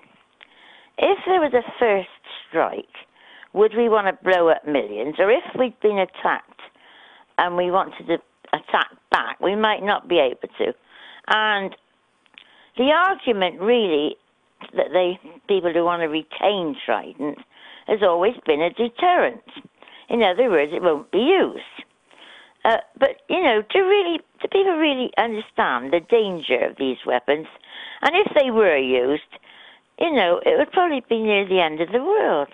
[0.98, 2.08] if there was a first
[2.48, 2.84] strike,
[3.52, 5.16] would we want to blow up millions?
[5.18, 6.60] Or if we'd been attacked
[7.38, 8.18] and we wanted to
[8.52, 10.72] attack back, we might not be able to.
[11.28, 11.76] And
[12.76, 14.16] the argument really
[14.74, 17.38] that they people who want to retain Trident
[17.86, 19.42] has always been a deterrent.
[20.08, 21.84] In other words, it won't be used.
[22.64, 27.47] Uh, but you know, do really do people really understand the danger of these weapons?
[28.02, 29.22] And if they were used,
[29.98, 32.48] you know, it would probably be near the end of the world.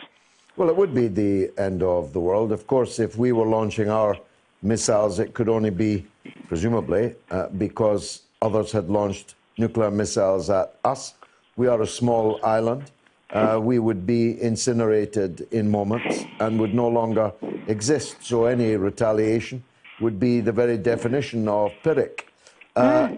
[0.56, 2.50] Well, it would be the end of the world.
[2.52, 4.16] Of course, if we were launching our
[4.62, 6.06] missiles, it could only be,
[6.48, 11.14] presumably, uh, because others had launched nuclear missiles at us.
[11.56, 12.90] We are a small island.
[13.30, 17.32] uh, we would be incinerated in moments and would no longer
[17.66, 18.16] exist.
[18.20, 19.64] So any retaliation
[20.00, 22.28] would be the very definition of Pyrrhic.
[22.74, 23.08] Uh,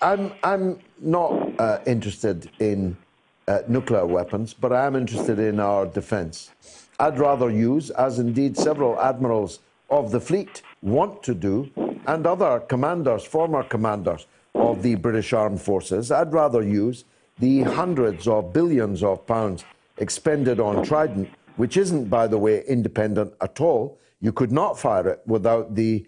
[0.00, 2.96] I'm, I'm not uh, interested in
[3.48, 6.50] uh, nuclear weapons, but I am interested in our defence.
[7.00, 9.60] I'd rather use, as indeed several admirals
[9.90, 11.70] of the fleet want to do,
[12.06, 17.04] and other commanders, former commanders of the British Armed Forces, I'd rather use
[17.38, 19.64] the hundreds of billions of pounds
[19.98, 23.98] expended on Trident, which isn't, by the way, independent at all.
[24.20, 26.06] You could not fire it without the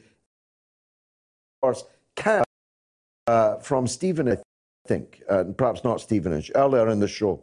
[1.64, 1.84] course,
[3.26, 4.36] uh, from Stephen, I
[4.86, 7.42] think, uh, perhaps not Stevenage, earlier in the show.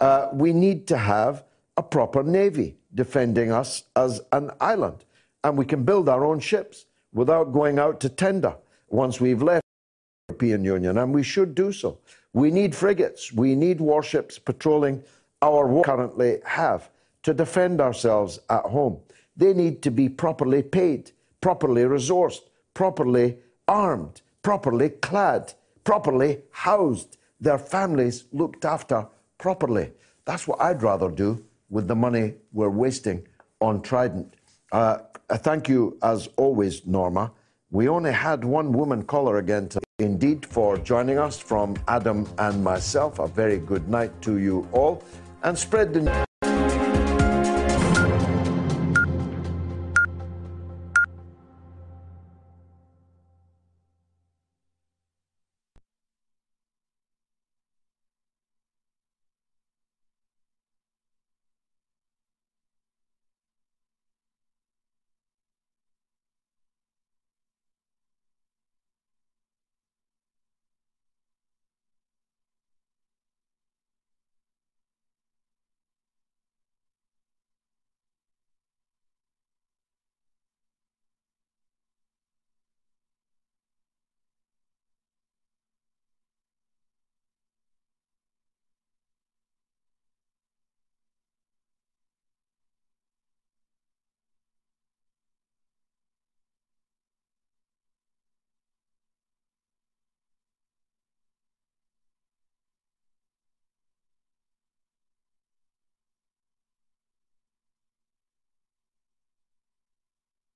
[0.00, 1.44] Uh, we need to have
[1.76, 5.04] a proper navy defending us as an island,
[5.44, 8.54] and we can build our own ships without going out to tender
[8.88, 9.64] once we've left
[10.28, 11.98] the European Union, and we should do so.
[12.32, 15.02] We need frigates, we need warships patrolling
[15.42, 16.90] our waters currently have
[17.22, 18.98] to defend ourselves at home.
[19.36, 22.40] They need to be properly paid, properly resourced,
[22.74, 23.36] properly
[23.68, 29.06] armed, properly clad, properly housed, their families looked after
[29.38, 29.92] properly.
[30.24, 33.26] That's what I'd rather do with the money we're wasting
[33.60, 34.34] on Trident.
[34.72, 34.98] Uh,
[35.30, 37.32] thank you, as always, Norma.
[37.70, 39.84] We only had one woman caller again today.
[39.98, 43.18] Indeed, for joining us from Adam and myself.
[43.18, 45.02] A very good night to you all.
[45.42, 46.27] And spread the